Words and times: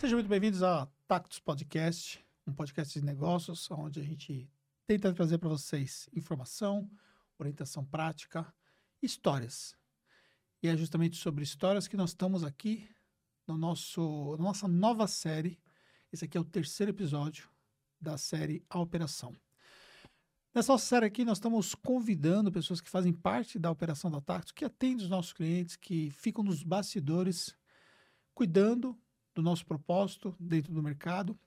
Sejam 0.00 0.16
muito 0.16 0.28
bem-vindos 0.28 0.62
a 0.62 0.86
Tactus 1.06 1.38
Podcast, 1.38 2.22
um 2.46 2.52
podcast 2.52 2.98
de 2.98 3.04
negócios, 3.04 3.70
onde 3.70 4.00
a 4.00 4.02
gente 4.02 4.50
tenta 4.86 5.14
trazer 5.14 5.38
para 5.38 5.48
vocês 5.48 6.10
informação, 6.12 6.90
orientação 7.38 7.84
prática, 7.84 8.52
histórias. 9.00 9.74
E 10.62 10.68
é 10.68 10.76
justamente 10.76 11.16
sobre 11.16 11.44
histórias 11.44 11.88
que 11.88 11.96
nós 11.96 12.10
estamos 12.10 12.44
aqui 12.44 12.86
no 13.46 13.56
nosso, 13.56 14.36
na 14.36 14.44
nossa 14.44 14.68
nova 14.68 15.06
série. 15.06 15.58
Esse 16.12 16.26
aqui 16.26 16.36
é 16.36 16.40
o 16.40 16.44
terceiro 16.44 16.90
episódio 16.90 17.48
da 17.98 18.18
série 18.18 18.62
A 18.68 18.80
Operação. 18.80 19.34
Nessa 20.54 20.72
nossa 20.72 20.86
série 20.86 21.06
aqui, 21.06 21.24
nós 21.24 21.38
estamos 21.38 21.74
convidando 21.74 22.52
pessoas 22.52 22.80
que 22.80 22.90
fazem 22.90 23.12
parte 23.12 23.58
da 23.58 23.70
operação 23.70 24.10
da 24.10 24.20
Tactus, 24.20 24.52
que 24.52 24.64
atendem 24.64 25.04
os 25.04 25.10
nossos 25.10 25.32
clientes, 25.32 25.76
que 25.76 26.10
ficam 26.10 26.44
nos 26.44 26.62
bastidores, 26.62 27.56
cuidando 28.34 28.96
do 29.34 29.42
nosso 29.42 29.66
propósito 29.66 30.34
dentro 30.38 30.72
do 30.72 30.82
mercado, 30.82 31.38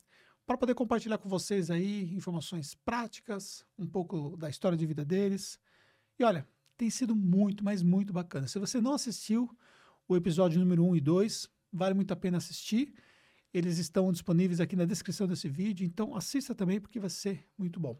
para 0.46 0.58
poder 0.58 0.76
compartilhar 0.76 1.18
com 1.18 1.28
vocês 1.28 1.70
aí 1.70 2.14
informações 2.16 2.76
práticas, 2.76 3.66
um 3.78 3.88
pouco 3.88 4.36
da 4.38 4.50
história 4.50 4.78
de 4.78 4.86
vida 4.86 5.04
deles. 5.04 5.60
E 6.18 6.24
olha, 6.24 6.48
tem 6.78 6.90
sido 6.90 7.16
muito, 7.16 7.64
mas 7.64 7.82
muito 7.84 8.14
bacana. 8.14 8.48
Se 8.48 8.60
você 8.60 8.80
não 8.80 8.94
assistiu 8.94 9.50
o 10.08 10.16
episódio 10.16 10.60
número 10.60 10.86
1 10.86 10.96
e 10.96 11.02
2, 11.02 11.50
vale 11.74 11.94
muito 11.94 12.14
a 12.14 12.16
pena 12.16 12.38
assistir. 12.38 12.94
Eles 13.54 13.78
estão 13.78 14.12
disponíveis 14.12 14.60
aqui 14.62 14.76
na 14.76 14.86
descrição 14.86 15.28
desse 15.28 15.50
vídeo, 15.50 15.86
então 15.86 16.16
assista 16.16 16.54
também 16.54 16.80
porque 16.80 17.00
vai 17.00 17.10
ser 17.10 17.46
muito 17.58 17.80
bom. 17.80 18.00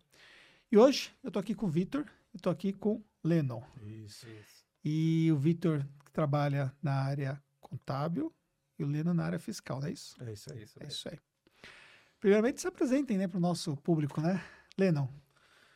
E 0.72 0.78
hoje 0.78 1.12
eu 1.24 1.30
estou 1.30 1.40
aqui 1.40 1.56
com 1.56 1.66
o 1.66 1.70
Vitor, 1.70 2.02
eu 2.34 2.38
estou 2.38 2.52
aqui 2.52 2.72
com 2.72 2.96
o 2.96 3.04
Lennon. 3.24 3.64
Isso, 3.82 4.28
isso. 4.30 4.66
E 4.84 5.30
o 5.32 5.38
Vitor 5.38 5.86
trabalha 6.14 6.74
na 6.82 6.94
área 6.94 7.44
contábil 7.60 8.34
e 8.78 8.84
o 8.84 8.88
Lennon 8.88 9.14
na 9.14 9.26
área 9.26 9.40
fiscal, 9.40 9.80
não 9.80 9.88
é 9.88 9.92
isso? 9.92 10.16
É 10.24 10.32
isso 10.32 10.52
aí. 10.52 10.64
Isso 10.64 10.78
É 10.80 10.88
isso 10.88 11.10
aí. 11.10 11.20
Primeiramente, 12.20 12.62
se 12.62 12.68
apresentem 12.68 13.18
né, 13.18 13.28
para 13.28 13.38
o 13.38 13.42
nosso 13.42 13.76
público, 13.78 14.20
né? 14.22 14.44
Lennon, 14.78 15.08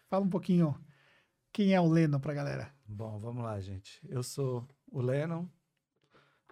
fala 0.08 0.26
um 0.26 0.30
pouquinho 0.30 0.76
quem 1.54 1.74
é 1.74 1.82
o 1.82 1.88
Lennon 1.88 2.20
para 2.20 2.32
a 2.32 2.36
galera. 2.36 2.74
Bom, 2.86 3.20
vamos 3.20 3.44
lá, 3.44 3.60
gente. 3.60 4.00
Eu 4.10 4.24
sou 4.24 4.68
o 4.92 5.02
Lennon. 5.02 5.48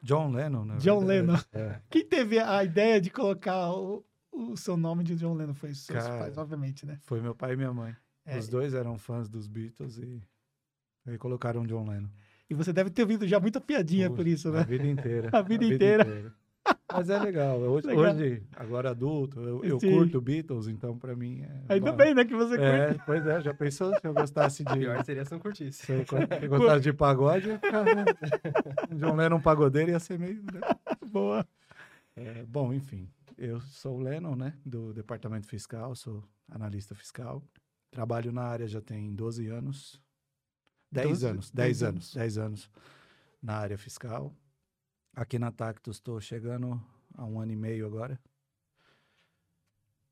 John 0.01 0.31
Lennon, 0.31 0.65
né? 0.65 0.77
John 0.77 1.03
Lennon. 1.03 1.35
É. 1.51 1.81
Quem 1.89 2.05
teve 2.05 2.39
a 2.39 2.63
ideia 2.63 3.01
de 3.01 3.09
colocar 3.09 3.71
o, 3.71 4.05
o 4.31 4.55
seu 4.55 4.77
nome 4.77 5.03
de 5.03 5.15
John 5.15 5.33
Lennon 5.33 5.53
foi 5.53 5.71
os 5.71 5.85
seus 5.85 6.03
Cara. 6.03 6.19
pais, 6.19 6.37
obviamente, 6.37 6.85
né? 6.85 6.99
Foi 7.01 7.21
meu 7.21 7.35
pai 7.35 7.53
e 7.53 7.57
minha 7.57 7.73
mãe. 7.73 7.95
É. 8.25 8.37
Os 8.37 8.47
dois 8.47 8.73
eram 8.73 8.97
fãs 8.97 9.27
dos 9.27 9.47
Beatles 9.47 9.97
e 9.97 10.21
aí 11.05 11.17
colocaram 11.17 11.65
John 11.65 11.87
Lennon. 11.87 12.09
E 12.49 12.53
você 12.53 12.73
deve 12.73 12.89
ter 12.89 13.03
ouvido 13.03 13.27
já 13.27 13.39
muita 13.39 13.61
piadinha 13.61 14.09
Puxa, 14.09 14.17
por 14.17 14.27
isso, 14.27 14.49
A 14.49 14.51
né? 14.51 14.63
vida 14.63 14.87
inteira. 14.87 15.29
A 15.37 15.41
vida 15.41 15.65
inteira. 15.65 16.35
Mas 16.91 17.09
é 17.09 17.19
legal. 17.19 17.59
Hoje, 17.59 17.87
Legal. 17.87 18.15
hoje, 18.15 18.43
agora 18.55 18.89
adulto, 18.89 19.39
eu, 19.41 19.63
eu 19.63 19.79
curto 19.79 20.19
Beatles, 20.19 20.67
então 20.67 20.97
pra 20.97 21.15
mim 21.15 21.41
é. 21.41 21.73
Ainda 21.73 21.91
bom. 21.91 21.97
bem, 21.97 22.15
né, 22.15 22.25
que 22.25 22.35
você 22.35 22.57
curte. 22.57 22.63
É, 22.63 22.93
pois 23.05 23.25
é, 23.27 23.41
já 23.41 23.53
pensou 23.53 23.93
se 23.93 24.07
eu 24.07 24.13
gostasse 24.13 24.63
de. 24.63 24.73
Pior 24.79 25.05
seria 25.05 25.23
se 25.23 25.31
não 25.31 25.39
curtisse. 25.39 25.85
Se 25.85 25.91
eu 25.91 26.05
eu 26.41 26.49
gostasse 26.49 26.81
de 26.81 26.93
pagode, 26.93 27.51
ficar, 27.59 27.83
né? 27.83 28.05
John 28.97 29.15
Lennon 29.15 29.39
pagodeiro 29.39 29.91
ia 29.91 29.99
ser 29.99 30.17
meio. 30.17 30.41
né? 30.51 30.61
Boa. 31.11 31.45
É, 32.15 32.43
bom, 32.43 32.73
enfim, 32.73 33.07
eu 33.37 33.61
sou 33.61 33.97
o 33.97 34.01
Lennon, 34.01 34.35
né, 34.35 34.53
do 34.65 34.91
Departamento 34.91 35.47
Fiscal, 35.47 35.95
sou 35.95 36.23
analista 36.49 36.95
fiscal. 36.95 37.43
Trabalho 37.91 38.31
na 38.31 38.43
área 38.43 38.67
já 38.67 38.81
tem 38.81 39.13
12 39.13 39.47
anos. 39.47 40.01
10 40.91 41.07
12? 41.07 41.25
anos, 41.27 41.51
10 41.51 41.67
10 41.79 41.83
anos. 41.83 41.95
anos, 41.95 42.13
10 42.13 42.37
anos 42.37 42.71
na 43.41 43.55
área 43.55 43.77
fiscal. 43.77 44.33
Aqui 45.15 45.37
na 45.37 45.51
Tactus 45.51 45.97
estou 45.97 46.19
chegando 46.21 46.81
a 47.15 47.25
um 47.25 47.39
ano 47.39 47.51
e 47.51 47.55
meio 47.55 47.85
agora. 47.85 48.19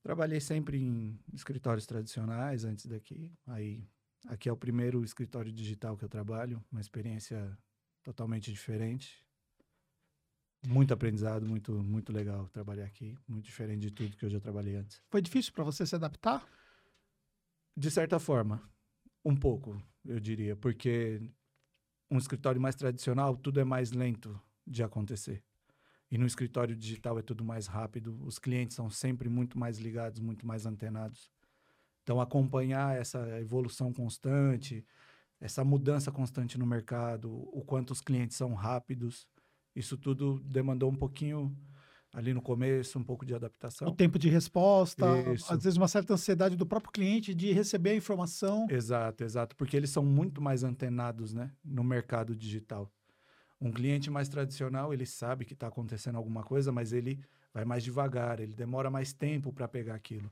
Trabalhei 0.02 0.40
sempre 0.40 0.78
em 0.78 1.20
escritórios 1.34 1.86
tradicionais 1.86 2.64
antes 2.64 2.86
daqui. 2.86 3.32
Aí, 3.46 3.88
aqui 4.28 4.50
é 4.50 4.52
o 4.52 4.58
primeiro 4.58 5.04
escritório 5.04 5.52
digital 5.52 5.98
que 5.98 6.06
eu 6.06 6.10
trabalho, 6.10 6.64
uma 6.72 6.82
experiência 6.82 7.58
totalmente 8.04 8.52
diferente. 8.52 9.24
Muito 10.66 10.94
aprendizado, 10.94 11.46
muito, 11.46 11.72
muito 11.84 12.12
legal 12.12 12.48
trabalhar 12.50 12.86
aqui. 12.86 13.18
Muito 13.28 13.46
diferente 13.46 13.82
de 13.82 13.92
tudo 13.92 14.18
que 14.18 14.26
eu 14.26 14.30
já 14.30 14.40
trabalhei 14.40 14.76
antes. 14.76 15.02
Foi 15.10 15.22
difícil 15.22 15.54
para 15.54 15.64
você 15.64 15.86
se 15.86 15.96
adaptar? 15.96 16.48
De 17.76 17.92
certa 17.92 18.18
forma, 18.18 18.62
um 19.24 19.36
pouco, 19.36 19.82
eu 20.04 20.20
diria, 20.20 20.56
porque 20.56 21.22
um 22.10 22.18
escritório 22.18 22.60
mais 22.60 22.76
tradicional, 22.76 23.38
tudo 23.38 23.60
é 23.60 23.64
mais 23.64 23.92
lento 23.92 24.42
de 24.68 24.84
acontecer. 24.84 25.44
E 26.10 26.18
no 26.18 26.26
escritório 26.26 26.76
digital 26.76 27.20
é 27.20 27.22
tudo 27.22 27.44
mais 27.44 27.68
rápido, 27.68 28.18
os 28.24 28.40
clientes 28.40 28.76
são 28.76 28.90
sempre 28.90 29.28
muito 29.28 29.58
mais 29.58 29.78
ligados, 29.78 30.20
muito 30.20 30.46
mais 30.46 30.66
antenados. 30.66 31.30
Então, 32.04 32.22
acompanhar 32.22 32.96
essa 32.96 33.20
evolução 33.40 33.92
constante, 33.92 34.86
essa 35.40 35.64
mudança 35.64 36.12
constante 36.12 36.58
no 36.58 36.66
mercado, 36.66 37.30
o 37.52 37.62
quanto 37.66 37.92
os 37.92 38.00
clientes 38.00 38.38
são 38.38 38.54
rápidos, 38.54 39.28
isso 39.76 39.98
tudo 39.98 40.40
demandou 40.46 40.90
um 40.90 40.96
pouquinho 40.96 41.56
ali 42.14 42.34
no 42.34 42.42
começo, 42.42 42.98
um 42.98 43.04
pouco 43.04 43.26
de 43.26 43.36
adaptação. 43.36 43.90
O 43.90 43.92
tempo 43.92 44.18
de 44.18 44.30
resposta, 44.30 45.06
Isso. 45.34 45.54
às 45.54 45.64
vezes 45.64 45.78
uma 45.78 45.88
certa 45.88 46.14
ansiedade 46.14 46.56
do 46.56 46.66
próprio 46.66 46.92
cliente 46.92 47.36
de 47.36 47.52
receber 47.52 47.92
a 47.92 47.96
informação. 47.96 48.66
Exato, 48.70 49.24
exato, 49.24 49.56
porque 49.56 49.78
eles 49.78 49.90
são 49.90 50.04
muito 50.04 50.42
mais 50.42 50.64
antenados, 50.64 51.34
né, 51.34 51.52
no 51.64 51.84
mercado 51.84 52.36
digital. 52.36 52.92
Um 53.60 53.72
cliente 53.72 54.10
mais 54.10 54.30
tradicional, 54.30 54.94
ele 54.94 55.06
sabe 55.06 55.44
que 55.44 55.54
está 55.54 55.68
acontecendo 55.68 56.16
alguma 56.16 56.44
coisa, 56.44 56.72
mas 56.72 56.94
ele 56.94 57.20
vai 57.54 57.66
mais 57.66 57.84
devagar, 57.84 58.40
ele 58.40 58.54
demora 58.54 58.90
mais 58.90 59.14
tempo 59.14 59.52
para 59.52 59.68
pegar 59.68 59.96
aquilo. 59.96 60.32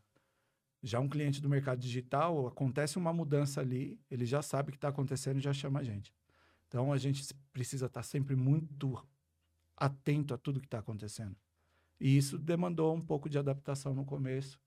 Já 0.84 1.00
um 1.00 1.10
cliente 1.10 1.42
do 1.42 1.50
mercado 1.50 1.80
digital, 1.80 2.46
acontece 2.46 2.98
uma 2.98 3.12
mudança 3.12 3.62
ali, 3.62 4.00
ele 4.12 4.26
já 4.26 4.44
sabe 4.44 4.72
que 4.72 4.78
está 4.78 4.90
acontecendo 4.90 5.38
e 5.38 5.42
já 5.42 5.52
chama 5.52 5.80
a 5.80 5.84
gente. 5.84 6.14
Então 6.68 6.94
a 6.94 6.98
gente 6.98 7.34
precisa 7.52 7.88
estar 7.88 8.04
sempre 8.04 8.36
muito 8.36 9.04
atento 9.76 10.34
a 10.34 10.38
tudo 10.38 10.60
que 10.60 10.68
está 10.68 10.80
acontecendo. 10.80 11.36
E 12.00 12.16
isso 12.16 12.38
demandou 12.38 12.94
um 12.94 13.02
pouco 13.02 13.28
de 13.28 13.40
adaptação 13.40 13.96
no 13.96 14.06
começo, 14.06 14.60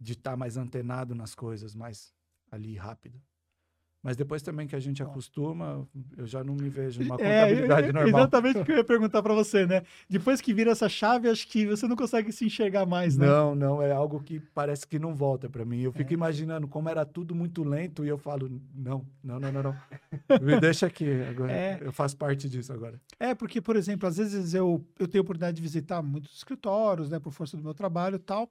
de 0.00 0.14
estar 0.14 0.36
mais 0.36 0.56
antenado 0.56 1.14
nas 1.14 1.34
coisas, 1.34 1.74
mais 1.74 2.12
ali 2.50 2.74
rápido. 2.74 3.20
Mas 4.00 4.16
depois 4.16 4.42
também 4.42 4.66
que 4.66 4.76
a 4.76 4.80
gente 4.80 5.02
acostuma, 5.02 5.86
eu 6.16 6.24
já 6.24 6.44
não 6.44 6.54
me 6.54 6.68
vejo 6.68 7.02
numa 7.02 7.16
É, 7.16 7.40
contabilidade 7.46 7.88
é, 7.88 7.92
normal. 7.92 8.20
Exatamente 8.20 8.58
o 8.58 8.64
que 8.64 8.70
eu 8.72 8.76
ia 8.76 8.84
perguntar 8.84 9.22
para 9.22 9.34
você, 9.34 9.66
né? 9.66 9.82
Depois 10.08 10.40
que 10.40 10.54
vira 10.54 10.70
essa 10.70 10.88
chave, 10.88 11.28
acho 11.28 11.48
que 11.48 11.66
você 11.66 11.86
não 11.88 11.96
consegue 11.96 12.30
se 12.30 12.44
enxergar 12.44 12.86
mais, 12.86 13.16
né? 13.16 13.26
Não, 13.26 13.56
não, 13.56 13.82
é 13.82 13.90
algo 13.90 14.20
que 14.22 14.38
parece 14.54 14.86
que 14.86 15.00
não 15.00 15.14
volta 15.16 15.48
para 15.50 15.64
mim. 15.64 15.80
Eu 15.80 15.90
É. 15.90 15.94
fico 15.94 16.12
imaginando 16.12 16.68
como 16.68 16.88
era 16.88 17.04
tudo 17.04 17.34
muito 17.34 17.64
lento 17.64 18.04
e 18.04 18.08
eu 18.08 18.16
falo, 18.16 18.48
não, 18.72 19.04
não, 19.22 19.40
não, 19.40 19.52
não, 19.52 19.62
não. 19.64 19.76
Me 20.40 20.60
deixa 20.60 20.86
aqui, 20.86 21.10
agora 21.28 21.52
É. 21.52 21.78
eu 21.82 21.92
faço 21.92 22.16
parte 22.16 22.48
disso 22.48 22.72
agora. 22.72 23.00
É, 23.18 23.34
porque, 23.34 23.60
por 23.60 23.74
exemplo, 23.74 24.08
às 24.08 24.16
vezes 24.16 24.54
eu, 24.54 24.84
eu 24.96 25.08
tenho 25.08 25.22
a 25.22 25.24
oportunidade 25.24 25.56
de 25.56 25.62
visitar 25.62 26.00
muitos 26.02 26.36
escritórios, 26.36 27.10
né, 27.10 27.18
por 27.18 27.32
força 27.32 27.56
do 27.56 27.62
meu 27.64 27.74
trabalho 27.74 28.14
e 28.14 28.20
tal. 28.20 28.48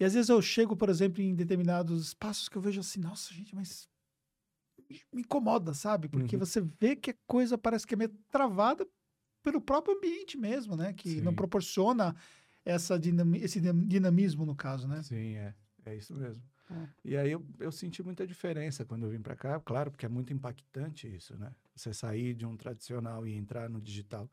E 0.00 0.04
às 0.04 0.14
vezes 0.14 0.30
eu 0.30 0.40
chego, 0.40 0.74
por 0.74 0.88
exemplo, 0.88 1.20
em 1.22 1.34
determinados 1.34 2.06
espaços 2.06 2.48
que 2.48 2.56
eu 2.56 2.62
vejo 2.62 2.80
assim, 2.80 3.00
nossa, 3.00 3.34
gente, 3.34 3.54
mas 3.54 3.86
me- 4.88 5.20
incomoda, 5.20 5.74
sabe? 5.74 6.08
Porque 6.08 6.36
Uhum. 6.36 6.40
você 6.40 6.60
vê 6.80 6.96
que 6.96 7.10
a 7.10 7.14
coisa 7.26 7.56
parece 7.58 7.86
que 7.86 7.94
é 7.94 7.96
meio 7.96 8.10
travada 8.30 8.86
pelo 9.42 9.60
próprio 9.60 9.96
ambiente 9.96 10.36
mesmo, 10.36 10.76
né? 10.76 10.92
Que 10.92 11.20
não 11.20 11.32
Sim. 11.32 11.36
proporciona 11.36 12.14
essa 12.64 12.98
dinami- 12.98 13.38
esse 13.38 13.60
dinam- 13.60 13.86
dinamismo, 13.86 14.44
no 14.44 14.54
caso, 14.56 14.86
né? 14.88 15.02
Sim, 15.02 15.34
é, 15.36 15.54
é 15.86 15.94
isso 15.96 16.14
mesmo. 16.14 16.42
É. 16.70 16.88
E 17.04 17.16
aí 17.16 17.30
eu, 17.30 17.46
eu 17.58 17.72
senti 17.72 18.02
muita 18.02 18.26
diferença 18.26 18.84
quando 18.84 19.04
eu 19.04 19.10
vim 19.10 19.22
para 19.22 19.34
cá, 19.34 19.58
claro, 19.58 19.90
porque 19.90 20.04
é 20.04 20.08
muito 20.08 20.32
impactante 20.34 21.08
isso, 21.08 21.34
né? 21.38 21.54
Você 21.74 21.94
sair 21.94 22.34
de 22.34 22.44
um 22.44 22.56
tradicional 22.56 23.26
e 23.26 23.32
entrar 23.34 23.70
no 23.70 23.80
digital 23.80 24.30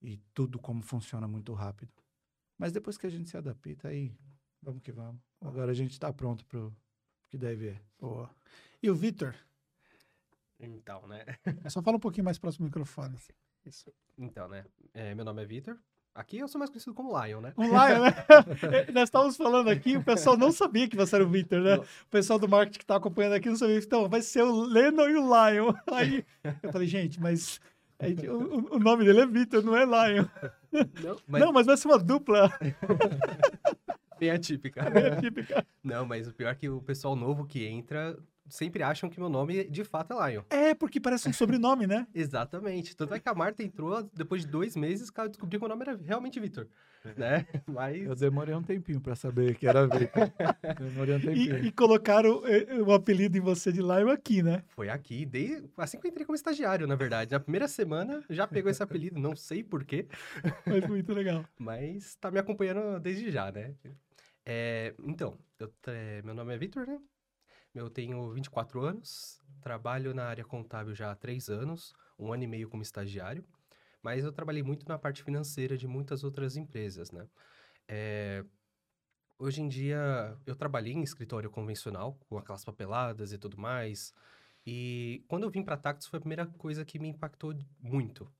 e 0.00 0.18
tudo 0.32 0.58
como 0.58 0.82
funciona 0.82 1.26
muito 1.26 1.52
rápido. 1.52 1.92
Mas 2.56 2.70
depois 2.70 2.96
que 2.96 3.06
a 3.06 3.10
gente 3.10 3.28
se 3.28 3.36
adapta, 3.36 3.88
aí 3.88 4.12
vamos 4.60 4.82
que 4.82 4.92
vamos. 4.92 5.20
Agora 5.40 5.72
a 5.72 5.74
gente 5.74 5.92
está 5.92 6.12
pronto 6.12 6.44
para 6.46 6.60
o 6.60 6.72
que 7.28 7.36
deve 7.36 7.68
é. 7.70 7.82
Boa. 7.98 8.30
E 8.80 8.88
o 8.88 8.94
Vitor? 8.94 9.34
Então, 10.62 11.06
né? 11.08 11.24
Só 11.68 11.82
fala 11.82 11.96
um 11.96 12.00
pouquinho 12.00 12.24
mais 12.24 12.38
próximo 12.38 12.64
do 12.64 12.68
microfone. 12.68 13.16
Isso. 13.66 13.92
Então, 14.16 14.48
né? 14.48 14.64
É, 14.94 15.14
meu 15.14 15.24
nome 15.24 15.42
é 15.42 15.46
Vitor. 15.46 15.76
Aqui 16.14 16.38
eu 16.38 16.46
sou 16.46 16.58
mais 16.58 16.70
conhecido 16.70 16.94
como 16.94 17.18
Lion, 17.18 17.40
né? 17.40 17.54
Um 17.56 17.64
Lion, 17.64 18.02
né? 18.02 18.14
É, 18.86 18.92
Nós 18.92 19.04
estávamos 19.04 19.36
falando 19.36 19.70
aqui, 19.70 19.96
o 19.96 20.04
pessoal 20.04 20.36
não 20.36 20.52
sabia 20.52 20.86
que 20.86 20.96
você 20.96 21.14
era 21.16 21.24
o 21.24 21.28
Victor, 21.28 21.60
né? 21.62 21.76
O 21.78 21.86
pessoal 22.10 22.38
do 22.38 22.48
marketing 22.48 22.78
que 22.78 22.84
está 22.84 22.96
acompanhando 22.96 23.32
aqui 23.34 23.48
não 23.48 23.56
sabia. 23.56 23.78
Então, 23.78 24.08
vai 24.08 24.20
ser 24.20 24.42
o 24.42 24.62
Lennon 24.62 25.08
e 25.08 25.16
o 25.16 25.22
Lion. 25.22 25.72
Aí 25.90 26.24
eu 26.62 26.70
falei, 26.70 26.86
gente, 26.86 27.18
mas 27.18 27.60
aí, 27.98 28.14
o, 28.28 28.74
o 28.74 28.78
nome 28.78 29.04
dele 29.06 29.20
é 29.20 29.26
Victor, 29.26 29.62
não 29.64 29.74
é 29.74 29.84
Lion. 29.86 30.26
Não, 31.02 31.16
mas 31.26 31.42
Não, 31.42 31.52
mas 31.52 31.66
vai 31.66 31.76
ser 31.78 31.88
uma 31.88 31.98
dupla 31.98 32.52
bem 34.20 34.30
atípica. 34.30 34.82
é, 34.82 35.18
típica. 35.18 35.66
Não, 35.82 36.04
mas 36.04 36.28
o 36.28 36.34
pior 36.34 36.50
é 36.50 36.54
que 36.54 36.68
o 36.68 36.82
pessoal 36.82 37.16
novo 37.16 37.46
que 37.46 37.64
entra 37.64 38.18
sempre 38.52 38.82
acham 38.82 39.08
que 39.08 39.18
meu 39.18 39.30
nome 39.30 39.64
de 39.64 39.82
fato 39.82 40.12
é 40.12 40.30
Lion. 40.30 40.42
É, 40.50 40.74
porque 40.74 41.00
parece 41.00 41.28
um 41.28 41.32
sobrenome, 41.32 41.86
né? 41.86 42.06
Exatamente. 42.14 42.94
Tanto 42.94 43.14
é 43.14 43.18
que 43.18 43.28
a 43.28 43.34
Marta 43.34 43.62
entrou 43.62 44.02
depois 44.14 44.42
de 44.42 44.48
dois 44.48 44.76
meses, 44.76 45.10
que 45.10 45.18
ela 45.18 45.28
descobriu 45.28 45.58
que 45.58 45.66
meu 45.66 45.68
nome 45.74 45.88
era 45.88 45.98
realmente 46.04 46.38
Vitor. 46.38 46.68
Né? 47.16 47.46
Mas. 47.66 48.04
Eu 48.04 48.14
demorei 48.14 48.54
um 48.54 48.62
tempinho 48.62 49.00
pra 49.00 49.16
saber 49.16 49.56
que 49.56 49.66
era 49.66 49.86
Vitor. 49.86 50.30
demorei 50.78 51.16
um 51.16 51.20
tempinho. 51.20 51.58
E, 51.58 51.68
e 51.68 51.72
colocaram 51.72 52.42
eh, 52.46 52.80
o 52.80 52.92
apelido 52.92 53.38
em 53.38 53.40
você 53.40 53.72
de 53.72 53.80
Lion 53.80 54.10
aqui, 54.10 54.42
né? 54.42 54.62
Foi 54.68 54.90
aqui, 54.90 55.24
desde, 55.24 55.68
assim 55.78 55.98
que 55.98 56.06
eu 56.06 56.10
entrei 56.10 56.26
como 56.26 56.36
estagiário, 56.36 56.86
na 56.86 56.94
verdade. 56.94 57.32
Na 57.32 57.40
primeira 57.40 57.66
semana 57.66 58.22
já 58.28 58.46
pegou 58.46 58.70
esse 58.70 58.82
apelido, 58.82 59.18
não 59.18 59.34
sei 59.34 59.64
porquê. 59.64 60.06
Mas 60.66 60.86
muito 60.86 61.12
legal. 61.14 61.44
Mas 61.58 62.14
tá 62.16 62.30
me 62.30 62.38
acompanhando 62.38 63.00
desde 63.00 63.30
já, 63.30 63.50
né? 63.50 63.74
É, 64.44 64.94
então, 65.04 65.38
eu, 65.58 65.72
é, 65.86 66.20
meu 66.22 66.34
nome 66.34 66.54
é 66.54 66.58
Vitor, 66.58 66.86
né? 66.86 66.98
Eu 67.74 67.88
tenho 67.88 68.30
24 68.32 68.82
anos, 68.82 69.40
trabalho 69.62 70.12
na 70.12 70.26
área 70.26 70.44
contábil 70.44 70.94
já 70.94 71.10
há 71.10 71.14
três 71.14 71.48
anos, 71.48 71.94
um 72.18 72.30
ano 72.32 72.44
e 72.44 72.46
meio 72.46 72.68
como 72.68 72.82
estagiário, 72.82 73.44
mas 74.02 74.24
eu 74.24 74.32
trabalhei 74.32 74.62
muito 74.62 74.86
na 74.86 74.98
parte 74.98 75.22
financeira 75.22 75.76
de 75.76 75.88
muitas 75.88 76.22
outras 76.22 76.56
empresas, 76.56 77.10
né? 77.10 77.26
É, 77.88 78.44
hoje 79.38 79.62
em 79.62 79.68
dia, 79.68 80.36
eu 80.44 80.54
trabalhei 80.54 80.92
em 80.92 81.02
escritório 81.02 81.50
convencional, 81.50 82.18
com 82.28 82.36
aquelas 82.36 82.64
papeladas 82.64 83.32
e 83.32 83.38
tudo 83.38 83.58
mais, 83.58 84.12
e 84.66 85.24
quando 85.26 85.44
eu 85.44 85.50
vim 85.50 85.62
para 85.62 85.76
Tactus 85.76 86.06
foi 86.08 86.18
a 86.18 86.20
primeira 86.20 86.46
coisa 86.46 86.84
que 86.84 86.98
me 86.98 87.08
impactou 87.08 87.54
muito, 87.80 88.30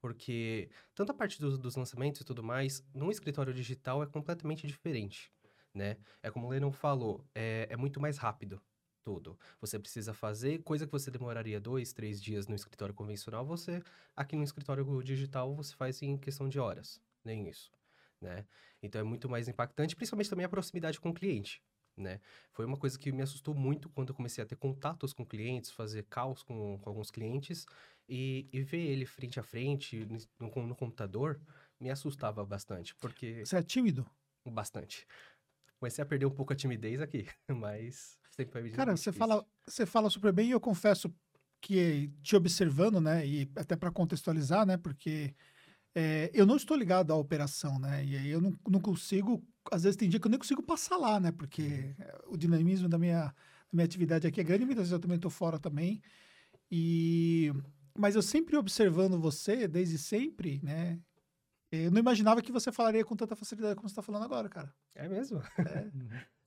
porque 0.00 0.68
tanto 0.96 1.12
a 1.12 1.14
parte 1.14 1.40
dos, 1.40 1.58
dos 1.58 1.76
lançamentos 1.76 2.22
e 2.22 2.24
tudo 2.24 2.42
mais, 2.42 2.84
num 2.92 3.10
escritório 3.10 3.54
digital 3.54 4.02
é 4.02 4.06
completamente 4.06 4.66
diferente, 4.66 5.32
né? 5.72 5.96
É 6.22 6.28
como 6.28 6.48
o 6.48 6.50
Lennon 6.50 6.72
falou, 6.72 7.24
é, 7.32 7.68
é 7.70 7.76
muito 7.76 8.00
mais 8.00 8.18
rápido 8.18 8.60
tudo. 9.02 9.38
Você 9.60 9.78
precisa 9.78 10.14
fazer 10.14 10.62
coisa 10.62 10.86
que 10.86 10.92
você 10.92 11.10
demoraria 11.10 11.60
dois, 11.60 11.92
três 11.92 12.20
dias 12.22 12.46
no 12.46 12.54
escritório 12.54 12.94
convencional, 12.94 13.44
você 13.44 13.82
aqui 14.16 14.36
no 14.36 14.44
escritório 14.44 15.02
digital 15.02 15.54
você 15.54 15.74
faz 15.74 16.00
em 16.02 16.16
questão 16.16 16.48
de 16.48 16.58
horas, 16.58 17.00
nem 17.24 17.48
isso, 17.48 17.70
né? 18.20 18.46
Então 18.82 19.00
é 19.00 19.04
muito 19.04 19.28
mais 19.28 19.48
impactante, 19.48 19.96
principalmente 19.96 20.30
também 20.30 20.46
a 20.46 20.48
proximidade 20.48 21.00
com 21.00 21.10
o 21.10 21.14
cliente, 21.14 21.62
né? 21.96 22.20
Foi 22.52 22.64
uma 22.64 22.76
coisa 22.76 22.98
que 22.98 23.12
me 23.12 23.22
assustou 23.22 23.54
muito 23.54 23.88
quando 23.90 24.10
eu 24.10 24.14
comecei 24.14 24.42
a 24.42 24.46
ter 24.46 24.56
contatos 24.56 25.12
com 25.12 25.24
clientes, 25.24 25.70
fazer 25.70 26.04
caos 26.04 26.42
com, 26.42 26.78
com 26.78 26.88
alguns 26.88 27.10
clientes 27.10 27.66
e, 28.08 28.48
e, 28.52 28.62
ver 28.62 28.80
ele 28.80 29.06
frente 29.06 29.38
a 29.38 29.42
frente 29.42 30.06
no, 30.38 30.66
no 30.66 30.74
computador 30.74 31.40
me 31.78 31.90
assustava 31.90 32.44
bastante, 32.44 32.94
porque... 32.96 33.44
Você 33.44 33.56
é 33.56 33.62
tímido? 33.62 34.06
Bastante. 34.44 35.06
Comecei 35.80 36.02
a 36.02 36.06
perder 36.06 36.26
um 36.26 36.30
pouco 36.30 36.52
a 36.52 36.56
timidez 36.56 37.00
aqui, 37.00 37.26
mas 37.48 38.18
sempre 38.30 38.52
foi 38.52 38.70
Cara, 38.70 38.94
você 38.94 39.10
fala, 39.10 39.44
você 39.66 39.86
fala 39.86 40.10
super 40.10 40.30
bem 40.30 40.48
e 40.48 40.50
eu 40.50 40.60
confesso 40.60 41.10
que 41.60 42.12
te 42.22 42.36
observando, 42.36 43.00
né, 43.00 43.26
e 43.26 43.50
até 43.56 43.76
para 43.76 43.90
contextualizar, 43.90 44.66
né, 44.66 44.76
porque 44.76 45.34
é, 45.94 46.30
eu 46.34 46.44
não 46.44 46.56
estou 46.56 46.76
ligado 46.76 47.12
à 47.12 47.16
operação, 47.16 47.78
né, 47.78 48.04
e 48.04 48.16
aí 48.16 48.28
eu 48.28 48.42
não, 48.42 48.54
não, 48.68 48.80
consigo, 48.80 49.42
às 49.70 49.82
vezes 49.82 49.96
tem 49.96 50.08
dia 50.08 50.20
que 50.20 50.26
eu 50.26 50.30
nem 50.30 50.38
consigo 50.38 50.62
passar 50.62 50.98
lá, 50.98 51.18
né, 51.18 51.32
porque 51.32 51.62
uhum. 51.62 52.34
o 52.34 52.36
dinamismo 52.36 52.88
da 52.88 52.98
minha, 52.98 53.24
da 53.24 53.34
minha 53.72 53.84
atividade 53.84 54.26
aqui 54.26 54.40
é 54.40 54.44
grande, 54.44 54.66
muitas 54.66 54.82
vezes 54.82 54.92
eu 54.92 55.00
também 55.00 55.16
estou 55.16 55.30
fora 55.30 55.58
também, 55.58 56.02
e... 56.70 57.52
Mas 57.98 58.14
eu 58.14 58.22
sempre 58.22 58.56
observando 58.56 59.20
você, 59.20 59.66
desde 59.66 59.98
sempre, 59.98 60.60
né, 60.62 60.98
eu 61.70 61.90
não 61.90 61.98
imaginava 61.98 62.42
que 62.42 62.50
você 62.50 62.72
falaria 62.72 63.04
com 63.04 63.14
tanta 63.14 63.36
facilidade 63.36 63.76
como 63.76 63.88
você 63.88 63.92
está 63.92 64.02
falando 64.02 64.24
agora, 64.24 64.48
cara. 64.48 64.74
É 64.94 65.08
mesmo? 65.08 65.40
É. 65.58 65.90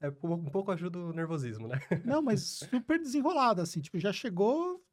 é 0.08 0.10
um 0.24 0.46
pouco 0.46 0.72
ajuda 0.72 1.00
o 1.00 1.14
nervosismo, 1.14 1.68
né? 1.68 1.80
Não, 2.06 2.22
mas 2.22 2.42
super 2.70 3.00
desenrolado, 3.00 3.62
assim. 3.62 3.80
Tipo, 3.80 4.00
já 4.00 4.12
chegou 4.12 4.84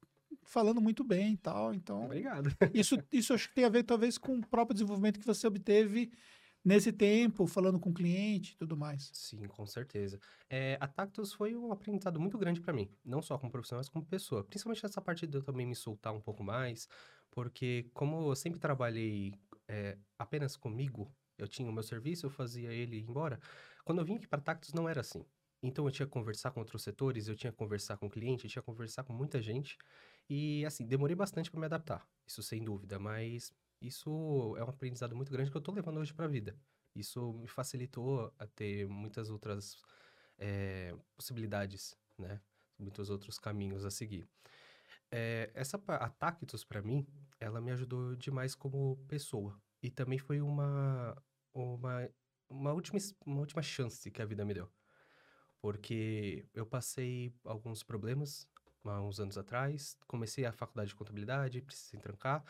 falando 0.45 0.81
muito 0.81 1.03
bem 1.03 1.35
e 1.35 1.37
tal, 1.37 1.75
então... 1.75 2.05
Obrigado. 2.05 2.51
Isso, 2.73 2.97
isso 3.13 3.35
acho 3.35 3.49
que 3.49 3.55
tem 3.57 3.65
a 3.65 3.69
ver, 3.69 3.83
talvez, 3.83 4.17
com 4.17 4.39
o 4.39 4.47
próprio 4.47 4.75
desenvolvimento 4.75 5.19
que 5.19 5.27
você 5.27 5.47
obteve 5.47 6.13
nesse 6.65 6.93
tempo, 6.93 7.47
falando 7.47 7.81
com 7.81 7.91
o 7.91 7.95
cliente 7.95 8.53
e 8.53 8.57
tudo 8.57 8.77
mais. 8.77 9.11
Sim, 9.13 9.47
com 9.49 9.67
certeza. 9.67 10.21
É, 10.49 10.77
a 10.81 10.87
Tactus 10.87 11.33
foi 11.33 11.57
um 11.57 11.73
aprendizado 11.73 12.21
muito 12.21 12.39
grande 12.39 12.61
para 12.61 12.73
mim, 12.73 12.89
não 13.05 13.23
só 13.23 13.39
como 13.39 13.51
profissional, 13.51 13.81
mas 13.81 13.89
como 13.89 14.05
pessoa. 14.05 14.45
Principalmente 14.45 14.83
nessa 14.83 15.01
parte 15.01 15.27
de 15.27 15.37
eu 15.37 15.43
também 15.43 15.67
me 15.67 15.75
soltar 15.75 16.13
um 16.15 16.21
pouco 16.21 16.45
mais, 16.45 16.89
porque 17.31 17.89
como 17.95 18.31
eu 18.31 18.37
sempre 18.37 18.61
trabalhei 18.61 19.33
é, 19.71 19.97
apenas 20.19 20.57
comigo, 20.57 21.15
eu 21.39 21.47
tinha 21.47 21.71
o 21.71 21.73
meu 21.73 21.83
serviço, 21.85 22.27
eu 22.27 22.31
fazia 22.31 22.73
ele 22.73 22.97
ir 22.97 23.09
embora. 23.09 23.41
Quando 23.85 24.01
eu 24.01 24.05
vim 24.05 24.17
aqui 24.17 24.27
para 24.27 24.41
Tactus, 24.41 24.73
não 24.75 24.89
era 24.89 25.01
assim. 25.01 25.25
Então 25.63 25.85
eu 25.85 25.93
tinha 25.93 26.07
que 26.07 26.13
conversar 26.13 26.51
com 26.51 26.61
outros 26.61 26.83
setores, 26.83 27.29
eu 27.29 27.37
tinha 27.37 27.53
que 27.53 27.59
conversar 27.59 27.97
com 27.97 28.07
o 28.07 28.11
cliente, 28.11 28.45
eu 28.45 28.51
tinha 28.51 28.63
que 28.63 28.67
conversar 28.67 29.05
com 29.05 29.13
muita 29.13 29.41
gente. 29.41 29.79
E 30.29 30.65
assim, 30.67 30.85
demorei 30.87 31.15
bastante 31.15 31.51
para 31.51 31.61
me 31.61 31.67
adaptar, 31.67 32.07
isso 32.27 32.43
sem 32.43 32.65
dúvida, 32.65 32.99
mas 32.99 33.53
isso 33.81 34.57
é 34.57 34.65
um 34.65 34.69
aprendizado 34.69 35.15
muito 35.15 35.31
grande 35.31 35.51
que 35.51 35.57
eu 35.57 35.61
estou 35.61 35.75
levando 35.75 35.99
hoje 35.99 36.13
para 36.13 36.25
a 36.25 36.29
vida. 36.29 36.57
Isso 36.95 37.33
me 37.35 37.47
facilitou 37.47 38.33
a 38.39 38.47
ter 38.47 38.89
muitas 38.89 39.31
outras 39.31 39.77
é, 40.39 40.95
possibilidades, 41.15 41.97
né? 42.19 42.41
Muitos 42.79 43.11
outros 43.11 43.39
caminhos 43.39 43.85
a 43.85 43.91
seguir. 43.91 44.27
É, 45.13 45.51
essa 45.55 45.81
a 45.89 46.09
Tactus 46.09 46.65
para 46.65 46.83
mim, 46.83 47.07
ela 47.41 47.61
me 47.61 47.73
ajudou 47.73 48.15
demais 48.17 48.55
como 48.55 48.97
pessoa 49.09 49.61
e 49.83 49.91
também 49.91 50.19
foi 50.19 50.41
uma 50.41 51.17
uma 51.53 52.09
uma 52.49 52.73
última 52.73 52.99
uma 53.27 53.41
última 53.41 53.63
chance 53.63 54.11
que 54.11 54.23
a 54.23 54.27
vida 54.27 54.45
me 54.45 54.55
deu, 54.55 54.71
porque 55.61 56.47
eu 56.55 56.67
passei 56.67 57.35
alguns 57.45 57.83
problemas 57.83 58.49
há 58.85 59.03
uns 59.03 59.21
anos 59.21 59.37
atrás, 59.39 59.97
comecei 60.07 60.45
a 60.47 60.53
faculdade 60.53 60.91
de 60.91 60.95
contabilidade, 60.97 61.61
precisei 61.63 62.01
trancar 62.01 62.45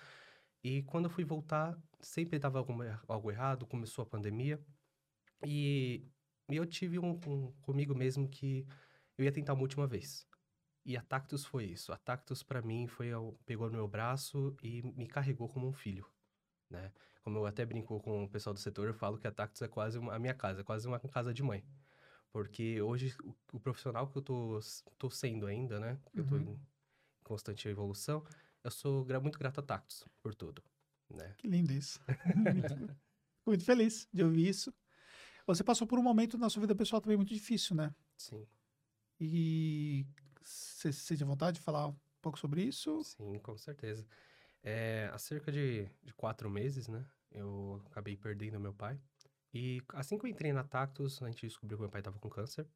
e 0.62 0.82
quando 0.84 1.06
eu 1.06 1.10
fui 1.10 1.24
voltar 1.24 1.78
sempre 2.00 2.36
estava 2.36 2.64
algo 3.08 3.30
errado, 3.30 3.66
começou 3.66 4.02
a 4.02 4.06
pandemia 4.06 4.60
e, 5.46 6.06
e 6.50 6.56
eu 6.56 6.66
tive 6.66 6.98
um, 6.98 7.18
um 7.26 7.52
comigo 7.62 7.94
mesmo 7.94 8.28
que 8.28 8.66
eu 9.18 9.24
ia 9.24 9.32
tentar 9.32 9.54
uma 9.54 9.62
última 9.62 9.86
vez. 9.86 10.26
E 10.84 10.96
a 10.96 11.02
Tactus 11.02 11.44
foi 11.44 11.64
isso. 11.64 11.92
A 11.92 11.96
Tactus, 11.96 12.42
para 12.42 12.62
mim, 12.62 12.86
foi 12.86 13.08
pegou 13.44 13.68
no 13.68 13.76
meu 13.76 13.88
braço 13.88 14.56
e 14.62 14.82
me 14.82 15.06
carregou 15.06 15.48
como 15.48 15.68
um 15.68 15.72
filho, 15.72 16.06
né? 16.68 16.92
Como 17.22 17.38
eu 17.38 17.46
até 17.46 17.66
brinco 17.66 18.00
com 18.00 18.24
o 18.24 18.28
pessoal 18.28 18.54
do 18.54 18.60
setor, 18.60 18.88
eu 18.88 18.94
falo 18.94 19.18
que 19.18 19.26
a 19.26 19.32
Tactus 19.32 19.60
é 19.62 19.68
quase 19.68 19.98
uma, 19.98 20.14
a 20.14 20.18
minha 20.18 20.34
casa, 20.34 20.62
é 20.62 20.64
quase 20.64 20.88
uma 20.88 20.98
casa 20.98 21.34
de 21.34 21.42
mãe. 21.42 21.62
Porque 22.32 22.80
hoje, 22.80 23.14
o, 23.22 23.34
o 23.56 23.60
profissional 23.60 24.08
que 24.08 24.16
eu 24.16 24.22
tô, 24.22 24.58
tô 24.96 25.10
sendo 25.10 25.46
ainda, 25.46 25.78
né? 25.78 25.98
Eu 26.14 26.26
tô 26.26 26.36
uhum. 26.36 26.52
em 26.52 26.60
constante 27.22 27.68
evolução, 27.68 28.24
eu 28.64 28.70
sou 28.70 29.06
muito 29.22 29.38
grato 29.38 29.60
a 29.60 29.62
Tactus 29.62 30.04
por 30.22 30.34
tudo, 30.34 30.62
né? 31.10 31.34
Que 31.36 31.46
lindo 31.46 31.72
isso. 31.72 32.00
muito, 32.34 32.98
muito 33.46 33.64
feliz 33.64 34.08
de 34.12 34.22
ouvir 34.22 34.48
isso. 34.48 34.74
Você 35.46 35.64
passou 35.64 35.86
por 35.86 35.98
um 35.98 36.02
momento 36.02 36.38
na 36.38 36.48
sua 36.48 36.60
vida 36.60 36.74
pessoal 36.74 37.00
também 37.00 37.16
muito 37.16 37.34
difícil, 37.34 37.74
né? 37.74 37.94
Sim. 38.16 38.46
E 39.18 40.06
você 40.42 40.92
sente 40.92 41.24
vontade 41.24 41.58
de 41.58 41.62
falar 41.62 41.88
um 41.88 41.96
pouco 42.20 42.38
sobre 42.38 42.62
isso? 42.62 43.02
Sim, 43.04 43.38
com 43.38 43.56
certeza. 43.56 44.06
É, 44.62 45.10
há 45.12 45.18
cerca 45.18 45.50
de, 45.50 45.88
de 46.02 46.12
quatro 46.14 46.50
meses, 46.50 46.88
né? 46.88 47.04
Eu 47.30 47.82
acabei 47.86 48.16
perdendo 48.16 48.60
meu 48.60 48.74
pai. 48.74 48.98
E 49.52 49.82
assim 49.94 50.18
que 50.18 50.26
eu 50.26 50.30
entrei 50.30 50.52
na 50.52 50.64
Tactus, 50.64 51.22
a 51.22 51.28
gente 51.28 51.46
descobriu 51.46 51.78
que 51.78 51.82
meu 51.82 51.90
pai 51.90 52.00
estava 52.00 52.18
com 52.18 52.28
câncer. 52.28 52.66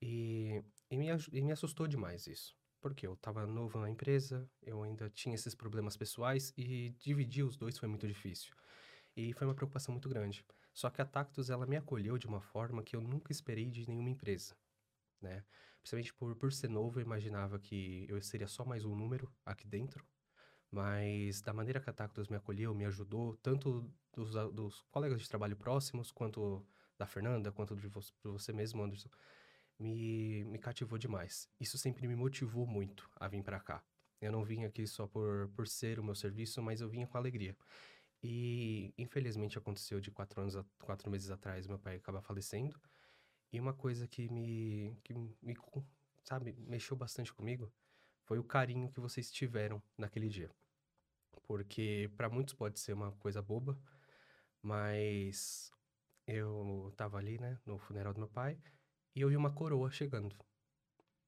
E, 0.00 0.62
e, 0.90 0.96
me, 0.96 1.08
e 1.32 1.42
me 1.42 1.52
assustou 1.52 1.86
demais 1.86 2.26
isso. 2.26 2.56
Porque 2.80 3.06
eu 3.06 3.14
estava 3.14 3.46
novo 3.46 3.78
na 3.80 3.88
empresa, 3.88 4.48
eu 4.62 4.82
ainda 4.82 5.08
tinha 5.08 5.34
esses 5.34 5.54
problemas 5.54 5.96
pessoais 5.96 6.52
e 6.56 6.90
dividir 6.98 7.44
os 7.44 7.56
dois 7.56 7.78
foi 7.78 7.88
muito 7.88 8.06
difícil. 8.06 8.52
E 9.16 9.32
foi 9.32 9.46
uma 9.46 9.54
preocupação 9.54 9.92
muito 9.92 10.08
grande. 10.08 10.44
Só 10.72 10.90
que 10.90 11.00
a 11.00 11.04
Tactus, 11.04 11.50
ela 11.50 11.66
me 11.66 11.76
acolheu 11.76 12.18
de 12.18 12.26
uma 12.26 12.40
forma 12.40 12.82
que 12.82 12.96
eu 12.96 13.00
nunca 13.00 13.32
esperei 13.32 13.70
de 13.70 13.88
nenhuma 13.88 14.10
empresa, 14.10 14.54
né? 15.24 15.44
Principalmente 15.80 16.14
por, 16.14 16.36
por 16.36 16.52
ser 16.52 16.70
novo, 16.70 17.00
eu 17.00 17.04
imaginava 17.04 17.58
que 17.58 18.06
eu 18.08 18.20
seria 18.22 18.46
só 18.46 18.64
mais 18.64 18.84
um 18.84 18.94
número 18.94 19.32
aqui 19.44 19.66
dentro. 19.66 20.06
Mas 20.70 21.40
da 21.40 21.52
maneira 21.52 21.80
que 21.80 21.90
a 21.90 21.92
Tactus 21.92 22.28
me 22.28 22.36
acolheu, 22.36 22.74
me 22.74 22.84
ajudou, 22.84 23.36
tanto 23.36 23.90
dos, 24.12 24.32
dos 24.52 24.82
colegas 24.90 25.20
de 25.22 25.28
trabalho 25.28 25.56
próximos, 25.56 26.10
quanto 26.10 26.66
da 26.98 27.06
Fernanda, 27.06 27.52
quanto 27.52 27.76
de 27.76 27.88
você, 27.88 28.12
você 28.22 28.52
mesmo, 28.52 28.82
Anderson, 28.82 29.08
me, 29.78 30.44
me 30.44 30.58
cativou 30.58 30.98
demais. 30.98 31.48
Isso 31.60 31.78
sempre 31.78 32.06
me 32.08 32.16
motivou 32.16 32.66
muito 32.66 33.08
a 33.16 33.28
vir 33.28 33.42
para 33.42 33.60
cá. 33.60 33.84
Eu 34.20 34.32
não 34.32 34.44
vim 34.44 34.64
aqui 34.64 34.86
só 34.86 35.06
por, 35.06 35.48
por 35.54 35.68
ser 35.68 36.00
o 36.00 36.04
meu 36.04 36.14
serviço, 36.14 36.62
mas 36.62 36.80
eu 36.80 36.88
vinha 36.88 37.06
com 37.06 37.18
alegria. 37.18 37.56
E 38.22 38.94
infelizmente 38.96 39.58
aconteceu 39.58 40.00
de 40.00 40.10
quatro 40.10 40.40
anos, 40.40 40.56
quatro 40.80 41.10
meses 41.10 41.30
atrás, 41.30 41.66
meu 41.66 41.78
pai 41.78 41.96
acaba 41.96 42.22
falecendo. 42.22 42.80
E 43.52 43.60
uma 43.60 43.72
coisa 43.72 44.06
que 44.08 44.28
me, 44.28 44.98
que 45.04 45.14
me, 45.14 45.36
sabe, 46.24 46.52
mexeu 46.58 46.96
bastante 46.96 47.32
comigo 47.32 47.72
foi 48.24 48.38
o 48.38 48.44
carinho 48.44 48.90
que 48.90 49.00
vocês 49.00 49.30
tiveram 49.30 49.82
naquele 49.96 50.28
dia. 50.28 50.50
Porque 51.46 52.10
para 52.16 52.28
muitos 52.28 52.54
pode 52.54 52.80
ser 52.80 52.94
uma 52.94 53.12
coisa 53.12 53.42
boba, 53.42 53.78
mas 54.62 55.70
eu 56.26 56.92
tava 56.96 57.18
ali, 57.18 57.38
né, 57.38 57.58
no 57.66 57.78
funeral 57.78 58.14
do 58.14 58.20
meu 58.20 58.28
pai, 58.28 58.58
e 59.14 59.20
eu 59.20 59.28
vi 59.28 59.36
uma 59.36 59.52
coroa 59.52 59.90
chegando. 59.90 60.34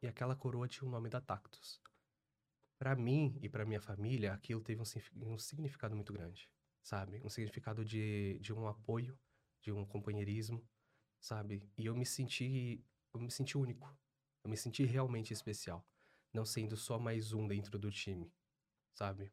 e 0.03 0.07
aquela 0.07 0.37
coroa 0.37 0.69
tinha 0.69 0.87
o 0.89 0.91
nome 0.91 1.09
da 1.09 1.21
Tactus. 1.21 1.81
Para 2.79 2.95
mim 2.95 3.39
e 3.43 3.49
para 3.49 3.65
minha 3.65 3.81
família, 3.81 4.33
aquilo 4.33 4.61
teve 4.61 4.83
um, 4.83 5.33
um 5.33 5.39
significado 5.39 5.95
muito 5.95 6.13
grande, 6.13 6.49
sabe? 6.83 7.21
Um 7.25 7.29
significado 7.31 7.85
de, 7.85 8.39
de 8.41 8.53
um 8.53 8.67
apoio, 8.69 9.19
de 9.63 9.73
um 9.73 9.85
companheirismo, 9.87 10.63
sabe? 11.21 11.63
E 11.77 11.87
eu 11.87 11.95
me 11.97 12.07
senti, 12.07 12.81
eu 13.15 13.21
me 13.21 13.31
senti 13.31 13.57
único. 13.59 13.95
Eu 14.45 14.51
me 14.51 14.57
senti 14.57 14.85
realmente 14.85 15.33
especial, 15.33 15.85
não 16.33 16.45
sendo 16.45 16.77
só 16.77 16.99
mais 16.99 17.33
um 17.33 17.49
dentro 17.49 17.79
do 17.79 17.91
time, 17.91 18.31
sabe? 18.95 19.33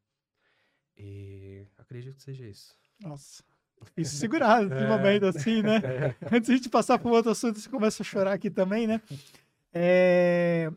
E 0.97 1.65
acredito 1.77 2.15
que 2.17 2.23
seja 2.23 2.47
isso. 2.47 2.75
Nossa. 2.99 3.43
Se 3.97 4.05
segurar 4.05 4.63
nesse 4.69 4.83
É. 4.83 4.87
momento 4.87 5.25
assim, 5.25 5.61
né? 5.61 5.79
Antes 6.31 6.47
de 6.47 6.53
a 6.53 6.55
gente 6.57 6.69
passar 6.69 6.97
para 6.97 7.09
um 7.09 7.13
outro 7.13 7.31
assunto, 7.31 7.59
você 7.59 7.69
começa 7.69 8.01
a 8.01 8.05
chorar 8.05 8.33
aqui 8.33 8.49
também, 8.49 8.87
né? 8.87 9.01
É, 9.71 10.71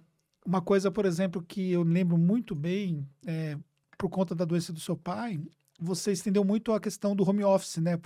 Uma 0.45 0.61
coisa, 0.63 0.91
por 0.91 1.05
exemplo, 1.05 1.43
que 1.43 1.73
eu 1.73 1.83
lembro 1.83 2.17
muito 2.17 2.55
bem, 2.55 3.07
é, 3.27 3.59
por 3.99 4.09
conta 4.09 4.35
da 4.35 4.45
doença 4.45 4.73
do 4.73 4.81
seu 4.81 4.97
pai, 4.97 5.41
você 5.79 6.13
estendeu 6.13 6.45
muito 6.45 6.73
a 6.73 6.81
questão 6.81 7.17
do 7.17 7.29
home 7.29 7.43
office, 7.45 7.79
né? 7.79 7.97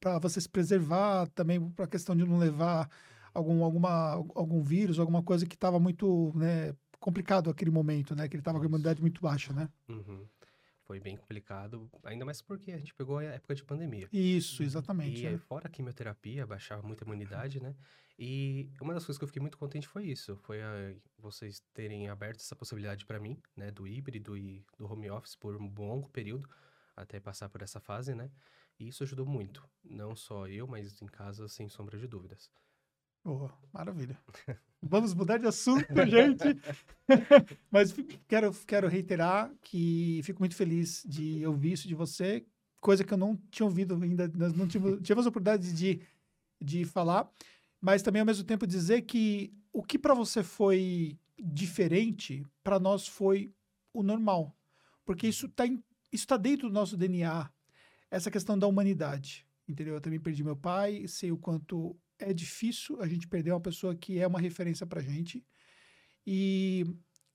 Para 0.00 0.18
você 0.18 0.40
se 0.40 0.48
preservar, 0.48 1.28
também 1.28 1.70
para 1.70 1.84
a 1.84 1.88
questão 1.88 2.16
de 2.16 2.24
não 2.24 2.38
levar 2.38 2.88
algum, 3.34 3.62
alguma, 3.62 4.12
algum 4.34 4.62
vírus, 4.62 4.98
alguma 4.98 5.22
coisa 5.22 5.46
que 5.46 5.54
estava 5.54 5.78
muito 5.78 6.32
né, 6.34 6.74
complicado 6.98 7.48
naquele 7.48 7.70
momento, 7.70 8.14
né? 8.16 8.28
Que 8.28 8.34
ele 8.36 8.40
estava 8.40 8.58
com 8.58 8.64
a 8.64 8.68
imunidade 8.68 9.00
muito 9.00 9.20
baixa, 9.20 9.52
né? 9.52 9.68
Uhum. 9.88 10.26
Foi 10.86 10.98
bem 10.98 11.16
complicado, 11.16 11.88
ainda 12.02 12.24
mais 12.24 12.42
porque 12.42 12.72
a 12.72 12.78
gente 12.78 12.92
pegou 12.94 13.18
a 13.18 13.24
época 13.24 13.54
de 13.54 13.62
pandemia. 13.62 14.08
Isso, 14.12 14.62
exatamente. 14.62 15.22
E 15.22 15.26
eh, 15.26 15.38
fora 15.38 15.68
a 15.68 15.70
quimioterapia, 15.70 16.46
baixava 16.46 16.82
muito 16.82 17.04
a 17.04 17.06
imunidade, 17.06 17.62
né? 17.62 17.76
E 18.18 18.68
uma 18.80 18.92
das 18.92 19.04
coisas 19.04 19.18
que 19.18 19.22
eu 19.24 19.28
fiquei 19.28 19.40
muito 19.40 19.56
contente 19.56 19.86
foi 19.86 20.06
isso, 20.06 20.36
foi 20.36 20.60
a- 20.60 20.94
vocês 21.18 21.62
terem 21.72 22.08
aberto 22.08 22.40
essa 22.40 22.56
possibilidade 22.56 23.06
para 23.06 23.20
mim, 23.20 23.40
né, 23.56 23.70
do 23.70 23.86
híbrido 23.86 24.36
e 24.36 24.64
do 24.76 24.92
home 24.92 25.08
office 25.10 25.36
por 25.36 25.54
um 25.56 25.72
longo 25.78 26.08
período, 26.10 26.48
até 26.96 27.20
passar 27.20 27.48
por 27.48 27.62
essa 27.62 27.78
fase, 27.80 28.14
né? 28.14 28.30
E 28.80 28.88
isso 28.88 29.02
ajudou 29.02 29.26
muito, 29.26 29.62
não 29.84 30.16
só 30.16 30.48
eu, 30.48 30.66
mas 30.66 31.02
em 31.02 31.06
casa, 31.06 31.46
sem 31.48 31.68
sombra 31.68 31.98
de 31.98 32.06
dúvidas. 32.06 32.50
Boa, 33.22 33.52
maravilha. 33.70 34.18
Vamos 34.82 35.12
mudar 35.12 35.36
de 35.36 35.46
assunto, 35.46 35.84
gente. 36.08 36.58
Mas 37.70 37.94
quero, 38.26 38.50
quero 38.66 38.88
reiterar 38.88 39.52
que 39.60 40.22
fico 40.24 40.40
muito 40.40 40.54
feliz 40.54 41.04
de 41.06 41.44
ouvir 41.44 41.72
isso 41.72 41.86
de 41.86 41.94
você, 41.94 42.46
coisa 42.80 43.04
que 43.04 43.12
eu 43.12 43.18
não 43.18 43.36
tinha 43.50 43.66
ouvido 43.66 43.94
ainda, 44.02 44.26
nós 44.28 44.54
não 44.54 44.66
tivemos, 44.66 45.00
tivemos 45.02 45.26
a 45.26 45.28
oportunidade 45.28 45.74
de, 45.74 46.00
de 46.58 46.86
falar, 46.86 47.30
mas 47.78 48.00
também 48.00 48.20
ao 48.20 48.26
mesmo 48.26 48.44
tempo 48.44 48.66
dizer 48.66 49.02
que 49.02 49.52
o 49.70 49.82
que 49.82 49.98
para 49.98 50.14
você 50.14 50.42
foi 50.42 51.18
diferente, 51.38 52.46
para 52.64 52.80
nós 52.80 53.06
foi 53.06 53.52
o 53.92 54.02
normal. 54.02 54.56
Porque 55.04 55.28
isso 55.28 55.44
está 55.44 55.64
isso 56.10 56.26
tá 56.26 56.38
dentro 56.38 56.68
do 56.68 56.74
nosso 56.74 56.96
DNA, 56.96 57.50
essa 58.10 58.30
questão 58.30 58.58
da 58.58 58.66
humanidade. 58.66 59.46
Entendeu? 59.68 59.94
Eu 59.94 60.00
também 60.00 60.18
perdi 60.18 60.42
meu 60.42 60.56
pai, 60.56 61.06
sei 61.06 61.30
o 61.30 61.38
quanto 61.38 61.96
é 62.18 62.32
difícil 62.32 63.00
a 63.00 63.06
gente 63.06 63.28
perder 63.28 63.52
uma 63.52 63.60
pessoa 63.60 63.94
que 63.94 64.18
é 64.18 64.26
uma 64.26 64.40
referência 64.40 64.84
pra 64.84 65.00
gente. 65.00 65.44
E 66.26 66.84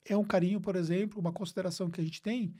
é 0.03 0.15
um 0.15 0.23
carinho, 0.23 0.59
por 0.59 0.75
exemplo, 0.75 1.19
uma 1.19 1.31
consideração 1.31 1.89
que 1.89 2.01
a 2.01 2.03
gente 2.03 2.21
tem 2.21 2.53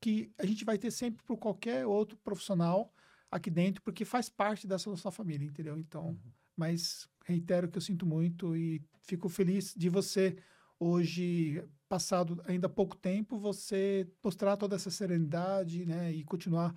que 0.00 0.30
a 0.38 0.46
gente 0.46 0.64
vai 0.64 0.78
ter 0.78 0.90
sempre 0.90 1.22
por 1.24 1.36
qualquer 1.36 1.86
outro 1.86 2.16
profissional 2.18 2.92
aqui 3.30 3.50
dentro, 3.50 3.82
porque 3.82 4.04
faz 4.04 4.28
parte 4.28 4.66
dessa 4.66 4.88
nossa 4.88 5.10
família, 5.10 5.46
entendeu? 5.46 5.78
Então, 5.78 6.18
mas 6.56 7.08
reitero 7.24 7.68
que 7.68 7.76
eu 7.76 7.82
sinto 7.82 8.06
muito 8.06 8.56
e 8.56 8.82
fico 9.02 9.28
feliz 9.28 9.74
de 9.74 9.88
você 9.88 10.36
hoje, 10.78 11.62
passado 11.88 12.40
ainda 12.46 12.68
pouco 12.68 12.96
tempo, 12.96 13.38
você 13.38 14.08
mostrar 14.22 14.56
toda 14.56 14.76
essa 14.76 14.90
serenidade, 14.90 15.84
né, 15.84 16.12
e 16.12 16.24
continuar 16.24 16.74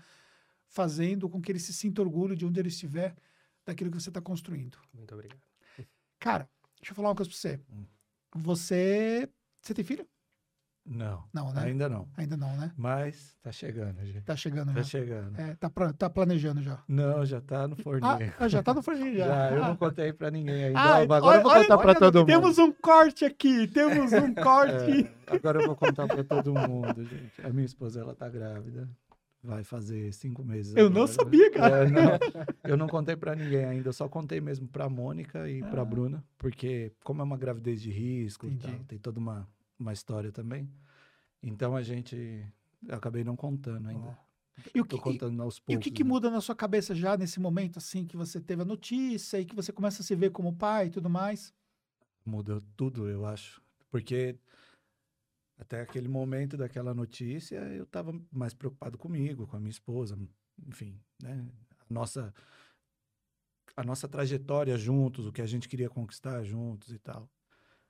fazendo 0.72 1.30
com 1.30 1.40
que 1.42 1.51
ele 1.51 1.60
se 1.60 1.72
sinta 1.74 2.01
orgulho 2.01 2.36
de 2.36 2.46
onde 2.46 2.60
ele 2.60 2.70
estiver, 2.70 3.13
daquilo 3.66 3.92
que 3.92 4.01
você 4.01 4.10
está 4.10 4.20
construindo. 4.22 4.78
Muito 4.94 5.13
obrigado. 5.13 5.40
Cara, 6.20 6.50
deixa 6.80 6.92
eu 6.92 6.96
falar 6.96 7.10
uma 7.10 7.16
coisa 7.16 7.30
pra 7.30 7.38
você. 7.38 7.60
Hum. 7.72 7.86
Você. 8.36 9.30
Você 9.62 9.74
tem 9.74 9.84
filho? 9.86 10.08
Não, 10.84 11.24
Não, 11.32 11.54
né? 11.54 11.62
ainda 11.62 11.88
não. 11.88 12.10
Ainda 12.18 12.36
não, 12.36 12.58
né? 12.58 12.72
Mas 12.75 13.38
tá 13.44 13.51
chegando, 13.51 14.04
gente. 14.04 14.24
Tá 14.24 14.36
chegando 14.36 14.70
Tá 14.74 14.82
já. 14.82 14.84
chegando. 14.84 15.40
É, 15.40 15.54
tá, 15.54 15.70
pra- 15.70 15.94
tá 15.94 16.10
planejando 16.10 16.60
já. 16.63 16.84
Não, 16.88 17.24
já 17.24 17.40
tá 17.40 17.68
no 17.68 17.75
forninho. 17.75 18.01
Ah, 18.40 18.48
já 18.48 18.63
tá 18.63 18.74
no 18.74 18.82
forninho 18.82 19.16
já. 19.16 19.28
Já, 19.28 19.51
eu 19.51 19.63
Ah. 19.63 19.68
não 19.68 19.75
contei 19.78 20.12
pra 20.12 20.32
ninguém 20.32 20.63
ainda. 20.66 20.80
Ah, 20.80 20.96
agora 20.98 21.38
eu 21.38 21.42
vou 21.44 21.51
olha- 21.51 21.62
contar 21.62 21.78
pra 21.78 21.90
olha, 21.92 22.00
todo 22.00 22.16
mundo. 22.22 22.28
Temos 22.28 22.58
um 22.58 22.72
corte 22.72 23.25
aqui, 23.25 23.68
temos 23.68 24.12
um 24.12 24.34
corte. 24.34 25.08
É, 25.28 25.36
agora 25.36 25.62
eu 25.62 25.68
vou 25.68 25.75
contar 25.75 26.08
pra 26.08 26.24
todo 26.24 26.51
mundo, 26.51 27.06
gente. 27.06 27.46
A 27.46 27.50
minha 27.50 27.66
esposa, 27.66 28.01
ela 28.01 28.16
tá 28.16 28.28
grávida. 28.28 28.90
Vai 29.44 29.64
fazer 29.64 30.14
cinco 30.14 30.44
meses. 30.44 30.76
Eu 30.76 30.90
não 30.90 31.02
agora. 31.04 31.08
sabia, 31.14 31.52
cara. 31.52 31.84
É, 31.86 31.90
não, 31.90 32.12
eu 32.72 32.78
não 32.78 32.88
contei 32.88 33.16
pra 33.16 33.36
ninguém 33.36 33.66
ainda. 33.66 33.90
Eu 33.90 33.94
só 33.94 34.08
contei 34.08 34.40
mesmo 34.40 34.68
pra 34.68 34.88
Mônica 34.88 35.50
e 35.50 35.62
pra 35.62 35.82
Ah. 35.82 35.86
Bruna. 35.86 36.24
Porque, 36.38 36.92
como 37.04 37.22
é 37.22 37.24
uma 37.24 37.38
gravidez 37.38 37.82
de 37.82 37.90
risco 37.90 38.48
e 38.48 38.56
tal, 38.58 38.72
tem 38.88 39.00
toda 39.00 39.20
uma, 39.20 39.48
uma 39.80 39.94
história 39.94 40.32
também. 40.32 40.70
Então, 41.42 41.76
a 41.76 41.82
gente... 41.82 42.46
Eu 42.88 42.96
acabei 42.96 43.24
não 43.24 43.36
contando 43.36 43.88
ainda. 43.90 44.18
E 44.76 44.82
o 44.82 44.86
que, 44.86 45.00
contando 45.00 45.42
aos 45.42 45.58
e 45.58 45.62
poucos. 45.62 45.76
o 45.76 45.80
que, 45.84 45.90
que 45.92 46.04
né? 46.04 46.10
muda 46.10 46.30
na 46.30 46.40
sua 46.42 46.56
cabeça 46.56 46.94
já 46.94 47.18
nesse 47.18 47.40
momento, 47.40 47.78
assim, 47.78 48.06
que 48.06 48.16
você 48.16 48.40
teve 48.40 48.62
a 48.62 48.66
notícia 48.66 49.40
e 49.40 49.46
que 49.46 49.56
você 49.56 49.72
começa 49.72 50.04
a 50.04 50.06
se 50.06 50.14
ver 50.16 50.30
como 50.30 50.54
pai 50.54 50.88
e 50.88 50.90
tudo 50.92 51.10
mais? 51.10 51.52
Mudou 52.24 52.62
tudo, 52.78 53.08
eu 53.10 53.26
acho. 53.26 53.60
Porque 53.90 54.36
até 55.62 55.80
aquele 55.80 56.08
momento 56.08 56.58
daquela 56.58 56.91
notícia, 56.91 57.58
eu 57.72 57.84
estava 57.84 58.20
mais 58.32 58.51
preocupado 58.51 58.98
comigo, 58.98 59.46
com 59.46 59.56
a 59.56 59.60
minha 59.60 59.70
esposa, 59.70 60.18
enfim, 60.65 61.00
né? 61.22 61.48
A 61.88 61.94
nossa, 61.94 62.34
a 63.77 63.84
nossa 63.84 64.08
trajetória 64.08 64.75
juntos, 64.75 65.27
o 65.27 65.32
que 65.32 65.41
a 65.41 65.46
gente 65.46 65.70
queria 65.70 65.88
conquistar 65.88 66.44
juntos 66.44 66.91
e 66.91 66.98
tal. 66.98 67.30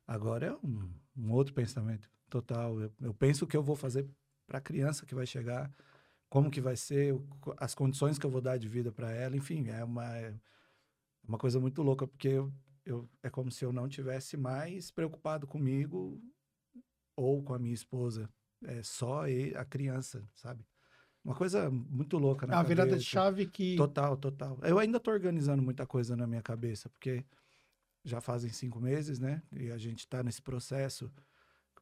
Agora 0.06 0.48
é 0.48 0.54
um, 0.54 0.94
um 1.16 1.32
outro 1.32 1.54
pensamento 1.54 2.12
total. 2.30 2.78
Eu, 2.78 2.92
eu 3.00 3.14
penso 3.14 3.46
o 3.46 3.48
que 3.48 3.56
eu 3.56 3.64
vou 3.64 3.78
fazer 3.78 4.06
para 4.46 4.58
a 4.58 4.62
criança 4.62 5.06
que 5.06 5.16
vai 5.16 5.26
chegar, 5.26 5.72
como 6.30 6.52
que 6.52 6.60
vai 6.60 6.76
ser, 6.76 7.16
as 7.56 7.74
condições 7.74 8.20
que 8.20 8.26
eu 8.26 8.30
vou 8.30 8.42
dar 8.42 8.58
de 8.58 8.68
vida 8.68 8.92
para 8.92 9.12
ela, 9.12 9.38
enfim, 9.38 9.70
é 9.70 9.82
uma, 9.82 10.06
é 10.18 10.34
uma 11.26 11.38
coisa 11.38 11.58
muito 11.58 11.82
louca, 11.82 12.06
porque 12.06 12.28
eu, 12.28 12.54
eu, 12.86 13.10
é 13.24 13.30
como 13.30 13.50
se 13.50 13.64
eu 13.64 13.72
não 13.72 13.88
tivesse 13.88 14.36
mais 14.36 14.92
preocupado 14.92 15.48
comigo 15.48 16.22
ou 17.22 17.44
com 17.44 17.54
a 17.54 17.60
minha 17.60 17.74
esposa. 17.74 18.30
É 18.64 18.84
só 18.84 19.28
e- 19.28 19.56
a 19.56 19.66
criança, 19.66 20.28
sabe? 20.36 20.66
Uma 21.24 21.36
coisa 21.36 21.70
muito 21.70 22.18
louca 22.18 22.48
na 22.48 22.54
É 22.54 22.58
uma 22.58 22.64
virada 22.64 22.98
de 22.98 23.04
chave 23.04 23.46
que. 23.46 23.76
Total, 23.76 24.18
total. 24.18 24.60
Eu 24.64 24.80
ainda 24.80 25.00
tô 25.00 25.12
organizando 25.12 25.62
muita 25.62 25.86
coisa 25.86 26.16
na 26.16 26.26
minha 26.26 26.42
cabeça, 26.42 26.90
porque 26.90 27.24
já 28.04 28.20
fazem 28.20 28.52
cinco 28.52 28.80
meses, 28.80 29.20
né? 29.20 29.44
E 29.52 29.72
a 29.72 29.78
gente 29.78 30.08
tá 30.08 30.24
nesse 30.24 30.42
processo. 30.42 31.12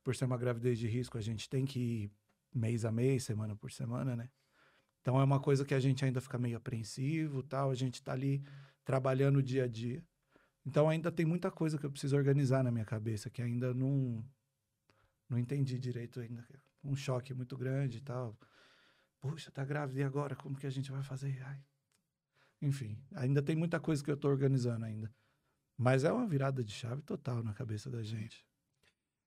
Por 0.03 0.15
ser 0.15 0.25
uma 0.25 0.38
gravidez 0.38 0.77
de 0.77 0.88
risco, 0.88 1.17
a 1.17 1.22
gente 1.22 1.50
tem 1.50 1.65
que 1.65 1.79
ir 1.79 2.12
mês 2.53 2.84
a 2.84 2.91
mês, 2.91 3.24
semana 3.24 3.55
por 3.55 3.72
semana, 3.72 4.15
né? 4.15 4.29
Então 5.01 5.19
é 5.19 5.24
uma 5.24 5.39
coisa 5.39 5.63
que 5.63 5.74
a 5.74 5.79
gente 5.79 6.03
ainda 6.03 6.19
fica 6.19 6.38
meio 6.38 6.58
apreensivo, 6.58 7.41
tal. 7.43 7.72
A 7.72 7.75
gente 7.75 8.03
tá 8.03 8.12
ali 8.12 8.43
trabalhando 8.84 9.41
dia 9.41 9.63
a 9.63 9.67
dia. 9.67 10.03
Então 10.65 10.89
ainda 10.89 11.12
tem 11.12 11.25
muita 11.25 11.50
coisa 11.50 11.77
que 11.77 11.86
eu 11.86 11.91
preciso 11.91 12.17
organizar 12.17 12.63
na 12.63 12.72
minha 12.72 12.86
cabeça 12.86 13.29
que 13.29 13.41
ainda 13.41 13.74
não 13.74 14.24
não 15.29 15.38
entendi 15.38 15.77
direito 15.79 16.19
ainda. 16.19 16.45
Um 16.83 16.95
choque 16.95 17.33
muito 17.33 17.57
grande 17.57 17.98
e 17.98 18.01
tal. 18.01 18.38
Puxa, 19.19 19.51
tá 19.51 19.63
grávida 19.65 20.00
e 20.00 20.03
agora 20.03 20.36
como 20.36 20.55
que 20.57 20.65
a 20.65 20.69
gente 20.69 20.91
vai 20.91 21.03
fazer? 21.03 21.41
Ai. 21.43 21.62
Enfim, 22.62 22.98
ainda 23.13 23.41
tem 23.41 23.55
muita 23.55 23.79
coisa 23.79 24.03
que 24.03 24.12
eu 24.12 24.17
tô 24.17 24.27
organizando 24.29 24.86
ainda. 24.86 25.13
Mas 25.77 26.03
é 26.03 26.12
uma 26.12 26.27
virada 26.27 26.63
de 26.63 26.74
chave 26.74 27.01
total 27.01 27.41
na 27.43 27.53
cabeça 27.53 27.89
da 27.89 28.01
gente. 28.03 28.45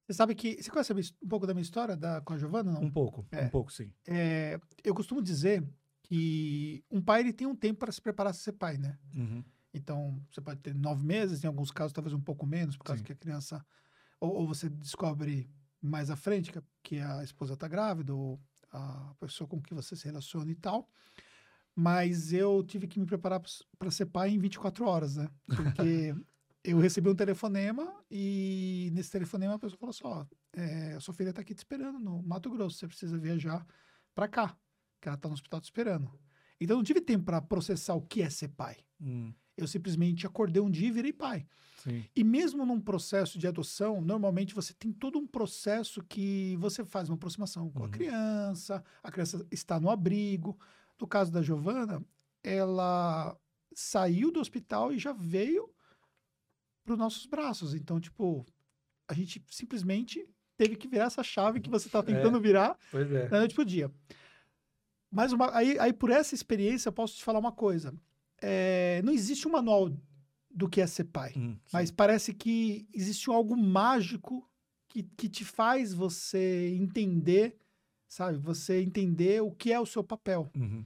Você 0.06 0.14
sabe 0.14 0.35
que. 0.35 0.62
Você 0.62 0.71
conhece 0.71 0.92
um 1.23 1.28
pouco 1.28 1.47
da 1.47 1.54
minha 1.54 1.62
história 1.62 1.97
da, 1.97 2.21
com 2.21 2.32
a 2.35 2.38
Giovana? 2.38 2.73
Não? 2.73 2.82
Um 2.82 2.90
pouco, 2.90 3.26
É. 3.30 3.47
um 3.47 3.49
pouco 3.49 3.73
sim. 3.73 3.92
É, 4.06 4.59
eu 4.85 4.94
costumo 4.94 5.23
dizer 5.23 5.66
que 6.02 6.85
um 6.90 7.00
pai 7.00 7.21
ele 7.21 7.32
tem 7.32 7.47
um 7.47 7.54
tempo 7.56 7.80
para 7.80 7.92
se 7.92 8.02
preparar 8.02 8.30
a 8.32 8.35
ser 8.35 8.52
pai, 8.52 8.76
né? 8.76 8.99
Uhum. 9.14 9.42
Então, 9.73 10.23
você 10.30 10.40
pode 10.40 10.61
ter 10.61 10.75
nove 10.75 11.02
meses, 11.04 11.42
em 11.42 11.47
alguns 11.47 11.71
casos, 11.71 11.92
talvez 11.92 12.12
um 12.12 12.21
pouco 12.21 12.44
menos, 12.47 12.76
por 12.76 12.85
causa 12.85 12.99
Sim. 12.99 13.04
que 13.04 13.12
a 13.12 13.16
criança. 13.16 13.64
Ou, 14.21 14.35
ou 14.35 14.47
você 14.47 14.68
descobre 14.68 15.49
mais 15.83 16.11
à 16.11 16.17
frente 16.17 16.53
que 16.53 16.59
a, 16.59 16.62
que 16.83 16.99
a 16.99 17.25
esposa 17.25 17.55
está 17.55 17.67
grávida, 17.67 18.15
ou 18.15 18.41
a 18.71 19.15
pessoa 19.21 19.49
com 19.49 19.61
que 19.61 19.75
você 19.75 19.97
se 19.97 20.05
relaciona 20.05 20.51
e 20.51 20.55
tal. 20.55 20.89
Mas 21.75 22.33
eu 22.33 22.62
tive 22.62 22.87
que 22.87 23.01
me 23.01 23.07
preparar 23.07 23.41
para 23.79 23.91
ser 23.91 24.07
pai 24.07 24.31
em 24.31 24.39
24 24.39 24.85
horas, 24.87 25.17
né? 25.17 25.29
Porque 25.47 26.15
eu 26.62 26.79
recebi 26.79 27.09
um 27.09 27.15
telefonema 27.15 27.93
e 28.11 28.91
nesse 28.93 29.11
telefonema 29.11 29.55
a 29.55 29.59
pessoa 29.59 29.79
falou 29.79 29.91
assim: 29.91 30.05
ó, 30.05 30.27
é, 30.53 30.95
a 30.95 31.01
sua 31.01 31.15
filha 31.15 31.31
está 31.31 31.41
aqui 31.41 31.55
te 31.55 31.59
esperando 31.59 31.99
no 31.99 32.23
Mato 32.23 32.51
Grosso, 32.51 32.79
você 32.79 32.87
precisa 32.87 33.19
viajar 33.19 33.67
para 34.15 34.29
cá, 34.29 34.57
que 35.01 35.09
ela 35.09 35.17
está 35.17 35.29
no 35.29 35.35
hospital 35.35 35.61
te 35.61 35.65
esperando. 35.65 36.12
Então 36.61 36.75
eu 36.75 36.79
não 36.79 36.85
tive 36.85 37.01
tempo 37.01 37.25
para 37.25 37.41
processar 37.41 37.95
o 37.95 38.03
que 38.03 38.23
é 38.23 38.31
ser 38.31 38.49
pai. 38.49 38.77
Hum. 39.01 39.33
Eu 39.56 39.66
simplesmente 39.66 40.26
acordei 40.26 40.62
um 40.62 40.71
dia 40.71 40.88
e 40.88 40.92
virei 40.92 41.12
pai. 41.12 41.47
Sim. 41.82 42.04
E 42.14 42.23
mesmo 42.25 42.64
num 42.64 42.80
processo 42.80 43.38
de 43.38 43.47
adoção, 43.47 44.00
normalmente 44.00 44.54
você 44.54 44.73
tem 44.73 44.92
todo 44.92 45.18
um 45.18 45.26
processo 45.26 46.02
que 46.02 46.56
você 46.59 46.85
faz 46.85 47.09
uma 47.09 47.16
aproximação 47.16 47.71
com 47.71 47.80
a 47.80 47.87
Uhum. 47.87 47.90
criança, 47.90 48.82
a 49.02 49.11
criança 49.11 49.47
está 49.50 49.78
no 49.80 49.90
abrigo. 49.90 50.59
No 51.00 51.06
caso 51.06 51.32
da 51.32 51.42
Giovana, 51.42 52.02
ela 52.42 53.37
saiu 53.75 54.30
do 54.30 54.40
hospital 54.40 54.92
e 54.92 54.99
já 54.99 55.12
veio 55.12 55.68
para 56.85 56.92
os 56.92 56.99
nossos 56.99 57.26
braços. 57.26 57.75
Então, 57.75 57.99
tipo, 58.00 58.47
a 59.09 59.14
gente 59.14 59.44
simplesmente 59.50 60.25
teve 60.56 60.76
que 60.76 60.87
virar 60.87 61.04
essa 61.06 61.23
chave 61.25 61.61
que 61.61 61.68
você 61.71 61.88
está 61.88 62.00
tentando 62.30 62.40
virar 62.40 62.78
Pois 62.90 63.11
é. 63.11 63.28
da 63.28 63.38
noite 63.38 63.54
pro 63.54 63.64
dia. 63.64 63.90
Mas 65.11 65.32
uma, 65.32 65.54
aí, 65.54 65.78
aí, 65.78 65.92
por 65.92 66.11
essa 66.11 66.35
experiência, 66.35 66.88
eu 66.88 66.92
posso 66.92 67.16
te 67.16 67.25
falar 67.25 67.38
uma 67.38 67.52
coisa. 67.52 67.92
É, 68.43 69.01
não 69.05 69.13
existe 69.13 69.47
um 69.47 69.53
manual 69.53 69.91
do 70.51 70.69
que 70.69 70.81
é 70.81 70.87
ser 70.87 71.05
pai. 71.05 71.33
Hum. 71.37 71.57
Mas 71.73 71.91
parece 71.91 72.35
que 72.35 72.87
existe 72.93 73.31
algo 73.31 73.57
mágico 73.57 74.47
que, 74.89 75.03
que 75.03 75.29
te 75.29 75.45
faz 75.45 75.95
você 75.95 76.75
entender, 76.77 77.57
sabe? 78.07 78.37
Você 78.39 78.83
entender 78.83 79.41
o 79.41 79.51
que 79.51 79.73
é 79.73 79.81
o 79.81 79.87
seu 79.87 80.05
papel. 80.05 80.51
Uhum. 80.55 80.85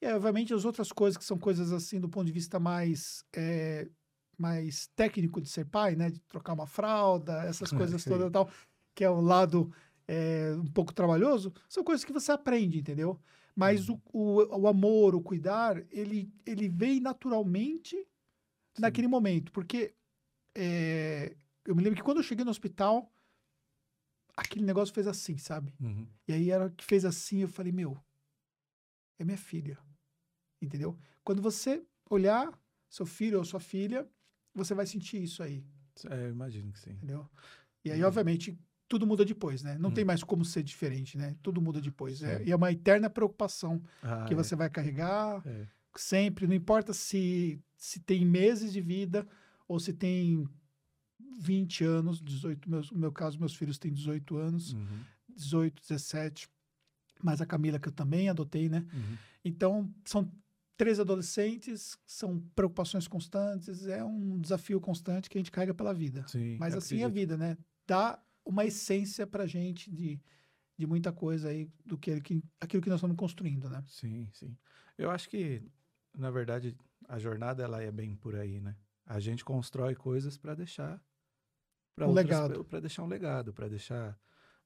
E, 0.00 0.06
obviamente, 0.12 0.52
as 0.52 0.64
outras 0.64 0.92
coisas 0.92 1.16
que 1.16 1.24
são 1.24 1.38
coisas 1.38 1.72
assim, 1.72 1.98
do 1.98 2.08
ponto 2.08 2.26
de 2.26 2.32
vista 2.32 2.60
mais, 2.60 3.24
é, 3.34 3.88
mais 4.36 4.88
técnico 4.94 5.40
de 5.40 5.48
ser 5.48 5.64
pai, 5.64 5.96
né? 5.96 6.10
De 6.10 6.20
trocar 6.20 6.52
uma 6.52 6.66
fralda, 6.66 7.44
essas 7.44 7.72
É, 7.72 7.76
coisas 7.78 8.04
todas 8.04 8.28
e 8.28 8.30
tal, 8.30 8.50
que 8.94 9.04
é 9.04 9.08
o 9.08 9.20
lado 9.20 9.72
é, 10.06 10.54
um 10.58 10.66
pouco 10.66 10.92
trabalhoso, 10.92 11.52
são 11.68 11.82
coisas 11.82 12.04
que 12.04 12.12
você 12.12 12.30
aprende, 12.32 12.78
entendeu? 12.78 13.18
Mas 13.56 13.88
Uhum. 13.88 13.98
o, 14.12 14.20
o, 14.42 14.60
o 14.60 14.68
amor, 14.68 15.14
o 15.14 15.22
cuidar, 15.22 15.82
ele, 15.90 16.30
ele 16.44 16.68
vem 16.68 17.00
naturalmente 17.00 18.06
naquele 18.78 19.08
momento. 19.08 19.50
Porque 19.50 19.94
é, 20.54 21.34
eu 21.64 21.74
me 21.74 21.82
lembro 21.82 21.96
que 21.96 22.02
quando 22.04 22.18
eu 22.18 22.22
cheguei 22.22 22.44
no 22.44 22.50
hospital, 22.50 23.10
aquele 24.36 24.64
negócio 24.64 24.94
fez 24.94 25.06
assim, 25.06 25.38
sabe? 25.38 25.72
Uhum. 25.80 26.06
E 26.28 26.32
aí 26.34 26.50
era 26.50 26.68
que 26.70 26.84
fez 26.84 27.04
assim, 27.06 27.40
eu 27.40 27.48
falei, 27.48 27.72
meu, 27.72 27.96
é 29.18 29.24
minha 29.24 29.38
filha. 29.38 29.78
Entendeu? 30.60 30.98
Quando 31.24 31.40
você 31.40 31.82
olhar 32.10 32.52
seu 32.90 33.06
filho 33.06 33.38
ou 33.38 33.44
sua 33.44 33.60
filha, 33.60 34.06
você 34.54 34.74
vai 34.74 34.86
sentir 34.86 35.22
isso 35.22 35.42
aí, 35.42 35.64
É, 36.10 36.26
eu 36.26 36.30
imagino 36.30 36.70
que 36.72 36.78
sim. 36.78 36.90
entendeu? 36.90 37.28
E 37.84 37.90
aí, 37.90 38.00
Uhum. 38.02 38.08
obviamente, 38.08 38.58
tudo 38.88 39.06
muda 39.06 39.24
depois, 39.24 39.62
né? 39.62 39.76
Não 39.78 39.88
Uhum. 39.88 39.94
tem 39.94 40.04
mais 40.04 40.22
como 40.22 40.44
ser 40.44 40.62
diferente, 40.62 41.16
né? 41.18 41.36
Tudo 41.42 41.60
muda 41.60 41.80
depois. 41.80 42.22
É, 42.22 42.42
e 42.44 42.50
é 42.52 42.56
uma 42.56 42.70
eterna 42.72 43.10
preocupação 43.10 43.82
Ah, 44.02 44.24
que 44.28 44.34
você 44.34 44.54
vai 44.54 44.70
carregar 44.70 45.42
é. 45.46 45.50
É. 45.62 45.66
sempre, 45.96 46.46
não 46.46 46.54
importa 46.54 46.92
se, 46.92 47.60
se 47.76 48.00
tem 48.00 48.24
meses 48.24 48.72
de 48.72 48.80
vida 48.80 49.26
ou 49.66 49.80
se 49.80 49.92
tem 49.92 50.46
20 51.40 51.84
anos, 51.84 52.20
18, 52.22 52.68
meus, 52.70 52.90
no 52.90 52.98
meu 52.98 53.12
caso, 53.12 53.38
meus 53.38 53.54
filhos 53.54 53.78
têm 53.78 53.92
18 53.92 54.36
anos, 54.36 54.72
Uhum. 54.74 55.00
18, 55.34 55.80
17, 55.82 56.48
mas 57.22 57.40
a 57.40 57.46
Camila 57.46 57.78
que 57.78 57.88
eu 57.88 57.92
também 57.92 58.28
adotei, 58.28 58.68
né? 58.68 58.84
Uhum. 58.92 59.16
Então, 59.44 59.94
são 60.04 60.30
três 60.76 61.00
adolescentes, 61.00 61.98
são 62.06 62.38
preocupações 62.54 63.08
constantes, 63.08 63.86
é 63.86 64.04
um 64.04 64.38
desafio 64.38 64.80
constante 64.80 65.28
que 65.30 65.38
a 65.38 65.40
gente 65.40 65.50
carrega 65.50 65.72
pela 65.74 65.92
vida. 65.94 66.24
Sim. 66.28 66.56
Mas 66.60 66.74
assim 66.74 67.00
é 67.00 67.04
a 67.04 67.08
vida, 67.08 67.36
né? 67.36 67.56
Dá 67.86 68.18
uma 68.46 68.64
essência 68.64 69.26
pra 69.26 69.46
gente 69.46 69.90
de, 69.90 70.20
de 70.78 70.86
muita 70.86 71.12
coisa 71.12 71.48
aí 71.48 71.68
do 71.84 71.98
que, 71.98 72.20
que 72.20 72.42
aquilo 72.60 72.82
que 72.82 72.88
nós 72.88 72.98
estamos 72.98 73.16
construindo, 73.16 73.68
né? 73.68 73.82
Sim, 73.88 74.30
sim. 74.32 74.56
Eu 74.96 75.10
acho 75.10 75.28
que, 75.28 75.62
na 76.16 76.30
verdade, 76.30 76.76
a 77.08 77.18
jornada 77.18 77.62
ela 77.62 77.82
é 77.82 77.90
bem 77.90 78.14
por 78.14 78.36
aí, 78.36 78.60
né? 78.60 78.76
A 79.04 79.18
gente 79.18 79.44
constrói 79.44 79.94
coisas 79.94 80.38
para 80.38 80.54
deixar 80.54 81.02
para 81.94 82.08
Um 82.08 82.12
legado. 82.12 82.64
para 82.64 82.80
deixar 82.80 83.02
um 83.02 83.08
legado, 83.08 83.52
para 83.52 83.68
deixar 83.68 84.18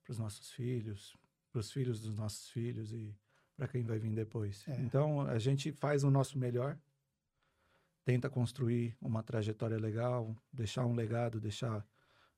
para 0.02 0.12
os 0.12 0.18
nossos 0.18 0.50
filhos, 0.50 1.16
para 1.50 1.60
os 1.60 1.70
filhos 1.72 2.00
dos 2.00 2.14
nossos 2.14 2.50
filhos 2.50 2.92
e 2.92 3.16
para 3.56 3.68
quem 3.68 3.82
vai 3.82 3.98
vir 3.98 4.14
depois. 4.14 4.66
É. 4.68 4.80
Então, 4.80 5.22
a 5.22 5.38
gente 5.38 5.72
faz 5.72 6.02
o 6.02 6.10
nosso 6.10 6.38
melhor, 6.38 6.78
tenta 8.04 8.28
construir 8.28 8.96
uma 9.00 9.22
trajetória 9.22 9.78
legal, 9.78 10.36
deixar 10.52 10.86
um 10.86 10.94
legado, 10.94 11.40
deixar 11.40 11.86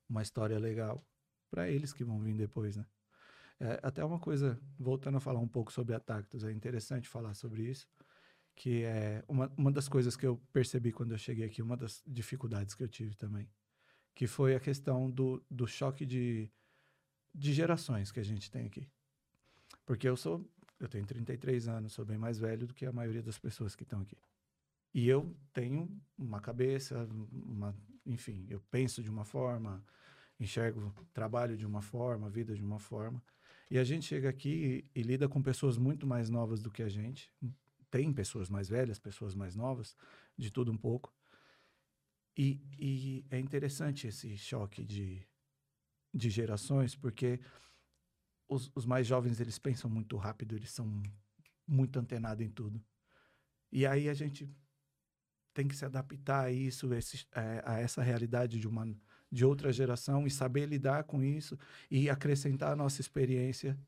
uma 0.08 0.20
história 0.22 0.58
legal 0.58 1.04
para 1.52 1.68
eles 1.68 1.92
que 1.92 2.02
vão 2.02 2.18
vir 2.18 2.34
depois, 2.34 2.78
né? 2.78 2.86
É, 3.60 3.78
até 3.82 4.02
uma 4.02 4.18
coisa, 4.18 4.58
voltando 4.78 5.18
a 5.18 5.20
falar 5.20 5.38
um 5.38 5.46
pouco 5.46 5.70
sobre 5.70 5.94
a 5.94 6.00
Tactus, 6.00 6.44
é 6.44 6.50
interessante 6.50 7.06
falar 7.06 7.34
sobre 7.34 7.62
isso, 7.62 7.86
que 8.56 8.82
é 8.84 9.22
uma, 9.28 9.52
uma 9.54 9.70
das 9.70 9.86
coisas 9.86 10.16
que 10.16 10.26
eu 10.26 10.40
percebi 10.50 10.90
quando 10.92 11.12
eu 11.12 11.18
cheguei 11.18 11.44
aqui, 11.44 11.60
uma 11.60 11.76
das 11.76 12.02
dificuldades 12.06 12.74
que 12.74 12.82
eu 12.82 12.88
tive 12.88 13.14
também, 13.14 13.46
que 14.14 14.26
foi 14.26 14.54
a 14.54 14.60
questão 14.60 15.10
do, 15.10 15.44
do 15.50 15.66
choque 15.66 16.06
de, 16.06 16.50
de 17.34 17.52
gerações 17.52 18.10
que 18.10 18.18
a 18.18 18.24
gente 18.24 18.50
tem 18.50 18.66
aqui. 18.66 18.88
Porque 19.84 20.08
eu 20.08 20.16
sou, 20.16 20.50
eu 20.80 20.88
tenho 20.88 21.04
33 21.04 21.68
anos, 21.68 21.92
sou 21.92 22.04
bem 22.04 22.16
mais 22.16 22.38
velho 22.38 22.66
do 22.66 22.74
que 22.74 22.86
a 22.86 22.92
maioria 22.92 23.22
das 23.22 23.38
pessoas 23.38 23.76
que 23.76 23.82
estão 23.82 24.00
aqui. 24.00 24.16
E 24.94 25.06
eu 25.06 25.36
tenho 25.52 25.88
uma 26.18 26.40
cabeça, 26.40 27.06
uma, 27.30 27.76
enfim, 28.04 28.46
eu 28.48 28.60
penso 28.70 29.02
de 29.02 29.10
uma 29.10 29.24
forma, 29.24 29.84
enxergo 30.42 30.94
trabalho 31.12 31.56
de 31.56 31.66
uma 31.66 31.82
forma, 31.82 32.28
vida 32.28 32.54
de 32.54 32.62
uma 32.62 32.78
forma. 32.78 33.22
E 33.70 33.78
a 33.78 33.84
gente 33.84 34.06
chega 34.06 34.28
aqui 34.28 34.84
e, 34.94 35.00
e 35.00 35.02
lida 35.02 35.28
com 35.28 35.42
pessoas 35.42 35.78
muito 35.78 36.06
mais 36.06 36.28
novas 36.28 36.60
do 36.60 36.70
que 36.70 36.82
a 36.82 36.88
gente. 36.88 37.32
Tem 37.90 38.12
pessoas 38.12 38.48
mais 38.48 38.68
velhas, 38.68 38.98
pessoas 38.98 39.34
mais 39.34 39.54
novas, 39.54 39.96
de 40.36 40.50
tudo 40.50 40.70
um 40.70 40.76
pouco. 40.76 41.14
E, 42.36 42.60
e 42.78 43.26
é 43.30 43.38
interessante 43.38 44.06
esse 44.06 44.36
choque 44.36 44.84
de, 44.84 45.26
de 46.12 46.30
gerações, 46.30 46.94
porque 46.94 47.40
os, 48.48 48.70
os 48.74 48.84
mais 48.84 49.06
jovens, 49.06 49.40
eles 49.40 49.58
pensam 49.58 49.88
muito 49.88 50.16
rápido, 50.16 50.54
eles 50.54 50.70
são 50.70 51.02
muito 51.66 51.98
antenados 51.98 52.44
em 52.44 52.50
tudo. 52.50 52.82
E 53.70 53.86
aí 53.86 54.08
a 54.08 54.14
gente 54.14 54.50
tem 55.54 55.68
que 55.68 55.76
se 55.76 55.84
adaptar 55.84 56.44
a 56.44 56.52
isso, 56.52 56.92
esse, 56.92 57.26
é, 57.32 57.62
a 57.64 57.78
essa 57.78 58.02
realidade 58.02 58.58
de 58.58 58.68
uma 58.68 58.86
de 59.32 59.46
outra 59.46 59.72
geração 59.72 60.26
e 60.26 60.30
saber 60.30 60.66
lidar 60.66 61.04
com 61.04 61.22
isso 61.22 61.58
e 61.90 62.10
acrescentar 62.10 62.72
a 62.72 62.76
nossa 62.76 63.00
experiência 63.00 63.78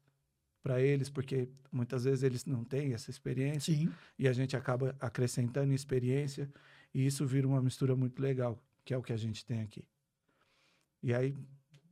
para 0.62 0.80
eles, 0.80 1.11
porque 1.11 1.50
muitas 1.70 2.04
vezes 2.04 2.22
eles 2.22 2.46
não 2.46 2.64
têm 2.64 2.94
essa 2.94 3.11
experiência 3.11 3.74
Sim. 3.74 3.92
e 4.18 4.26
a 4.26 4.33
gente 4.33 4.57
acaba 4.57 4.96
acrescentando 4.98 5.74
experiência 5.74 6.50
e 6.94 7.04
isso 7.04 7.26
vira 7.26 7.46
uma 7.46 7.61
mistura 7.61 7.94
muito 7.94 8.22
legal, 8.22 8.59
que 8.83 8.94
é 8.94 8.96
o 8.96 9.02
que 9.02 9.12
a 9.12 9.16
gente 9.18 9.44
tem 9.44 9.61
aqui. 9.61 9.85
E 11.02 11.12
aí, 11.12 11.37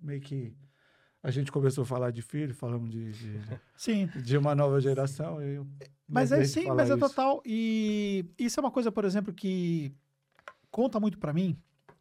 meio 0.01 0.23
que 0.23 0.57
a 1.23 1.31
gente 1.31 1.53
começou 1.53 1.83
a 1.83 1.87
falar 1.87 2.11
de 2.11 2.23
filho, 2.23 2.55
falamos 2.55 2.91
de, 2.91 3.13
de, 3.13 3.41
Sim. 3.77 4.07
de 4.07 4.39
uma 4.39 4.55
nova 4.55 4.81
geração. 4.81 5.43
Eu 5.43 5.67
Mas 6.09 6.33
é 6.33 6.43
sim, 6.47 6.69
mas 6.69 6.89
é 6.89 6.95
isso. 6.95 6.99
total. 6.99 7.43
E 7.45 8.25
isso 8.39 8.59
é 8.59 8.63
uma 8.63 8.71
coisa, 8.71 8.91
por 8.91 9.05
exemplo, 9.05 9.35
que 9.35 9.93
conta 10.71 10.99
muito 10.99 11.19
pra 11.19 11.35
mim, 11.35 11.57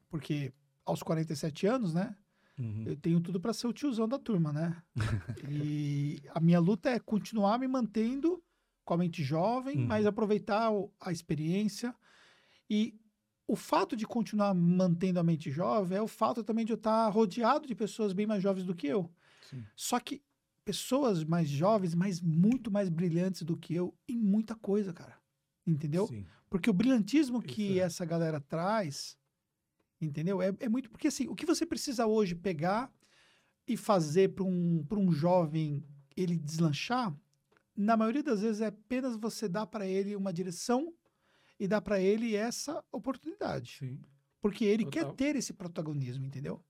porque 0.10 0.54
aos 0.86 1.02
47 1.04 1.68
anos, 1.68 1.94
né? 1.94 2.16
Uhum. 2.58 2.84
Eu 2.86 2.96
tenho 2.96 3.20
tudo 3.22 3.40
pra 3.40 3.54
ser 3.54 3.68
o 3.68 3.74
tiozão 3.74 4.08
da 4.08 4.20
turma, 4.20 4.52
né? 4.54 4.82
e 5.50 6.22
a 6.30 6.40
minha 6.40 6.60
luta 6.60 6.90
é 6.90 7.00
continuar 7.00 7.58
me 7.60 7.68
mantendo 7.68 8.44
com 8.84 8.94
a 8.94 8.98
mente 8.98 9.24
jovem, 9.24 9.78
Uhum. 9.80 9.88
mas 9.88 10.06
aproveitar 10.06 10.70
a 11.00 11.12
experiência. 11.12 11.96
E 12.70 13.00
o 13.48 13.56
fato 13.56 13.96
de 13.96 14.06
continuar 14.06 14.54
mantendo 14.54 15.20
a 15.20 15.24
mente 15.24 15.50
jovem 15.52 15.98
é 15.98 16.02
o 16.02 16.08
fato 16.08 16.44
também 16.44 16.66
de 16.66 16.72
eu 16.72 16.78
estar 16.78 17.08
rodeado 17.10 17.68
de 17.68 17.76
pessoas 17.76 18.14
bem 18.14 18.26
mais 18.26 18.42
jovens 18.42 18.64
do 18.66 18.76
que 18.76 18.88
eu. 18.88 19.10
Sim. 19.50 19.64
Só 19.76 20.00
que 20.00 20.22
pessoas 20.64 21.24
mais 21.24 21.50
jovens, 21.50 21.96
mas 21.96 22.22
muito 22.22 22.70
mais 22.72 22.88
brilhantes 22.90 23.42
do 23.44 23.58
que 23.58 23.74
eu 23.74 23.94
em 24.08 24.18
muita 24.18 24.56
coisa, 24.56 24.94
cara. 24.94 25.18
Entendeu? 25.66 26.08
Sim. 26.08 26.26
Porque 26.50 26.70
o 26.70 26.74
brilhantismo 26.74 27.42
que 27.42 27.80
é. 27.80 27.84
essa 27.84 28.06
galera 28.06 28.40
traz, 28.40 29.18
entendeu? 30.06 30.42
É, 30.42 30.54
é 30.60 30.70
muito. 30.70 30.90
Porque 30.90 31.08
assim, 31.08 31.28
o 31.28 31.36
que 31.36 31.46
você 31.46 31.66
precisa 31.66 32.06
hoje 32.06 32.36
pegar 32.36 32.92
e 33.68 33.78
fazer 33.78 34.34
para 34.34 34.44
um, 34.44 34.84
pra 34.84 35.00
um 35.00 35.12
jovem 35.12 35.86
ele 36.16 36.38
deslanchar, 36.38 37.16
na 37.76 37.96
maioria 37.96 38.24
das 38.24 38.42
vezes 38.42 38.62
é 38.62 38.68
apenas 38.68 39.16
você 39.16 39.48
dar 39.48 39.66
para 39.66 39.88
ele 39.88 40.16
uma 40.16 40.34
direção 40.34 40.94
e 41.60 41.68
dar 41.68 41.82
para 41.82 42.00
ele 42.00 42.36
essa 42.36 42.84
oportunidade. 42.92 43.78
Sim. 43.80 44.02
Porque 44.42 44.66
ele 44.66 44.84
Total. 44.86 45.10
quer 45.10 45.16
ter 45.16 45.36
esse 45.36 45.54
protagonismo, 45.54 46.26
entendeu? 46.26 46.64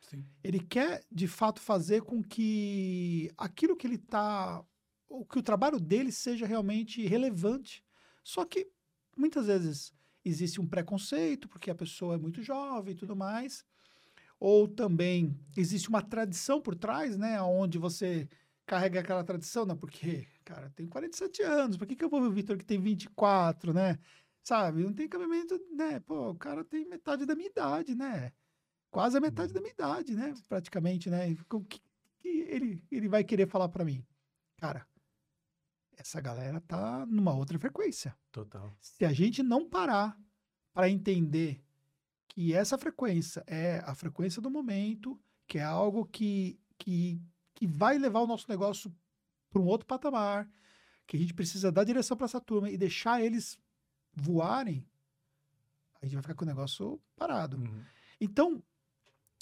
Sim. 0.00 0.24
Ele 0.42 0.60
quer, 0.60 1.04
de 1.10 1.28
fato, 1.28 1.60
fazer 1.60 2.02
com 2.02 2.22
que 2.22 3.30
aquilo 3.36 3.76
que 3.76 3.86
ele 3.86 3.96
está. 3.96 4.64
O 5.08 5.26
que 5.26 5.38
o 5.38 5.42
trabalho 5.42 5.80
dele 5.80 6.12
seja 6.12 6.46
realmente 6.46 7.04
relevante. 7.04 7.84
Só 8.22 8.44
que 8.44 8.70
muitas 9.16 9.46
vezes 9.46 9.92
existe 10.30 10.60
um 10.60 10.66
preconceito, 10.66 11.48
porque 11.48 11.70
a 11.70 11.74
pessoa 11.74 12.14
é 12.14 12.18
muito 12.18 12.42
jovem 12.42 12.94
e 12.94 12.96
tudo 12.96 13.16
mais. 13.16 13.64
Ou 14.38 14.66
também 14.66 15.38
existe 15.56 15.88
uma 15.88 16.02
tradição 16.02 16.60
por 16.60 16.74
trás, 16.74 17.16
né? 17.16 17.40
Onde 17.42 17.78
você 17.78 18.28
carrega 18.66 19.00
aquela 19.00 19.24
tradição, 19.24 19.66
não, 19.66 19.76
porque, 19.76 20.26
cara, 20.44 20.66
eu 20.66 20.70
tenho 20.70 20.88
47 20.88 21.42
anos, 21.42 21.76
por 21.76 21.86
que, 21.86 21.96
que 21.96 22.04
eu 22.04 22.08
vou 22.08 22.22
ver 22.22 22.28
o 22.28 22.32
Vitor 22.32 22.56
que 22.56 22.64
tem 22.64 22.80
24, 22.80 23.74
né? 23.74 23.98
sabe? 24.42 24.82
Não 24.82 24.92
tem 24.92 25.08
cabimento, 25.08 25.60
né? 25.72 26.00
Pô, 26.00 26.30
o 26.30 26.34
cara 26.34 26.64
tem 26.64 26.88
metade 26.88 27.26
da 27.26 27.34
minha 27.34 27.48
idade, 27.48 27.94
né? 27.94 28.32
Quase 28.90 29.16
a 29.16 29.20
metade 29.20 29.52
da 29.52 29.60
minha 29.60 29.72
idade, 29.72 30.14
né? 30.14 30.34
Praticamente, 30.48 31.08
né? 31.08 31.30
O 31.52 31.60
que, 31.62 31.80
que 32.18 32.28
ele, 32.28 32.82
ele 32.90 33.08
vai 33.08 33.22
querer 33.22 33.46
falar 33.46 33.68
para 33.68 33.84
mim? 33.84 34.04
Cara, 34.58 34.86
essa 36.00 36.20
galera 36.20 36.60
tá 36.62 37.04
numa 37.06 37.34
outra 37.34 37.58
frequência. 37.58 38.16
Total. 38.32 38.74
Se 38.80 39.04
a 39.04 39.12
gente 39.12 39.42
não 39.42 39.68
parar 39.68 40.18
para 40.72 40.88
entender 40.88 41.62
que 42.26 42.54
essa 42.54 42.78
frequência 42.78 43.44
é 43.46 43.82
a 43.84 43.94
frequência 43.94 44.40
do 44.40 44.50
momento, 44.50 45.20
que 45.46 45.58
é 45.58 45.62
algo 45.62 46.06
que, 46.06 46.58
que, 46.78 47.20
que 47.54 47.66
vai 47.66 47.98
levar 47.98 48.20
o 48.20 48.26
nosso 48.26 48.46
negócio 48.48 48.94
para 49.50 49.60
um 49.60 49.66
outro 49.66 49.86
patamar, 49.86 50.48
que 51.06 51.16
a 51.16 51.20
gente 51.20 51.34
precisa 51.34 51.70
dar 51.70 51.84
direção 51.84 52.16
para 52.16 52.24
essa 52.24 52.40
turma 52.40 52.70
e 52.70 52.78
deixar 52.78 53.20
eles 53.22 53.58
voarem, 54.14 54.86
a 56.00 56.06
gente 56.06 56.14
vai 56.14 56.22
ficar 56.22 56.34
com 56.34 56.44
o 56.44 56.48
negócio 56.48 57.00
parado. 57.14 57.58
Uhum. 57.58 57.84
Então, 58.18 58.62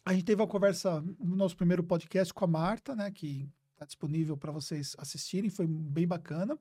a 0.04 0.12
gente 0.12 0.24
teve 0.24 0.42
uma 0.42 0.48
conversa 0.48 1.00
no 1.00 1.36
nosso 1.36 1.56
primeiro 1.56 1.84
podcast 1.84 2.34
com 2.34 2.44
a 2.44 2.48
Marta, 2.48 2.96
né, 2.96 3.12
que 3.12 3.48
está 3.78 3.86
disponível 3.86 4.36
para 4.36 4.50
vocês 4.50 4.96
assistirem, 4.98 5.48
foi 5.48 5.66
bem 5.66 6.06
bacana. 6.06 6.58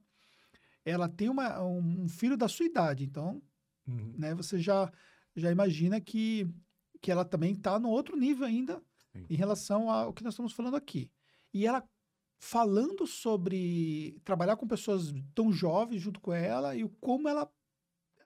Ela 0.86 1.10
tem 1.10 1.30
uma, 1.30 1.62
um, 1.64 2.08
filho 2.08 2.38
da 2.38 2.48
sua 2.48 2.66
idade, 2.66 3.04
então, 3.04 3.42
Uhum. 3.88 4.14
né, 4.18 4.36
você 4.36 4.60
já, 4.60 4.92
já 5.34 5.50
imagina 5.50 6.02
que, 6.02 6.46
que 7.02 7.10
ela 7.10 7.24
também 7.24 7.54
está 7.54 7.80
no 7.80 7.90
outro 7.90 8.18
nível 8.18 8.46
ainda 8.46 8.84
Sim. 9.14 9.26
em 9.30 9.36
relação 9.36 9.90
ao 9.90 10.14
que 10.14 10.24
nós 10.24 10.34
estamos 10.34 10.52
falando 10.52 10.76
aqui. 10.76 11.10
E 11.54 11.66
ela 11.66 11.88
falando 12.38 13.08
sobre 13.08 14.20
trabalhar 14.24 14.58
com 14.58 14.68
pessoas 14.68 15.14
tão 15.34 15.52
jovens 15.52 16.02
junto 16.02 16.20
com 16.20 16.34
ela 16.34 16.76
e 16.76 16.84
o 16.84 16.90
como 16.90 17.28
ela, 17.30 17.50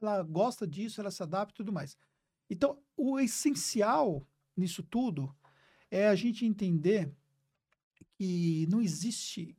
ela 0.01 0.23
gosta 0.23 0.67
disso, 0.67 0.99
ela 0.99 1.11
se 1.11 1.21
adapta 1.21 1.53
e 1.53 1.57
tudo 1.57 1.71
mais. 1.71 1.95
Então, 2.49 2.81
o 2.97 3.19
essencial 3.19 4.27
nisso 4.57 4.83
tudo 4.83 5.33
é 5.89 6.07
a 6.07 6.15
gente 6.15 6.43
entender 6.43 7.13
que 8.21 8.67
não 8.69 8.79
existe 8.79 9.57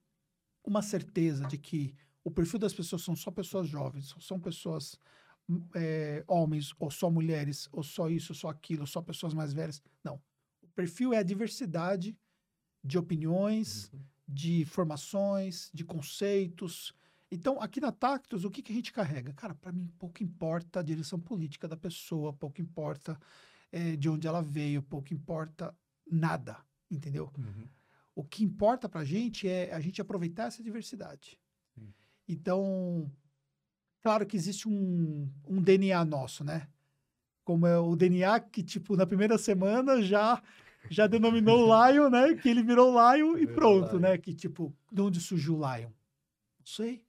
uma 0.64 0.83
certeza 0.83 1.44
de 1.48 1.59
que 1.59 1.96
o 2.22 2.31
perfil 2.31 2.61
das 2.61 2.72
pessoas 2.72 3.03
são 3.03 3.16
só 3.16 3.29
pessoas 3.33 3.66
jovens, 3.66 4.14
são 4.20 4.38
pessoas 4.38 4.96
hum, 5.48 5.66
é, 5.75 6.22
homens, 6.29 6.72
ou 6.79 6.88
só 6.88 7.11
mulheres, 7.11 7.68
ou 7.72 7.83
só 7.83 8.09
isso, 8.09 8.33
ou 8.33 8.37
só 8.37 8.48
aquilo, 8.51 8.83
ou 8.83 8.87
só 8.87 9.03
pessoas 9.03 9.35
mais 9.35 9.53
velhas. 9.53 9.83
Não. 10.05 10.22
O 10.62 10.68
perfil 10.68 11.12
é 11.12 11.18
a 11.18 11.25
diversidade 11.25 12.16
de 12.85 12.96
opiniões, 12.96 13.90
Uhum. 13.92 14.01
de 14.29 14.64
formações, 14.64 15.68
de 15.75 15.85
conceitos. 15.85 16.94
Então, 17.33 17.61
aqui 17.61 17.81
na 17.81 17.90
Tactus, 17.90 18.44
o 18.44 18.51
que, 18.51 18.62
que 18.62 18.70
a 18.70 18.75
gente 18.77 18.92
carrega? 18.92 19.33
Cara, 19.33 19.57
para 19.57 19.72
mim, 19.72 19.90
pouco 19.98 20.22
importa 20.22 20.79
a 20.79 20.85
direção 20.85 21.18
política 21.18 21.66
da 21.66 21.77
pessoa, 21.77 22.33
pouco 22.33 22.61
importa 22.61 23.18
eh, 23.72 23.96
de 23.96 24.09
onde 24.09 24.29
ela 24.29 24.40
veio, 24.40 24.81
pouco 24.85 25.12
importa 25.12 25.77
nada, 26.09 26.64
entendeu? 26.88 27.29
Uhum. 27.37 27.66
O 28.14 28.22
que 28.25 28.44
importa 28.44 28.88
para 28.88 29.01
a 29.01 29.05
gente 29.05 29.48
é 29.48 29.72
a 29.72 29.81
gente 29.81 30.01
aproveitar 30.01 30.44
essa 30.48 30.62
diversidade. 30.62 31.38
Sim. 31.75 31.92
Então, 32.29 33.11
claro 34.03 34.27
que 34.27 34.37
existe 34.37 34.68
um, 34.68 35.29
um 35.48 35.62
DNA 35.62 36.05
nosso, 36.05 36.44
né? 36.44 36.68
Como 37.44 37.66
é 37.66 37.79
o 37.79 37.96
DNA 37.96 38.38
que, 38.40 38.62
tipo, 38.62 38.96
na 38.96 39.07
primeira 39.07 39.37
semana 39.38 40.03
já 40.03 40.42
já 40.90 41.07
denominou 41.07 41.68
o 41.68 41.88
Lion, 41.90 42.11
né? 42.11 42.35
Que 42.35 42.48
ele 42.48 42.62
virou 42.62 42.92
Lion 42.92 43.38
e 43.38 43.46
pronto, 43.46 43.92
Lion. 43.92 44.01
né? 44.01 44.18
Que, 44.18 44.35
tipo, 44.35 44.75
de 44.90 45.01
onde 45.01 45.20
surgiu 45.20 45.57
o 45.57 45.61
Lion? 45.61 45.88
Não 46.59 46.66
sei. 46.66 47.05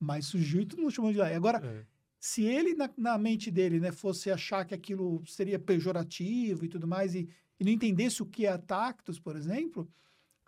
Mas 0.00 0.26
surgiu 0.26 0.62
e 0.62 0.66
todo 0.66 0.80
mundo 0.80 0.90
chamou 0.90 1.12
de 1.12 1.18
Lion. 1.18 1.36
Agora, 1.36 1.64
É. 1.64 1.84
se 2.18 2.42
ele, 2.44 2.74
na, 2.74 2.90
na 2.96 3.18
mente 3.18 3.50
dele, 3.50 3.78
né, 3.78 3.92
fosse 3.92 4.30
achar 4.30 4.64
que 4.64 4.74
aquilo 4.74 5.22
seria 5.26 5.58
pejorativo 5.58 6.64
e 6.64 6.68
tudo 6.68 6.86
mais, 6.88 7.14
e, 7.14 7.28
e 7.60 7.64
não 7.64 7.70
entendesse 7.72 8.22
o 8.22 8.26
que 8.26 8.46
é 8.46 8.56
Tactus, 8.58 9.18
por 9.20 9.36
exemplo, 9.36 9.88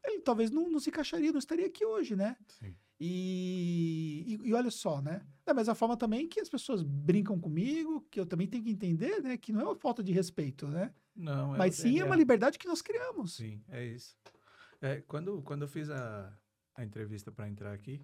ele 0.05 0.21
talvez 0.21 0.51
não, 0.51 0.71
não 0.71 0.81
se 0.81 0.89
encaixaria, 0.91 1.31
não 1.33 1.39
estaria 1.39 1.67
aqui 1.67 1.85
hoje, 1.85 2.17
né? 2.17 2.37
Sim. 2.49 2.75
E, 2.99 4.25
e, 4.27 4.49
e 4.49 4.55
olha 4.55 4.71
só, 4.71 5.01
né? 5.01 5.27
Da 5.45 5.55
mesma 5.55 5.75
forma 5.75 5.97
também 5.97 6.29
que 6.29 6.41
as 6.41 6.49
pessoas 6.49 6.83
brincam 6.83 7.39
comigo, 7.41 8.07
que 8.11 8.19
eu 8.21 8.27
também 8.27 8.47
tenho 8.47 8.63
que 8.65 8.71
entender, 8.71 9.23
né? 9.23 9.37
Que 9.37 9.53
não 9.53 9.61
é 9.61 9.65
uma 9.65 9.77
falta 9.77 10.03
de 10.03 10.13
respeito, 10.13 10.69
né? 10.69 10.95
Não, 11.15 11.55
é 11.55 11.59
Mas 11.59 11.75
sim 11.77 11.89
é 11.91 11.93
DNA. 11.93 12.07
uma 12.07 12.17
liberdade 12.17 12.59
que 12.59 12.67
nós 12.69 12.81
criamos. 12.83 13.35
Sim, 13.37 13.63
é 13.69 13.85
isso. 13.85 14.17
É, 14.81 15.01
quando, 15.03 15.43
quando 15.43 15.63
eu 15.63 15.69
fiz 15.69 15.91
a, 15.91 16.33
a 16.75 16.85
entrevista 16.85 17.31
para 17.33 17.49
entrar 17.49 17.73
aqui, 17.73 18.01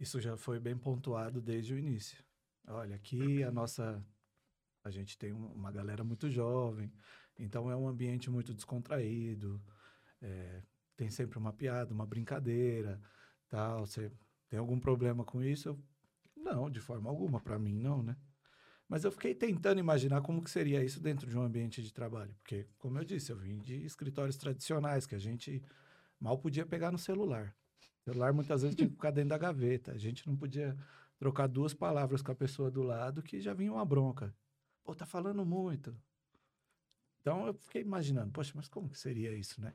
isso 0.00 0.20
já 0.20 0.36
foi 0.36 0.58
bem 0.58 0.76
pontuado 0.76 1.40
desde 1.40 1.74
o 1.74 1.78
início. 1.78 2.22
Olha, 2.66 2.96
aqui 2.96 3.42
a 3.42 3.50
nossa. 3.52 4.04
A 4.82 4.90
gente 4.90 5.16
tem 5.16 5.32
um- 5.32 5.52
uma 5.52 5.70
galera 5.72 6.04
muito 6.04 6.28
jovem, 6.30 6.92
então 7.38 7.70
é 7.70 7.76
um 7.76 7.88
ambiente 7.88 8.28
muito 8.30 8.52
descontraído, 8.52 9.62
é, 10.20 10.62
tem 10.96 11.10
sempre 11.10 11.38
uma 11.38 11.52
piada, 11.52 11.92
uma 11.92 12.06
brincadeira, 12.06 13.00
tal. 13.48 13.86
Você 13.86 14.10
tem 14.48 14.58
algum 14.58 14.78
problema 14.78 15.24
com 15.24 15.42
isso? 15.42 15.68
Eu, 15.68 15.78
não, 16.36 16.70
de 16.70 16.80
forma 16.80 17.08
alguma, 17.10 17.40
para 17.40 17.58
mim 17.58 17.78
não, 17.78 18.02
né? 18.02 18.16
Mas 18.88 19.04
eu 19.04 19.10
fiquei 19.10 19.34
tentando 19.34 19.80
imaginar 19.80 20.20
como 20.20 20.42
que 20.42 20.50
seria 20.50 20.84
isso 20.84 21.00
dentro 21.00 21.28
de 21.28 21.36
um 21.36 21.42
ambiente 21.42 21.82
de 21.82 21.92
trabalho, 21.92 22.34
porque, 22.34 22.66
como 22.78 22.98
eu 22.98 23.04
disse, 23.04 23.32
eu 23.32 23.36
vim 23.36 23.58
de 23.58 23.84
escritórios 23.84 24.36
tradicionais, 24.36 25.06
que 25.06 25.14
a 25.14 25.18
gente 25.18 25.62
mal 26.20 26.38
podia 26.38 26.66
pegar 26.66 26.92
no 26.92 26.98
celular. 26.98 27.56
O 28.00 28.04
celular 28.04 28.32
muitas 28.32 28.62
vezes 28.62 28.76
tinha 28.76 28.88
que 28.88 28.94
ficar 28.94 29.10
dentro 29.10 29.30
da 29.30 29.38
gaveta, 29.38 29.92
a 29.92 29.98
gente 29.98 30.26
não 30.26 30.36
podia 30.36 30.76
trocar 31.18 31.46
duas 31.46 31.72
palavras 31.72 32.20
com 32.20 32.30
a 32.30 32.34
pessoa 32.34 32.70
do 32.70 32.82
lado 32.82 33.22
que 33.22 33.40
já 33.40 33.54
vinha 33.54 33.72
uma 33.72 33.84
bronca. 33.84 34.34
Pô, 34.84 34.94
tá 34.94 35.06
falando 35.06 35.44
muito. 35.46 35.96
Então 37.20 37.46
eu 37.46 37.54
fiquei 37.54 37.80
imaginando, 37.80 38.30
poxa, 38.32 38.52
mas 38.54 38.68
como 38.68 38.90
que 38.90 38.98
seria 38.98 39.34
isso, 39.34 39.58
né? 39.62 39.72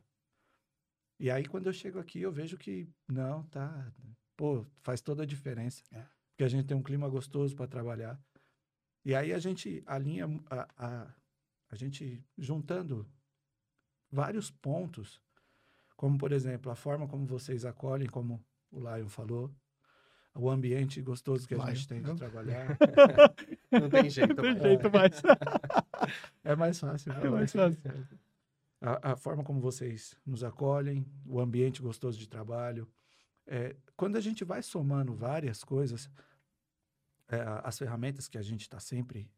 E 1.20 1.30
aí 1.30 1.46
quando 1.46 1.68
eu 1.68 1.74
chego 1.74 2.00
aqui 2.00 2.22
eu 2.22 2.32
vejo 2.32 2.58
que 2.58 2.88
não, 3.08 3.44
tá, 3.44 3.92
pô, 4.38 4.66
faz 4.82 5.02
toda 5.02 5.24
a 5.24 5.26
diferença. 5.26 5.84
É. 5.92 6.04
Porque 6.32 6.44
a 6.44 6.48
gente 6.48 6.66
tem 6.66 6.78
um 6.78 6.84
clima 6.84 7.10
gostoso 7.10 7.56
para 7.56 7.68
trabalhar. 7.68 8.20
E 9.04 9.14
aí 9.14 9.34
a 9.34 9.40
gente 9.40 9.84
alinha 9.86 10.26
a, 10.50 10.68
a, 10.78 11.14
a 11.72 11.76
gente 11.76 12.24
juntando 12.38 13.06
vários 14.12 14.50
pontos, 14.50 15.22
como 15.96 16.18
por 16.18 16.32
exemplo, 16.32 16.72
a 16.72 16.76
forma 16.76 17.08
como 17.08 17.26
vocês 17.26 17.66
acolhem, 17.66 18.08
como 18.08 18.44
o 18.72 18.80
Lion 18.80 19.10
falou, 19.10 19.54
o 20.36 20.50
ambiente 20.50 21.02
gostoso 21.02 21.48
que 21.48 21.54
a 21.54 21.58
Lion, 21.58 21.68
gente 21.76 21.88
tem 21.88 22.02
de 22.02 22.16
trabalhar. 22.16 22.78
Não 23.72 23.90
tem 23.90 24.10
jeito. 24.10 24.30
Não 24.36 24.44
tem 24.44 24.54
mas- 24.54 24.62
jeito 24.64 24.92
mais. 24.92 25.22
É 26.46 26.56
mais 26.56 26.80
fácil. 26.80 27.12
É 27.12 27.30
mais 27.30 27.52
fácil. 27.52 27.82
A, 28.82 29.12
a 29.12 29.16
forma 29.16 29.44
como 29.44 29.60
vocês 29.60 30.16
nos 30.26 30.44
acolhem, 30.44 31.06
o 31.26 31.40
ambiente 31.40 31.82
gostoso 31.82 32.18
de 32.18 32.28
trabalho. 32.28 32.88
É, 33.46 33.76
quando 33.96 34.16
a 34.16 34.22
gente 34.22 34.44
vai 34.44 34.62
somando 34.62 35.14
várias 35.14 35.64
coisas, 35.64 36.10
é, 37.28 37.42
as 37.64 37.78
ferramentas 37.78 38.28
que 38.28 38.38
a 38.38 38.42
gente 38.42 38.62
está 38.62 38.80
sempre 38.80 39.30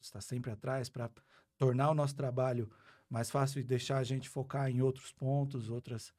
está 0.00 0.20
sempre 0.20 0.50
atrás 0.50 0.88
para 0.88 1.10
tornar 1.58 1.90
o 1.90 1.94
nosso 1.94 2.14
trabalho 2.16 2.70
mais 3.08 3.30
fácil 3.30 3.60
e 3.60 3.64
deixar 3.64 3.98
a 3.98 4.04
gente 4.04 4.28
focar 4.28 4.70
em 4.70 4.80
outros 4.80 5.12
pontos, 5.12 5.68
outras 5.68 6.14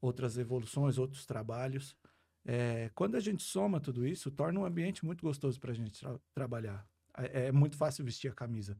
outras 0.00 0.36
evoluções, 0.36 0.98
outros 0.98 1.24
trabalhos. 1.24 1.96
É, 2.44 2.90
quando 2.94 3.16
a 3.16 3.20
gente 3.20 3.42
soma 3.42 3.80
tudo 3.80 4.06
isso, 4.06 4.30
torna 4.30 4.60
um 4.60 4.64
ambiente 4.64 5.04
muito 5.04 5.22
gostoso 5.22 5.58
para 5.58 5.72
a 5.72 5.74
gente 5.74 5.98
tra- 5.98 6.20
trabalhar. 6.34 6.86
É, 7.16 7.46
é 7.46 7.52
muito 7.52 7.76
fácil 7.76 8.04
vestir 8.04 8.30
a 8.30 8.34
camisa. 8.34 8.78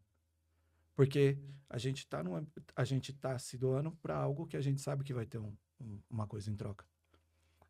Porque 0.96 1.38
a 1.68 1.78
gente 1.78 1.98
está 1.98 2.22
a 2.74 2.84
gente 2.84 3.12
tá 3.12 3.38
se 3.38 3.58
doando 3.58 3.92
para 3.92 4.16
algo 4.16 4.46
que 4.46 4.56
a 4.56 4.60
gente 4.60 4.80
sabe 4.80 5.04
que 5.04 5.14
vai 5.14 5.26
ter 5.26 5.38
um- 5.38 5.54
um- 5.80 6.00
uma 6.10 6.26
coisa 6.26 6.50
em 6.50 6.56
troca. 6.56 6.84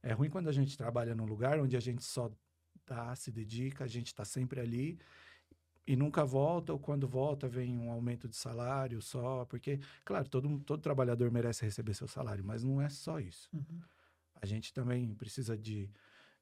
É 0.02 0.12
ruim 0.12 0.30
quando 0.30 0.48
a 0.48 0.52
gente 0.52 0.78
trabalha 0.78 1.14
num 1.14 1.26
lugar 1.26 1.58
onde 1.58 1.76
a 1.76 1.80
gente 1.80 2.04
só 2.04 2.30
dá, 2.86 3.14
se 3.16 3.32
dedica, 3.32 3.84
a 3.84 3.88
gente 3.88 4.06
está 4.06 4.24
sempre 4.24 4.60
ali 4.60 4.98
e 5.86 5.96
nunca 5.96 6.24
volta, 6.24 6.72
ou 6.72 6.78
quando 6.78 7.06
volta 7.06 7.48
vem 7.48 7.78
um 7.78 7.90
aumento 7.90 8.28
de 8.28 8.36
salário 8.36 9.00
só, 9.02 9.44
porque, 9.44 9.80
claro, 10.04 10.28
todo, 10.28 10.58
todo 10.60 10.80
trabalhador 10.80 11.30
merece 11.30 11.64
receber 11.64 11.94
seu 11.94 12.08
salário, 12.08 12.44
mas 12.44 12.62
não 12.62 12.80
é 12.80 12.88
só 12.88 13.20
isso. 13.20 13.48
Uhum. 13.52 13.80
A 14.40 14.46
gente 14.46 14.72
também 14.72 15.14
precisa 15.14 15.56
de, 15.56 15.90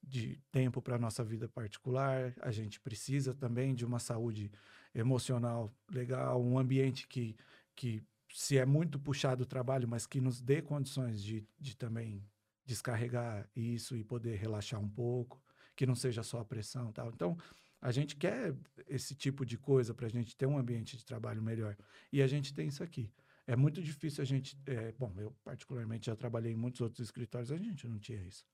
de 0.03 0.39
tempo 0.51 0.81
para 0.83 0.97
a 0.97 0.99
nossa 0.99 1.23
vida 1.23 1.49
particular, 1.49 2.35
a 2.41 2.51
gente 2.51 2.81
precisa 2.81 3.35
também 3.35 3.75
de 3.75 3.85
uma 3.85 3.99
saúde 3.99 4.51
emocional 4.95 5.75
legal, 5.91 6.43
um 6.43 6.59
ambiente 6.59 7.07
que, 7.09 7.37
que 7.75 8.03
se 8.33 8.59
é 8.59 8.65
muito 8.65 8.99
puxado 8.99 9.43
o 9.43 9.47
trabalho, 9.47 9.89
mas 9.89 10.07
que 10.07 10.21
nos 10.21 10.41
dê 10.41 10.63
condições 10.63 11.23
de, 11.23 11.47
de 11.59 11.77
também 11.77 12.25
descarregar 12.65 13.49
isso 13.55 13.97
e 13.97 14.05
poder 14.05 14.37
relaxar 14.37 14.81
um 14.81 14.89
pouco, 14.89 15.43
que 15.77 15.87
não 15.87 15.95
seja 15.95 16.23
só 16.23 16.41
a 16.41 16.45
pressão 16.45 16.93
tal. 16.93 17.11
Então, 17.11 17.37
a 17.81 17.93
gente 17.93 18.17
quer 18.17 18.55
esse 18.89 19.15
tipo 19.15 19.45
de 19.45 19.59
coisa 19.59 19.93
para 19.93 20.07
a 20.07 20.11
gente 20.11 20.35
ter 20.37 20.47
um 20.47 20.57
ambiente 20.57 20.97
de 20.97 21.05
trabalho 21.05 21.43
melhor. 21.43 21.77
E 22.11 22.23
a 22.23 22.27
gente 22.27 22.55
tem 22.55 22.69
isso 22.69 22.83
aqui. 22.83 23.13
É 23.47 23.55
muito 23.55 23.83
difícil 23.83 24.23
a 24.23 24.25
gente. 24.25 24.59
é, 24.67 24.93
bom, 24.93 25.13
eu 25.19 25.37
particularmente 25.45 26.07
já 26.07 26.17
trabalhei 26.17 26.53
em 26.53 26.57
muitos 26.57 26.81
outros 26.81 27.01
escritórios, 27.07 27.53
a 27.53 27.59
gente 27.59 27.87
não 27.87 27.99
tinha 27.99 28.23
isso. 28.23 28.45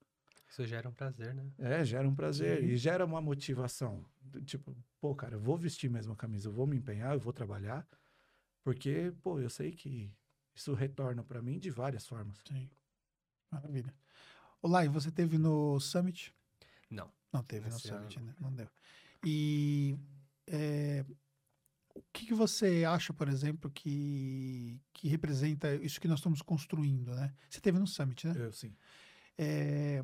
Isso 0.51 0.67
gera 0.67 0.89
um 0.89 0.93
prazer, 0.93 1.33
né? 1.33 1.53
É, 1.59 1.85
gera 1.85 2.09
um 2.09 2.15
prazer 2.15 2.59
Sim. 2.59 2.67
e 2.67 2.77
gera 2.77 3.05
uma 3.05 3.21
motivação. 3.21 4.05
Tipo, 4.45 4.77
pô, 5.01 5.15
cara, 5.15 5.37
eu 5.37 5.41
vou 5.41 5.57
vestir 5.57 5.89
mesmo 5.89 6.13
a 6.13 6.17
camisa, 6.17 6.49
eu 6.49 6.53
vou 6.53 6.67
me 6.67 6.77
empenhar, 6.77 7.15
eu 7.15 7.21
vou 7.21 7.33
trabalhar, 7.33 7.87
porque, 8.65 9.15
pô, 9.23 9.39
eu 9.39 9.49
sei 9.49 9.71
que 9.71 10.13
isso 10.53 10.75
retorna 10.75 11.23
pra 11.23 11.41
mim 11.41 11.57
de 11.59 11.71
várias 11.71 12.05
formas. 12.05 12.37
Sim. 12.49 12.69
Maravilha. 13.49 13.95
Olá, 14.61 14.85
e 14.85 14.89
você 14.89 15.11
teve 15.11 15.39
no 15.39 15.79
Summit? 15.79 16.35
Não. 16.91 17.11
Não 17.33 17.45
teve 17.45 17.69
no 17.69 17.77
Esse 17.77 17.87
Summit, 17.87 18.19
ano. 18.19 18.27
né? 18.27 18.35
Não 18.41 18.53
deu. 18.53 18.69
E 19.25 19.97
é, 20.49 21.05
o 21.95 22.03
que, 22.13 22.27
que 22.27 22.35
você 22.35 22.85
acha, 22.85 23.13
por 23.13 23.29
exemplo, 23.29 23.71
que, 23.71 24.81
que 24.93 25.07
representa 25.07 25.77
isso 25.77 26.01
que 26.01 26.09
nós 26.09 26.19
estamos 26.19 26.43
construindo, 26.43 27.15
né? 27.15 27.33
Você 27.49 27.61
teve 27.61 27.79
no 27.79 27.87
Summit, 27.87 28.27
né? 28.27 28.35
Eu 28.37 28.53
sim. 28.53 28.75
É, 29.39 30.03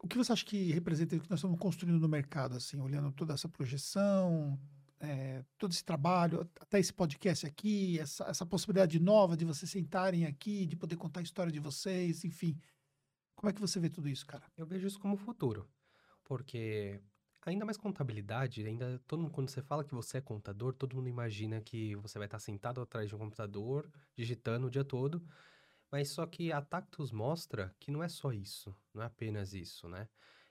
o 0.00 0.06
que 0.08 0.16
você 0.16 0.32
acha 0.32 0.44
que 0.44 0.70
representa 0.72 1.16
o 1.16 1.20
que 1.20 1.30
nós 1.30 1.40
estamos 1.40 1.58
construindo 1.58 2.00
no 2.00 2.08
mercado, 2.08 2.56
assim, 2.56 2.80
olhando 2.80 3.10
toda 3.12 3.34
essa 3.34 3.48
projeção, 3.48 4.58
é, 5.00 5.44
todo 5.56 5.72
esse 5.72 5.84
trabalho, 5.84 6.48
até 6.60 6.78
esse 6.78 6.92
podcast 6.92 7.46
aqui, 7.46 7.98
essa, 7.98 8.24
essa 8.24 8.46
possibilidade 8.46 8.98
nova 9.00 9.36
de 9.36 9.44
vocês 9.44 9.70
sentarem 9.70 10.24
aqui, 10.24 10.66
de 10.66 10.76
poder 10.76 10.96
contar 10.96 11.20
a 11.20 11.22
história 11.22 11.52
de 11.52 11.60
vocês, 11.60 12.24
enfim. 12.24 12.56
Como 13.34 13.50
é 13.50 13.52
que 13.52 13.60
você 13.60 13.78
vê 13.78 13.88
tudo 13.88 14.08
isso, 14.08 14.26
cara? 14.26 14.44
Eu 14.56 14.66
vejo 14.66 14.86
isso 14.86 14.98
como 14.98 15.16
futuro, 15.16 15.68
porque 16.24 17.00
ainda 17.44 17.64
mais 17.64 17.76
contabilidade, 17.76 18.66
ainda 18.66 19.00
todo 19.06 19.20
mundo, 19.22 19.32
quando 19.32 19.48
você 19.48 19.62
fala 19.62 19.84
que 19.84 19.94
você 19.94 20.18
é 20.18 20.20
contador, 20.20 20.72
todo 20.74 20.96
mundo 20.96 21.08
imagina 21.08 21.60
que 21.60 21.94
você 21.96 22.18
vai 22.18 22.26
estar 22.26 22.38
sentado 22.38 22.80
atrás 22.80 23.08
de 23.08 23.14
um 23.14 23.18
computador, 23.18 23.90
digitando 24.16 24.66
o 24.66 24.70
dia 24.70 24.84
todo, 24.84 25.22
mas 25.90 26.10
só 26.10 26.26
que 26.26 26.52
a 26.52 26.60
Tactus 26.60 27.12
mostra 27.12 27.74
que 27.78 27.90
não 27.90 28.02
é 28.02 28.08
só 28.08 28.32
isso, 28.32 28.74
não 28.94 29.02
é 29.02 29.06
apenas 29.06 29.54
isso, 29.54 29.88
né? 29.88 30.08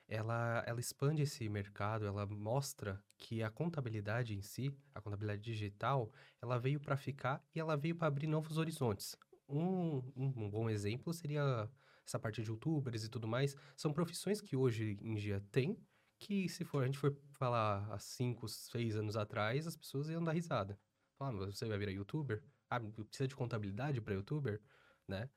Ela, 0.07 0.63
ela 0.65 0.79
expande 0.79 1.21
esse 1.21 1.49
mercado, 1.49 2.05
ela 2.05 2.25
mostra 2.25 3.03
que 3.17 3.43
a 3.43 3.49
contabilidade 3.51 4.33
em 4.35 4.41
si, 4.41 4.73
a 4.95 5.01
contabilidade 5.01 5.41
digital, 5.41 6.11
ela 6.41 6.57
veio 6.57 6.79
para 6.79 6.95
ficar 6.95 7.43
e 7.53 7.59
ela 7.59 7.75
veio 7.75 7.95
para 7.95 8.07
abrir 8.07 8.27
novos 8.27 8.57
horizontes. 8.57 9.17
Um, 9.49 9.97
um, 10.15 10.33
um 10.45 10.49
bom 10.49 10.69
exemplo 10.69 11.13
seria 11.13 11.69
essa 12.05 12.17
parte 12.17 12.41
de 12.41 12.49
youtubers 12.49 13.03
e 13.03 13.09
tudo 13.09 13.27
mais, 13.27 13.53
são 13.75 13.91
profissões 13.91 14.39
que 14.39 14.55
hoje 14.55 14.97
em 15.01 15.15
dia 15.15 15.43
tem, 15.51 15.77
que 16.19 16.47
se 16.47 16.63
for, 16.63 16.83
a 16.83 16.85
gente 16.85 16.97
for 16.97 17.15
falar 17.33 17.85
há 17.93 17.99
5, 17.99 18.47
6 18.47 18.95
anos 18.95 19.15
atrás, 19.17 19.67
as 19.67 19.75
pessoas 19.75 20.09
iam 20.09 20.23
dar 20.23 20.31
risada. 20.31 20.79
Falar, 21.17 21.31
"Ah, 21.43 21.45
você 21.47 21.67
vai 21.67 21.77
virar 21.77 21.91
youtuber? 21.91 22.43
Ah, 22.69 22.79
precisa 22.79 23.27
de 23.27 23.35
contabilidade 23.35 24.01
para 24.01 24.13
youtuber? 24.13 24.61
Né? 25.07 25.29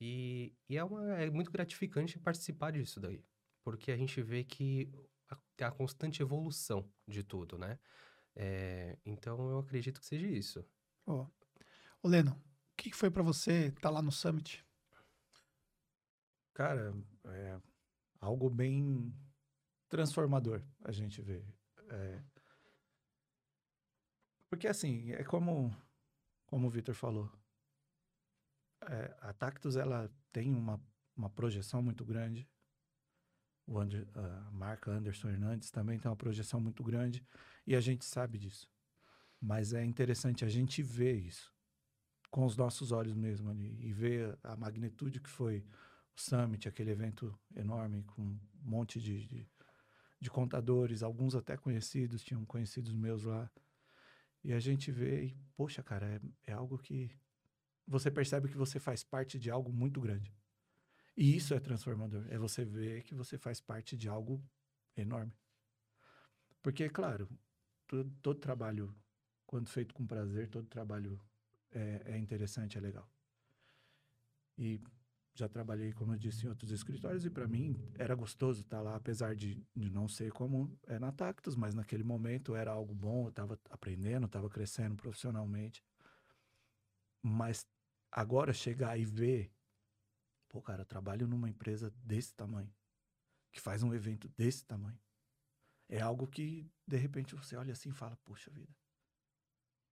E, 0.00 0.52
e 0.68 0.76
é, 0.76 0.84
uma, 0.84 1.14
é 1.16 1.30
muito 1.30 1.50
gratificante 1.50 2.18
participar 2.18 2.72
disso 2.72 3.00
daí, 3.00 3.24
porque 3.62 3.90
a 3.90 3.96
gente 3.96 4.20
vê 4.22 4.44
que 4.44 4.92
a, 5.28 5.36
tem 5.56 5.66
a 5.66 5.70
constante 5.70 6.20
evolução 6.20 6.90
de 7.06 7.22
tudo, 7.22 7.56
né? 7.56 7.78
É, 8.36 8.98
então 9.04 9.50
eu 9.50 9.58
acredito 9.58 10.00
que 10.00 10.06
seja 10.06 10.26
isso. 10.26 10.64
Ô, 11.06 11.28
Leno, 12.02 12.32
o 12.32 12.76
que 12.76 12.92
foi 12.92 13.10
pra 13.10 13.22
você 13.22 13.68
estar 13.68 13.90
lá 13.90 14.02
no 14.02 14.12
Summit? 14.12 14.64
Cara, 16.52 16.94
é 17.26 17.60
algo 18.20 18.50
bem 18.50 19.12
transformador 19.88 20.62
a 20.82 20.92
gente 20.92 21.22
vê. 21.22 21.44
É, 21.90 22.22
Porque 24.54 24.68
assim, 24.68 25.10
é 25.10 25.24
como, 25.24 25.74
como 26.46 26.68
o 26.68 26.70
Vitor 26.70 26.94
falou. 26.94 27.28
É, 28.88 29.16
a 29.20 29.32
Tactus, 29.32 29.76
ela 29.76 30.10
tem 30.32 30.54
uma, 30.54 30.80
uma 31.16 31.30
projeção 31.30 31.82
muito 31.82 32.04
grande. 32.04 32.48
O 33.66 33.78
Ander- 33.78 34.06
a 34.14 34.50
marca 34.50 34.90
Anderson 34.90 35.30
Hernandes 35.30 35.70
também 35.70 35.98
tem 35.98 36.10
uma 36.10 36.16
projeção 36.16 36.60
muito 36.60 36.82
grande. 36.82 37.26
E 37.66 37.74
a 37.74 37.80
gente 37.80 38.04
sabe 38.04 38.38
disso. 38.38 38.70
Mas 39.40 39.72
é 39.72 39.84
interessante 39.84 40.44
a 40.44 40.48
gente 40.48 40.82
ver 40.82 41.14
isso 41.16 41.52
com 42.30 42.44
os 42.44 42.56
nossos 42.56 42.92
olhos 42.92 43.14
mesmo 43.14 43.50
ali. 43.50 43.78
E 43.80 43.92
ver 43.92 44.38
a 44.42 44.56
magnitude 44.56 45.20
que 45.20 45.30
foi 45.30 45.64
o 46.16 46.20
Summit, 46.20 46.68
aquele 46.68 46.90
evento 46.90 47.38
enorme 47.54 48.02
com 48.04 48.22
um 48.22 48.40
monte 48.60 49.00
de, 49.00 49.26
de, 49.26 49.48
de 50.20 50.30
contadores, 50.30 51.02
alguns 51.02 51.34
até 51.34 51.56
conhecidos, 51.56 52.22
tinham 52.22 52.44
conhecidos 52.44 52.92
meus 52.92 53.24
lá. 53.24 53.50
E 54.42 54.52
a 54.52 54.60
gente 54.60 54.90
vê 54.90 55.24
e, 55.24 55.36
poxa, 55.56 55.82
cara, 55.82 56.06
é, 56.06 56.50
é 56.50 56.52
algo 56.52 56.76
que 56.78 57.10
você 57.86 58.10
percebe 58.10 58.48
que 58.48 58.56
você 58.56 58.80
faz 58.80 59.04
parte 59.04 59.38
de 59.38 59.50
algo 59.50 59.72
muito 59.72 60.00
grande. 60.00 60.34
E 61.16 61.36
isso 61.36 61.54
é 61.54 61.60
transformador. 61.60 62.24
É 62.28 62.38
você 62.38 62.64
ver 62.64 63.02
que 63.02 63.14
você 63.14 63.38
faz 63.38 63.60
parte 63.60 63.96
de 63.96 64.08
algo 64.08 64.42
enorme. 64.96 65.32
Porque, 66.62 66.88
claro, 66.88 67.28
todo, 67.86 68.10
todo 68.22 68.40
trabalho, 68.40 68.94
quando 69.46 69.68
feito 69.68 69.94
com 69.94 70.06
prazer, 70.06 70.48
todo 70.48 70.66
trabalho 70.66 71.20
é, 71.70 72.02
é 72.06 72.18
interessante, 72.18 72.78
é 72.78 72.80
legal. 72.80 73.08
E 74.56 74.80
já 75.34 75.48
trabalhei, 75.48 75.92
como 75.92 76.12
eu 76.14 76.18
disse, 76.18 76.46
em 76.46 76.48
outros 76.48 76.70
escritórios 76.70 77.24
e 77.24 77.30
para 77.30 77.46
mim 77.48 77.76
era 77.98 78.14
gostoso 78.14 78.60
estar 78.60 78.80
lá, 78.80 78.94
apesar 78.94 79.34
de, 79.34 79.60
de 79.74 79.90
não 79.90 80.06
ser 80.06 80.30
como 80.32 80.78
é 80.86 80.98
na 80.98 81.10
Tactus, 81.10 81.56
mas 81.56 81.74
naquele 81.74 82.04
momento 82.04 82.54
era 82.54 82.70
algo 82.70 82.94
bom, 82.94 83.24
eu 83.24 83.30
estava 83.30 83.58
aprendendo, 83.68 84.26
estava 84.26 84.48
crescendo 84.48 84.94
profissionalmente. 84.94 85.84
Mas 87.20 87.66
agora 88.14 88.52
chegar 88.52 88.96
e 88.96 89.04
ver, 89.04 89.52
pô, 90.48 90.62
cara, 90.62 90.82
eu 90.82 90.86
trabalho 90.86 91.26
numa 91.26 91.48
empresa 91.48 91.90
desse 91.96 92.32
tamanho, 92.32 92.72
que 93.52 93.60
faz 93.60 93.82
um 93.82 93.92
evento 93.92 94.28
desse 94.28 94.64
tamanho. 94.64 94.98
É 95.88 96.00
algo 96.00 96.28
que, 96.28 96.70
de 96.86 96.96
repente, 96.96 97.34
você 97.34 97.56
olha 97.56 97.72
assim 97.72 97.90
e 97.90 97.92
fala, 97.92 98.16
puxa 98.18 98.50
vida, 98.52 98.72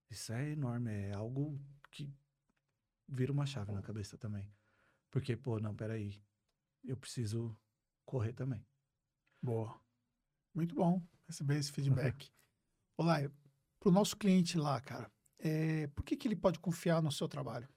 isso 0.08 0.32
é 0.32 0.50
enorme, 0.50 0.90
é 0.92 1.12
algo 1.12 1.60
que 1.90 2.16
vira 3.08 3.32
uma 3.32 3.44
chave 3.44 3.72
na 3.72 3.82
cabeça 3.82 4.16
também. 4.16 4.48
Porque, 5.10 5.36
pô, 5.36 5.58
não, 5.58 5.74
peraí. 5.74 6.22
Eu 6.84 6.96
preciso 6.96 7.56
correr 8.04 8.32
também. 8.32 8.64
Boa. 9.42 9.80
Muito 10.54 10.74
bom 10.74 11.02
receber 11.26 11.56
esse 11.56 11.72
feedback. 11.72 12.30
Olá, 12.96 13.18
para 13.80 13.88
o 13.88 13.92
nosso 13.92 14.16
cliente 14.16 14.56
lá, 14.56 14.80
cara, 14.80 15.10
é, 15.38 15.86
por 15.88 16.04
que, 16.04 16.16
que 16.16 16.28
ele 16.28 16.36
pode 16.36 16.58
confiar 16.58 17.02
no 17.02 17.10
seu 17.10 17.28
trabalho? 17.28 17.68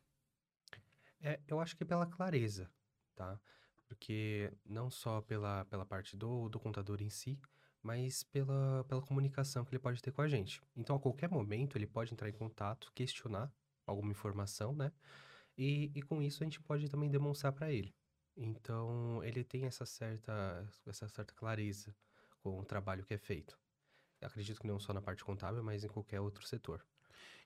É, 1.26 1.40
eu 1.48 1.60
acho 1.60 1.76
que 1.76 1.84
pela 1.84 2.06
clareza, 2.06 2.70
tá? 3.16 3.40
Porque 3.88 4.54
não 4.64 4.92
só 4.92 5.22
pela, 5.22 5.66
pela 5.66 5.84
parte 5.84 6.16
do, 6.16 6.48
do 6.50 6.60
contador 6.60 7.02
em 7.02 7.10
si, 7.10 7.40
mas 7.82 8.22
pela, 8.22 8.84
pela 8.84 9.02
comunicação 9.02 9.66
que 9.66 9.72
ele 9.72 9.82
pode 9.82 10.04
ter 10.04 10.12
com 10.12 10.22
a 10.22 10.28
gente. 10.28 10.62
Então, 10.78 10.96
a 10.96 11.00
qualquer 11.00 11.28
momento, 11.28 11.80
ele 11.80 11.88
pode 11.88 12.14
entrar 12.14 12.30
em 12.30 12.32
contato, 12.32 12.92
questionar 12.94 13.52
alguma 13.88 14.12
informação, 14.12 14.76
né? 14.76 14.92
E, 15.58 15.92
e 15.96 16.02
com 16.04 16.22
isso 16.22 16.44
a 16.44 16.46
gente 16.46 16.62
pode 16.62 16.88
também 16.90 17.10
demonstrar 17.10 17.52
para 17.52 17.72
ele. 17.72 17.92
Então, 18.38 19.24
ele 19.24 19.44
tem 19.44 19.66
essa 19.66 19.86
certa, 19.86 20.68
essa 20.86 21.08
certa 21.08 21.34
clareza 21.34 21.96
com 22.44 22.60
o 22.60 22.66
trabalho 22.66 23.04
que 23.04 23.16
é 23.16 23.18
feito. 23.18 23.58
Acredito 24.22 24.62
que 24.62 24.68
não 24.68 24.80
só 24.80 24.94
na 24.94 25.02
parte 25.02 25.26
contábil, 25.26 25.64
mas 25.64 25.84
em 25.84 25.88
qualquer 25.88 26.22
outro 26.22 26.46
setor. 26.46 26.86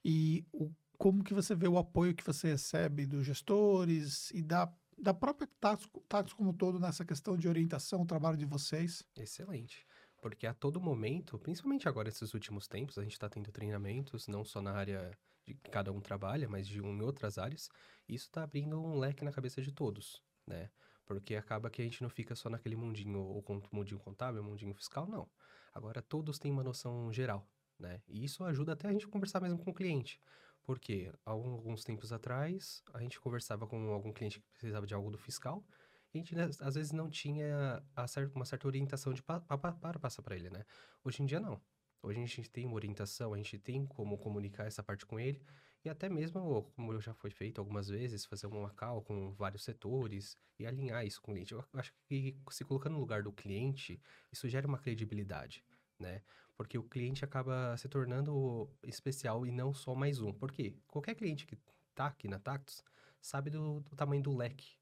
E 0.04 0.46
o, 0.52 0.70
como 1.00 1.24
que 1.24 1.34
você 1.34 1.56
vê 1.56 1.68
o 1.68 1.78
apoio 1.78 2.14
que 2.14 2.26
você 2.26 2.50
recebe 2.50 3.06
dos 3.06 3.26
gestores 3.26 4.30
e 4.32 4.44
da, 4.44 4.72
da 4.98 5.14
própria 5.14 5.50
Tatos 5.58 6.34
como 6.34 6.50
um 6.50 6.54
todo 6.54 6.78
nessa 6.78 7.06
questão 7.06 7.38
de 7.38 7.48
orientação, 7.48 8.02
o 8.02 8.06
trabalho 8.06 8.36
de 8.36 8.46
vocês? 8.46 9.02
Excelente. 9.16 9.88
Porque 10.22 10.46
a 10.46 10.54
todo 10.54 10.82
momento, 10.82 11.40
principalmente 11.40 11.88
agora 11.88 12.10
esses 12.10 12.34
últimos 12.34 12.68
tempos, 12.68 12.98
a 12.98 13.04
gente 13.04 13.14
está 13.14 13.30
tendo 13.30 13.50
treinamentos, 13.50 14.28
não 14.28 14.44
só 14.44 14.62
na 14.62 14.74
área 14.74 15.18
de 15.48 15.54
que 15.54 15.72
cada 15.72 15.90
um 15.90 16.02
trabalha, 16.02 16.50
mas 16.50 16.68
de 16.68 16.82
um 16.82 16.94
em 16.94 17.02
outras 17.02 17.38
áreas. 17.38 17.70
Isso 18.06 18.26
está 18.26 18.44
abrindo 18.44 18.78
um 18.78 19.00
leque 19.00 19.24
na 19.24 19.32
cabeça 19.32 19.62
de 19.62 19.72
todos, 19.72 20.22
né? 20.46 20.70
Porque 21.06 21.34
acaba 21.38 21.70
que 21.70 21.82
a 21.82 21.86
gente 21.86 22.04
não 22.04 22.10
fica 22.10 22.36
só 22.36 22.50
naquele 22.50 22.76
mundinho, 22.76 23.22
ou 23.22 23.42
mundinho 23.72 24.02
contábil, 24.02 24.44
mundinho 24.44 24.74
fiscal, 24.74 25.08
não. 25.08 25.30
Agora 25.74 26.02
todos 26.02 26.38
têm 26.38 26.52
uma 26.52 26.64
noção 26.64 27.10
geral, 27.14 27.48
né? 27.80 28.02
E 28.06 28.26
isso 28.26 28.44
ajuda 28.44 28.74
até 28.74 28.90
a 28.90 28.92
gente 28.92 29.08
conversar 29.08 29.40
mesmo 29.40 29.58
com 29.58 29.72
o 29.72 29.74
cliente. 29.74 30.20
Porque 30.64 31.12
alguns 31.26 31.84
tempos 31.84 32.12
atrás, 32.14 32.84
a 32.94 33.02
gente 33.02 33.20
conversava 33.20 33.66
com 33.68 33.92
algum 33.92 34.14
cliente 34.14 34.40
que 34.40 34.48
precisava 34.52 34.86
de 34.86 34.94
algo 34.94 35.10
do 35.12 35.18
fiscal, 35.18 35.66
e 36.14 36.18
a 36.18 36.22
gente 36.22 36.36
né, 36.36 36.50
às 36.62 36.76
vezes 36.76 36.92
não 36.92 37.10
tinha 37.10 37.84
uma 38.36 38.46
certa 38.46 38.68
orientação 38.68 39.14
de 39.14 39.22
pa- 39.24 39.40
pa- 39.40 39.58
pa- 39.58 39.74
para 39.74 40.00
passar 40.00 40.22
para 40.22 40.36
ele, 40.36 40.50
né? 40.50 40.64
Hoje 41.04 41.22
em 41.24 41.26
dia 41.26 41.40
não. 41.40 41.62
Hoje 42.02 42.22
a 42.22 42.26
gente 42.26 42.50
tem 42.50 42.66
uma 42.66 42.76
orientação, 42.76 43.34
a 43.34 43.38
gente 43.38 43.58
tem 43.60 43.86
como 43.86 44.18
comunicar 44.18 44.66
essa 44.66 44.82
parte 44.82 45.06
com 45.06 45.20
ele, 45.20 45.42
e 45.84 45.90
até 45.90 46.10
mesmo, 46.10 46.64
como 46.76 47.00
já 47.00 47.14
foi 47.14 47.30
feito 47.30 47.60
algumas 47.60 47.88
vezes, 47.90 48.26
fazer 48.26 48.48
uma 48.48 48.70
call 48.72 49.02
com 49.02 49.32
vários 49.34 49.64
setores 49.64 50.38
e 50.58 50.66
alinhar 50.66 51.06
isso 51.06 51.22
com 51.22 51.32
o 51.32 51.34
cliente. 51.36 51.54
Eu 51.54 51.64
acho 51.74 51.94
que 52.08 52.38
se 52.52 52.64
colocando 52.66 52.94
no 52.94 53.00
lugar 53.00 53.24
do 53.24 53.32
cliente, 53.32 54.02
isso 54.32 54.48
gera 54.50 54.68
uma 54.68 54.78
credibilidade, 54.78 55.64
né? 56.00 56.22
Porque 56.56 56.78
o 56.78 56.84
cliente 56.84 57.24
acaba 57.24 57.76
se 57.78 57.88
tornando 57.88 58.70
especial 58.84 59.46
e 59.46 59.52
não 59.52 59.74
só 59.74 59.96
mais 59.96 60.20
um. 60.20 60.34
Por 60.34 60.52
quê? 60.52 60.76
Qualquer 60.88 61.16
cliente 61.16 61.46
que 61.46 61.58
tá 61.96 62.08
aqui 62.08 62.28
na 62.28 62.40
Tactus 62.40 62.84
sabe 63.22 63.50
do, 63.50 63.82
do 63.82 63.96
tamanho 63.96 64.22
do 64.22 64.36
leque 64.36 64.78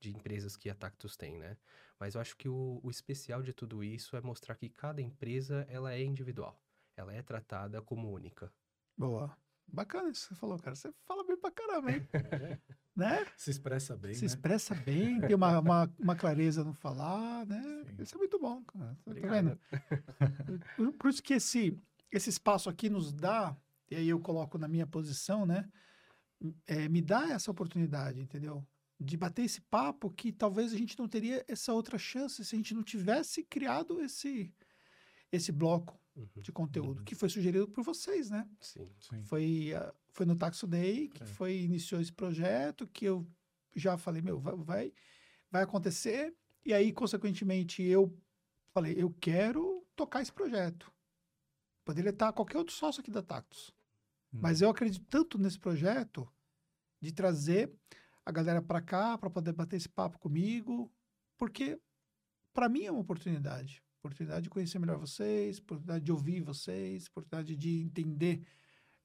de 0.00 0.10
empresas 0.10 0.56
que 0.56 0.68
a 0.68 0.74
Tactus 0.74 1.16
tem, 1.16 1.38
né? 1.38 1.56
Mas 1.98 2.14
eu 2.14 2.20
acho 2.20 2.36
que 2.36 2.48
o, 2.48 2.80
o 2.82 2.90
especial 2.90 3.42
de 3.42 3.52
tudo 3.52 3.82
isso 3.82 4.16
é 4.16 4.20
mostrar 4.20 4.54
que 4.54 4.68
cada 4.68 5.00
empresa 5.00 5.66
ela 5.68 5.94
é 5.94 6.02
individual. 6.02 6.60
Ela 6.96 7.14
é 7.14 7.22
tratada 7.22 7.80
como 7.80 8.10
única. 8.10 8.52
Boa. 8.96 9.36
Bacana 9.66 10.10
isso 10.10 10.28
que 10.28 10.34
você 10.34 10.40
falou, 10.40 10.58
cara. 10.58 10.76
Você 10.76 10.92
fala 11.06 11.24
bem 11.24 11.36
pra 11.36 11.50
caramba, 11.50 11.90
hein? 11.90 12.06
né? 12.96 13.26
Se 13.36 13.50
expressa 13.50 13.96
bem, 13.96 14.14
Se 14.14 14.22
né? 14.22 14.26
expressa 14.26 14.74
bem, 14.74 15.20
tem 15.26 15.34
uma, 15.34 15.58
uma, 15.58 15.94
uma 15.98 16.16
clareza 16.16 16.62
no 16.64 16.72
falar, 16.72 17.44
né? 17.46 17.62
Sim. 17.86 18.02
Isso 18.02 18.14
é 18.14 18.18
muito 18.18 18.38
bom, 18.38 18.62
cara. 18.64 18.96
Tá 19.04 19.12
vendo? 19.28 19.58
Por, 20.76 20.92
por 20.92 21.10
isso 21.10 21.22
que 21.22 21.34
esse, 21.34 21.78
esse 22.10 22.30
espaço 22.30 22.68
aqui 22.68 22.88
nos 22.88 23.12
dá, 23.12 23.56
e 23.90 23.96
aí 23.96 24.08
eu 24.08 24.20
coloco 24.20 24.58
na 24.58 24.68
minha 24.68 24.86
posição, 24.86 25.44
né? 25.46 25.68
É, 26.66 26.88
me 26.88 27.00
dá 27.00 27.30
essa 27.30 27.50
oportunidade, 27.50 28.20
entendeu? 28.20 28.66
De 29.00 29.16
bater 29.16 29.42
esse 29.44 29.60
papo 29.62 30.10
que 30.10 30.32
talvez 30.32 30.72
a 30.72 30.76
gente 30.76 30.98
não 30.98 31.08
teria 31.08 31.44
essa 31.48 31.72
outra 31.72 31.98
chance 31.98 32.44
se 32.44 32.54
a 32.54 32.58
gente 32.58 32.74
não 32.74 32.82
tivesse 32.82 33.42
criado 33.44 34.00
esse, 34.00 34.52
esse 35.32 35.50
bloco 35.52 35.98
Uhum. 36.16 36.28
de 36.42 36.52
conteúdo, 36.52 36.98
Uhum. 37.00 37.04
que 37.04 37.16
foi 37.16 37.28
sugerido 37.28 37.66
por 37.66 37.82
vocês, 37.82 38.30
né? 38.30 38.48
Sim. 38.60 38.88
Sim. 39.00 39.24
Foi, 39.24 39.72
ah, 39.74 39.92
foi 40.14 40.24
no 40.24 40.36
Taxo 40.36 40.66
Day 40.66 41.08
que 41.08 41.22
É. 41.22 41.26
foi 41.26 41.58
iniciou 41.58 42.00
esse 42.00 42.12
projeto, 42.12 42.86
que 42.86 43.04
eu 43.04 43.26
já 43.74 43.98
falei, 43.98 44.22
meu, 44.22 44.38
vai, 44.38 44.54
vai, 44.56 44.92
vai 45.50 45.62
acontecer. 45.64 46.32
E 46.64 46.72
aí, 46.72 46.92
consequentemente, 46.92 47.82
eu 47.82 48.16
falei, 48.72 48.94
eu 48.96 49.10
quero 49.20 49.84
tocar 49.96 50.22
esse 50.22 50.32
projeto. 50.32 50.90
Poderia 51.84 52.10
estar 52.10 52.32
qualquer 52.32 52.58
outro 52.58 52.72
sócio 52.74 53.00
aqui 53.00 53.10
da 53.10 53.22
Tactus. 53.22 53.74
Mas 54.32 54.60
eu 54.60 54.68
acredito 54.70 55.04
tanto 55.08 55.36
nesse 55.38 55.58
projeto 55.58 56.28
de 57.00 57.12
trazer 57.12 57.72
a 58.24 58.32
galera 58.32 58.62
para 58.62 58.80
cá 58.80 59.18
para 59.18 59.28
poder 59.30 59.52
bater 59.52 59.76
esse 59.76 59.88
papo 59.88 60.18
comigo, 60.18 60.90
porque 61.36 61.78
para 62.52 62.68
mim 62.68 62.84
é 62.84 62.90
uma 62.90 63.00
oportunidade, 63.00 63.82
oportunidade 63.98 64.44
de 64.44 64.50
conhecer 64.50 64.78
melhor 64.78 64.98
vocês, 64.98 65.58
oportunidade 65.58 66.04
de 66.04 66.10
ouvir 66.12 66.40
vocês, 66.40 67.06
oportunidade 67.06 67.54
de 67.56 67.80
entender 67.82 68.44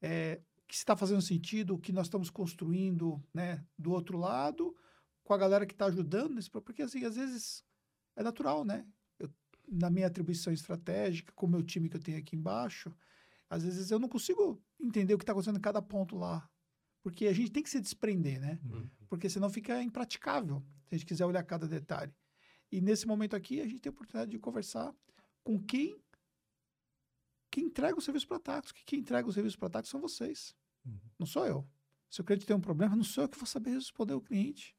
é, 0.00 0.40
que 0.70 0.76
está 0.76 0.94
fazendo 0.94 1.20
sentido, 1.20 1.74
o 1.74 1.78
que 1.78 1.92
nós 1.92 2.06
estamos 2.06 2.30
construindo, 2.30 3.20
né, 3.34 3.66
do 3.76 3.90
outro 3.90 4.16
lado, 4.16 4.76
com 5.24 5.34
a 5.34 5.36
galera 5.36 5.66
que 5.66 5.74
está 5.74 5.86
ajudando 5.86 6.34
nesse, 6.34 6.48
porque 6.48 6.82
assim 6.82 7.04
às 7.04 7.16
vezes 7.16 7.64
é 8.14 8.22
natural, 8.22 8.64
né? 8.64 8.86
Eu, 9.18 9.28
na 9.66 9.90
minha 9.90 10.06
atribuição 10.06 10.52
estratégica, 10.52 11.32
com 11.32 11.46
o 11.46 11.48
meu 11.48 11.60
time 11.64 11.88
que 11.88 11.96
eu 11.96 12.00
tenho 12.00 12.18
aqui 12.18 12.36
embaixo, 12.36 12.94
às 13.48 13.64
vezes 13.64 13.90
eu 13.90 13.98
não 13.98 14.08
consigo 14.08 14.62
entender 14.80 15.12
o 15.12 15.18
que 15.18 15.24
está 15.24 15.32
acontecendo 15.32 15.58
em 15.58 15.60
cada 15.60 15.82
ponto 15.82 16.16
lá. 16.16 16.48
Porque 17.02 17.26
a 17.26 17.32
gente 17.32 17.50
tem 17.50 17.64
que 17.64 17.70
se 17.70 17.80
desprender, 17.80 18.38
né? 18.40 18.60
Uhum. 18.64 18.88
Porque 19.08 19.28
senão 19.28 19.50
fica 19.50 19.82
impraticável 19.82 20.62
se 20.86 20.94
a 20.94 20.98
gente 20.98 21.06
quiser 21.06 21.24
olhar 21.24 21.42
cada 21.42 21.66
detalhe. 21.66 22.14
E 22.70 22.80
nesse 22.80 23.08
momento 23.08 23.34
aqui, 23.34 23.60
a 23.60 23.66
gente 23.66 23.80
tem 23.80 23.90
a 23.90 23.92
oportunidade 23.92 24.30
de 24.30 24.38
conversar 24.38 24.94
com 25.42 25.58
quem, 25.58 26.00
quem 27.50 27.64
entrega 27.64 27.98
o 27.98 28.00
serviço 28.00 28.28
para 28.28 28.38
Tactus. 28.38 28.70
Que 28.70 28.84
quem 28.84 29.00
entrega 29.00 29.28
o 29.28 29.32
serviço 29.32 29.58
para 29.58 29.70
Tactus 29.70 29.90
são 29.90 30.00
vocês. 30.00 30.54
Uhum. 30.84 30.98
Não 31.18 31.26
sou 31.26 31.46
eu. 31.46 31.66
Se 32.08 32.20
o 32.20 32.24
cliente 32.24 32.46
tem 32.46 32.56
um 32.56 32.60
problema, 32.60 32.96
não 32.96 33.04
sou 33.04 33.24
eu 33.24 33.28
que 33.28 33.38
vou 33.38 33.46
saber 33.46 33.70
responder 33.70 34.14
o 34.14 34.20
cliente. 34.20 34.76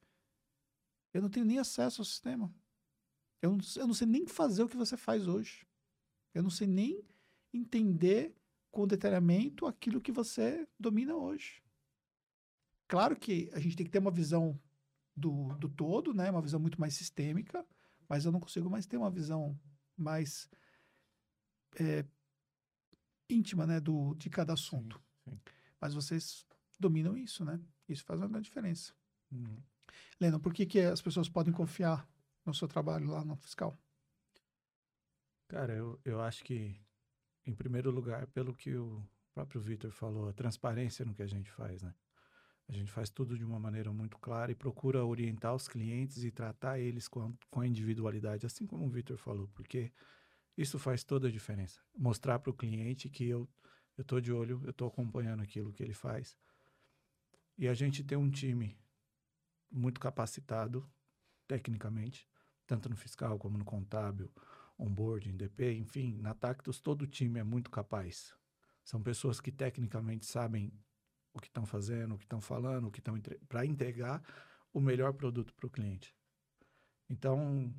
Eu 1.13 1.21
não 1.21 1.29
tenho 1.29 1.45
nem 1.45 1.59
acesso 1.59 2.01
ao 2.01 2.05
sistema. 2.05 2.53
Eu 3.41 3.51
não, 3.51 3.59
eu 3.77 3.87
não 3.87 3.93
sei 3.93 4.07
nem 4.07 4.27
fazer 4.27 4.63
o 4.63 4.69
que 4.69 4.77
você 4.77 4.97
faz 4.97 5.27
hoje. 5.27 5.65
Eu 6.33 6.43
não 6.43 6.49
sei 6.49 6.67
nem 6.67 7.03
entender 7.53 8.35
com 8.69 8.87
detalhamento 8.87 9.65
aquilo 9.65 10.01
que 10.01 10.11
você 10.11 10.67
domina 10.79 11.15
hoje. 11.15 11.61
Claro 12.87 13.15
que 13.15 13.49
a 13.53 13.59
gente 13.59 13.75
tem 13.75 13.85
que 13.85 13.91
ter 13.91 13.99
uma 13.99 14.11
visão 14.11 14.59
do, 15.15 15.55
do 15.55 15.69
todo, 15.69 16.13
né? 16.13 16.29
Uma 16.29 16.41
visão 16.41 16.59
muito 16.59 16.79
mais 16.79 16.93
sistêmica, 16.93 17.65
mas 18.07 18.25
eu 18.25 18.31
não 18.31 18.39
consigo 18.39 18.69
mais 18.69 18.85
ter 18.85 18.97
uma 18.97 19.09
visão 19.09 19.57
mais 19.97 20.49
é, 21.79 22.05
íntima, 23.29 23.65
né? 23.65 23.79
Do, 23.79 24.13
de 24.15 24.29
cada 24.29 24.53
assunto. 24.53 25.01
sim. 25.23 25.39
Mas 25.81 25.95
vocês 25.95 26.45
dominam 26.79 27.17
isso, 27.17 27.43
né? 27.43 27.59
Isso 27.89 28.05
faz 28.05 28.19
uma 28.19 28.27
grande 28.27 28.45
diferença. 28.45 28.93
Uhum. 29.31 29.57
Lena, 30.19 30.39
por 30.39 30.53
que, 30.53 30.65
que 30.65 30.79
as 30.79 31.01
pessoas 31.01 31.27
podem 31.27 31.51
confiar 31.51 32.07
no 32.45 32.53
seu 32.53 32.67
trabalho 32.67 33.09
lá 33.09 33.25
no 33.25 33.35
fiscal? 33.35 33.77
Cara, 35.47 35.73
eu, 35.73 35.99
eu 36.05 36.21
acho 36.21 36.43
que, 36.43 36.79
em 37.45 37.53
primeiro 37.53 37.91
lugar, 37.91 38.27
pelo 38.27 38.53
que 38.53 38.75
o 38.75 39.03
próprio 39.33 39.59
Vitor 39.59 39.91
falou, 39.91 40.29
a 40.29 40.33
transparência 40.33 41.03
no 41.03 41.13
que 41.13 41.23
a 41.23 41.27
gente 41.27 41.51
faz, 41.51 41.81
né? 41.81 41.93
A 42.69 42.73
gente 42.73 42.89
faz 42.89 43.09
tudo 43.09 43.37
de 43.37 43.43
uma 43.43 43.59
maneira 43.59 43.91
muito 43.91 44.17
clara 44.17 44.51
e 44.51 44.55
procura 44.55 45.03
orientar 45.03 45.53
os 45.53 45.67
clientes 45.67 46.23
e 46.23 46.31
tratar 46.31 46.79
eles 46.79 47.07
com 47.07 47.21
a, 47.21 47.31
com 47.49 47.59
a 47.59 47.67
individualidade, 47.67 48.45
assim 48.45 48.65
como 48.65 48.85
o 48.85 48.89
Vitor 48.89 49.17
falou, 49.17 49.49
porque 49.53 49.91
isso 50.57 50.79
faz 50.79 51.03
toda 51.03 51.27
a 51.27 51.31
diferença. 51.31 51.81
Mostrar 51.97 52.39
para 52.39 52.49
o 52.49 52.53
cliente 52.53 53.09
que 53.09 53.27
eu 53.27 53.49
eu 54.01 54.03
estou 54.03 54.19
de 54.19 54.33
olho, 54.33 54.59
eu 54.63 54.71
estou 54.71 54.87
acompanhando 54.87 55.41
aquilo 55.41 55.71
que 55.71 55.83
ele 55.83 55.93
faz. 55.93 56.35
E 57.57 57.67
a 57.67 57.73
gente 57.73 58.03
tem 58.03 58.17
um 58.17 58.29
time 58.29 58.77
muito 59.69 59.99
capacitado 59.99 60.89
tecnicamente, 61.47 62.27
tanto 62.65 62.89
no 62.89 62.95
fiscal 62.95 63.37
como 63.37 63.57
no 63.57 63.65
contábil, 63.65 64.31
onboarding, 64.77 65.37
DP, 65.37 65.73
enfim, 65.73 66.17
na 66.17 66.33
Tactus 66.33 66.79
todo 66.79 67.05
time 67.05 67.39
é 67.39 67.43
muito 67.43 67.69
capaz. 67.69 68.33
São 68.83 69.01
pessoas 69.01 69.39
que 69.39 69.51
tecnicamente 69.51 70.25
sabem 70.25 70.73
o 71.33 71.39
que 71.39 71.47
estão 71.47 71.65
fazendo, 71.65 72.15
o 72.15 72.17
que 72.17 72.25
estão 72.25 72.41
falando, 72.41 72.87
o 72.87 72.91
que 72.91 72.99
estão 72.99 73.15
para 73.47 73.65
entregar 73.65 74.23
o 74.73 74.81
melhor 74.81 75.13
produto 75.13 75.53
para 75.53 75.67
o 75.67 75.69
cliente. 75.69 76.15
Então, 77.07 77.71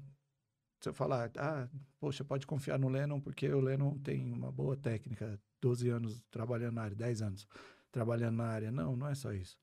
se 0.82 0.92
falar, 0.92 1.30
ah, 1.36 1.68
poxa, 2.00 2.24
pode 2.24 2.46
confiar 2.46 2.78
no 2.78 2.88
Lennon 2.88 3.20
porque 3.20 3.48
o 3.48 3.60
Lennon 3.60 3.98
tem 3.98 4.32
uma 4.32 4.50
boa 4.50 4.76
técnica, 4.76 5.40
12 5.60 5.88
anos 5.88 6.22
trabalhando 6.30 6.74
na 6.74 6.82
área, 6.82 6.96
10 6.96 7.22
anos 7.22 7.46
trabalhando 7.90 8.36
na 8.36 8.46
área. 8.46 8.72
Não, 8.72 8.96
não 8.96 9.08
é 9.08 9.14
só 9.14 9.32
isso. 9.32 9.58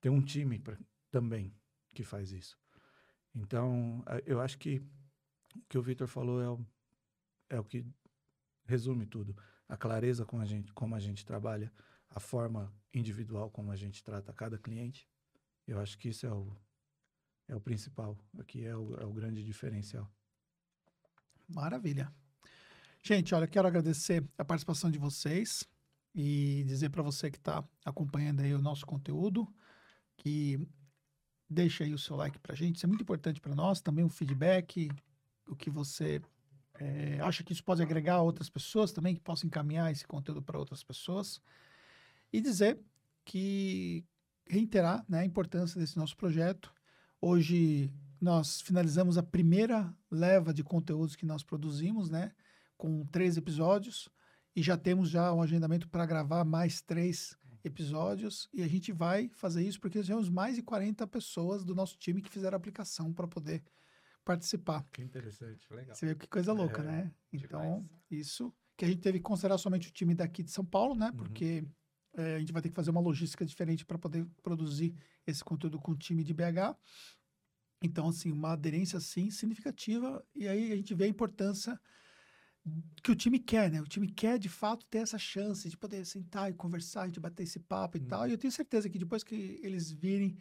Tem 0.00 0.10
um 0.10 0.22
time 0.22 0.58
pra, 0.58 0.78
também 1.10 1.52
que 1.92 2.04
faz 2.04 2.30
isso. 2.30 2.56
Então, 3.34 4.04
eu 4.24 4.40
acho 4.40 4.58
que 4.58 4.78
o 5.54 5.60
que 5.68 5.78
o 5.78 5.82
Vitor 5.82 6.06
falou 6.06 6.40
é 6.40 6.48
o, 6.48 6.66
é 7.50 7.60
o 7.60 7.64
que 7.64 7.84
resume 8.66 9.06
tudo. 9.06 9.36
A 9.68 9.76
clareza 9.76 10.24
com 10.24 10.38
a 10.40 10.44
gente, 10.44 10.72
como 10.72 10.94
a 10.94 11.00
gente 11.00 11.24
trabalha, 11.24 11.72
a 12.08 12.20
forma 12.20 12.72
individual 12.94 13.50
como 13.50 13.72
a 13.72 13.76
gente 13.76 14.02
trata 14.02 14.32
cada 14.32 14.58
cliente. 14.58 15.08
Eu 15.66 15.80
acho 15.80 15.98
que 15.98 16.08
isso 16.08 16.24
é 16.24 16.32
o, 16.32 16.56
é 17.48 17.56
o 17.56 17.60
principal. 17.60 18.16
Aqui 18.38 18.64
é 18.64 18.76
o, 18.76 18.94
é 18.94 19.04
o 19.04 19.12
grande 19.12 19.42
diferencial. 19.42 20.10
Maravilha. 21.48 22.12
Gente, 23.02 23.34
olha, 23.34 23.46
quero 23.46 23.68
agradecer 23.68 24.24
a 24.36 24.44
participação 24.44 24.90
de 24.90 24.98
vocês 24.98 25.64
e 26.14 26.64
dizer 26.66 26.90
para 26.90 27.02
você 27.02 27.30
que 27.30 27.38
está 27.38 27.62
acompanhando 27.84 28.40
aí 28.40 28.52
o 28.54 28.62
nosso 28.62 28.84
conteúdo 28.86 29.46
que 30.16 30.58
deixa 31.48 31.84
aí 31.84 31.94
o 31.94 31.98
seu 31.98 32.16
like 32.16 32.38
para 32.38 32.54
gente, 32.54 32.76
isso 32.76 32.86
é 32.86 32.88
muito 32.88 33.02
importante 33.02 33.40
para 33.40 33.54
nós, 33.54 33.80
também 33.80 34.04
o 34.04 34.08
feedback, 34.08 34.90
o 35.46 35.54
que 35.54 35.70
você 35.70 36.20
eh, 36.74 37.18
acha 37.22 37.44
que 37.44 37.52
isso 37.52 37.62
pode 37.62 37.82
agregar 37.82 38.14
a 38.14 38.22
outras 38.22 38.50
pessoas 38.50 38.92
também, 38.92 39.14
que 39.14 39.20
possam 39.20 39.46
encaminhar 39.46 39.92
esse 39.92 40.06
conteúdo 40.06 40.42
para 40.42 40.58
outras 40.58 40.82
pessoas 40.82 41.40
e 42.32 42.40
dizer 42.40 42.80
que 43.24 44.04
reiterar 44.48 45.04
né, 45.08 45.20
a 45.20 45.24
importância 45.24 45.80
desse 45.80 45.96
nosso 45.96 46.16
projeto. 46.16 46.72
Hoje 47.20 47.92
nós 48.20 48.60
finalizamos 48.60 49.18
a 49.18 49.22
primeira 49.22 49.94
leva 50.10 50.52
de 50.52 50.62
conteúdos 50.64 51.16
que 51.16 51.26
nós 51.26 51.42
produzimos, 51.42 52.08
né? 52.10 52.32
Com 52.76 53.04
três 53.06 53.36
episódios. 53.36 54.08
E 54.54 54.62
já 54.62 54.76
temos 54.76 55.10
já 55.10 55.32
um 55.32 55.42
agendamento 55.42 55.88
para 55.88 56.06
gravar 56.06 56.44
mais 56.44 56.80
três 56.80 57.36
episódios. 57.62 58.48
E 58.52 58.62
a 58.62 58.68
gente 58.68 58.92
vai 58.92 59.28
fazer 59.34 59.66
isso 59.66 59.80
porque 59.80 60.02
já 60.02 60.14
temos 60.14 60.28
mais 60.30 60.56
de 60.56 60.62
40 60.62 61.06
pessoas 61.06 61.64
do 61.64 61.74
nosso 61.74 61.98
time 61.98 62.22
que 62.22 62.30
fizeram 62.30 62.56
a 62.56 62.58
aplicação 62.58 63.12
para 63.12 63.26
poder 63.26 63.62
participar. 64.24 64.84
Que 64.92 65.02
interessante. 65.02 65.66
Legal. 65.72 65.94
Você 65.94 66.06
vê 66.06 66.14
que 66.14 66.26
coisa 66.26 66.52
louca, 66.52 66.82
É, 66.82 66.84
né? 66.84 67.12
Então, 67.32 67.60
demais. 67.60 67.84
isso 68.10 68.52
que 68.76 68.84
a 68.84 68.88
gente 68.88 69.00
teve 69.00 69.18
que 69.18 69.24
considerar 69.24 69.58
somente 69.58 69.88
o 69.88 69.92
time 69.92 70.14
daqui 70.14 70.42
de 70.42 70.50
São 70.50 70.64
Paulo, 70.64 70.94
né? 70.94 71.10
Uhum. 71.10 71.16
Porque 71.16 71.64
eh, 72.14 72.36
a 72.36 72.38
gente 72.38 72.52
vai 72.52 72.60
ter 72.60 72.68
que 72.68 72.74
fazer 72.74 72.90
uma 72.90 73.00
logística 73.00 73.44
diferente 73.44 73.84
para 73.84 73.98
poder 73.98 74.26
produzir 74.42 74.94
esse 75.26 75.42
conteúdo 75.44 75.78
com 75.78 75.92
o 75.92 75.96
time 75.96 76.22
de 76.24 76.34
BH. 76.34 76.76
Então, 77.82 78.08
assim, 78.08 78.32
uma 78.32 78.52
aderência, 78.52 78.98
assim, 78.98 79.30
significativa. 79.30 80.24
E 80.34 80.48
aí 80.48 80.72
a 80.72 80.76
gente 80.76 80.94
vê 80.94 81.04
a 81.04 81.08
importância 81.08 81.78
que 83.02 83.10
o 83.10 83.16
time 83.16 83.38
quer, 83.38 83.70
né? 83.70 83.80
O 83.80 83.84
time 83.86 84.08
quer, 84.08 84.38
de 84.38 84.48
fato, 84.48 84.84
ter 84.86 84.98
essa 84.98 85.18
chance 85.18 85.68
de 85.68 85.76
poder 85.76 86.04
sentar 86.04 86.50
e 86.50 86.54
conversar, 86.54 87.08
de 87.10 87.20
bater 87.20 87.44
esse 87.44 87.60
papo 87.60 87.96
e 87.96 88.00
Uhum. 88.00 88.06
tal. 88.08 88.28
E 88.28 88.32
eu 88.32 88.38
tenho 88.38 88.52
certeza 88.52 88.88
que 88.88 88.98
depois 88.98 89.22
que 89.22 89.60
eles 89.62 89.90
virem 89.90 90.36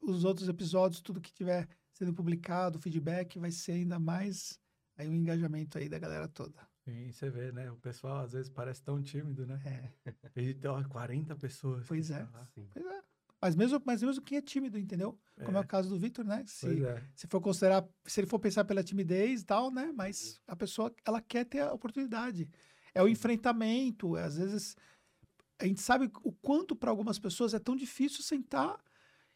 os 0.00 0.24
outros 0.24 0.48
episódios, 0.48 1.00
tudo 1.02 1.20
que 1.20 1.32
tiver 1.32 1.68
sendo 1.92 2.14
publicado, 2.14 2.78
o 2.78 2.82
feedback, 2.82 3.38
vai 3.38 3.50
ser 3.50 3.72
ainda 3.72 3.98
mais 3.98 4.60
aí 4.96 5.08
um 5.08 5.14
engajamento 5.14 5.78
aí 5.78 5.88
da 5.88 5.98
galera 5.98 6.28
toda. 6.28 6.68
Sim, 6.86 7.12
você 7.12 7.30
vê, 7.30 7.52
né? 7.52 7.70
O 7.70 7.76
pessoal 7.76 8.20
às 8.24 8.32
vezes 8.32 8.50
parece 8.50 8.82
tão 8.82 9.02
tímido, 9.02 9.46
né? 9.46 9.60
É, 9.66 9.92
E 10.36 10.66
ó, 10.66 10.82
40 10.88 11.36
pessoas. 11.36 11.86
Pois 11.86 12.10
é. 12.10 12.26
Sim. 12.54 12.68
pois 12.72 12.86
é. 12.86 13.02
Mas 13.40 13.54
mesmo, 13.54 13.80
mas 13.84 14.02
mesmo 14.02 14.22
quem 14.22 14.38
é 14.38 14.42
tímido, 14.42 14.78
entendeu? 14.78 15.18
Como 15.44 15.56
é, 15.56 15.60
o 15.60 15.66
caso 15.66 15.88
do 15.88 15.98
Victor, 15.98 16.24
né? 16.24 16.42
Se, 16.46 16.84
é. 16.84 17.02
se 17.14 17.26
for 17.28 17.40
considerar, 17.40 17.86
se 18.04 18.20
ele 18.20 18.26
for 18.26 18.40
pensar 18.40 18.64
pela 18.64 18.82
timidez 18.82 19.42
e 19.42 19.44
tal, 19.44 19.70
né? 19.70 19.92
Mas 19.94 20.40
a 20.46 20.56
pessoa, 20.56 20.92
ela 21.04 21.20
quer 21.20 21.44
ter 21.44 21.60
a 21.60 21.72
oportunidade. 21.72 22.48
É 22.92 23.02
o 23.02 23.08
enfrentamento. 23.08 24.16
é, 24.16 24.24
Às 24.24 24.36
vezes, 24.36 24.76
a 25.58 25.66
gente 25.66 25.80
sabe 25.80 26.10
o 26.24 26.32
quanto 26.32 26.74
para 26.74 26.90
algumas 26.90 27.18
pessoas 27.18 27.54
é 27.54 27.60
tão 27.60 27.76
difícil 27.76 28.24
sentar 28.24 28.82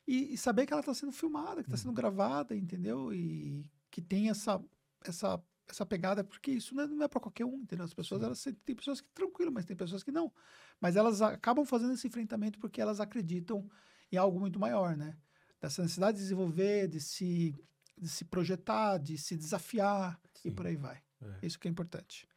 e, 0.07 0.35
e 0.35 0.37
saber 0.37 0.67
que 0.67 0.73
ela 0.73 0.81
está 0.81 0.95
sendo 0.95 1.13
filmada, 1.13 1.63
que 1.63 1.69
está 1.69 1.77
sendo 1.77 1.93
gravada, 1.93 2.57
entendeu? 2.57 3.13
E 3.13 3.65
que 3.89 4.01
tem 4.01 4.31
essa, 4.31 4.61
essa, 5.05 5.41
essa 5.69 5.87
pegada, 5.87 6.25
porque 6.25 6.51
isso 6.51 6.75
não 6.75 7.03
é, 7.03 7.05
é 7.05 7.09
para 7.09 7.21
qualquer 7.21 7.45
um, 7.45 7.61
entendeu? 7.61 7.85
As 7.85 7.95
pessoas, 7.95 8.21
Sim. 8.21 8.27
elas 8.27 8.49
tem 8.65 8.75
pessoas 8.75 9.01
que 9.01 9.09
tranquilo, 9.11 9.53
mas 9.53 9.65
tem 9.65 9.77
pessoas 9.77 10.03
que 10.03 10.11
não. 10.11 10.33
Mas 10.81 10.97
elas 10.97 11.23
acabam 11.23 11.65
fazendo 11.65 11.93
esse 11.93 12.07
enfrentamento 12.09 12.59
porque 12.59 12.81
elas 12.81 12.99
acreditam 12.99 13.69
em 14.13 14.17
algo 14.17 14.39
muito 14.39 14.61
maior, 14.61 14.97
né? 14.97 15.17
Dessa 15.61 15.83
necessidade 15.83 16.19
de 16.19 16.23
desenvolver, 16.23 16.89
de 16.89 17.01
se, 17.01 17.55
de 17.97 18.09
se 18.09 18.25
projetar, 18.25 18.99
de 18.99 19.17
se 19.17 19.37
desafiar 19.37 20.21
e 20.45 20.51
Sim. 20.51 20.55
por 20.55 20.67
aí 20.67 20.77
vai. 20.77 21.01
É. 21.21 21.47
Isso 21.47 21.59
que 21.59 21.67
é 21.67 21.71
importante. 21.71 22.29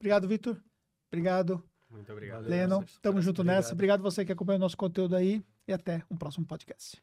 Obrigado, 0.00 0.26
Vitor. 0.26 0.60
Obrigado, 1.08 1.62
Muito 1.90 2.10
obrigado. 2.10 2.48
Lennon. 2.48 2.80
Masters. 2.80 2.98
Tamo 3.00 3.20
junto 3.20 3.44
nessa. 3.44 3.72
Obrigado. 3.72 4.00
Obrigado 4.00 4.02
você 4.02 4.24
que 4.24 4.32
acompanha 4.32 4.56
o 4.56 4.60
nosso 4.60 4.76
conteúdo 4.76 5.14
aí 5.14 5.44
e 5.68 5.72
até 5.72 6.02
um 6.10 6.16
próximo 6.16 6.46
podcast. 6.46 7.00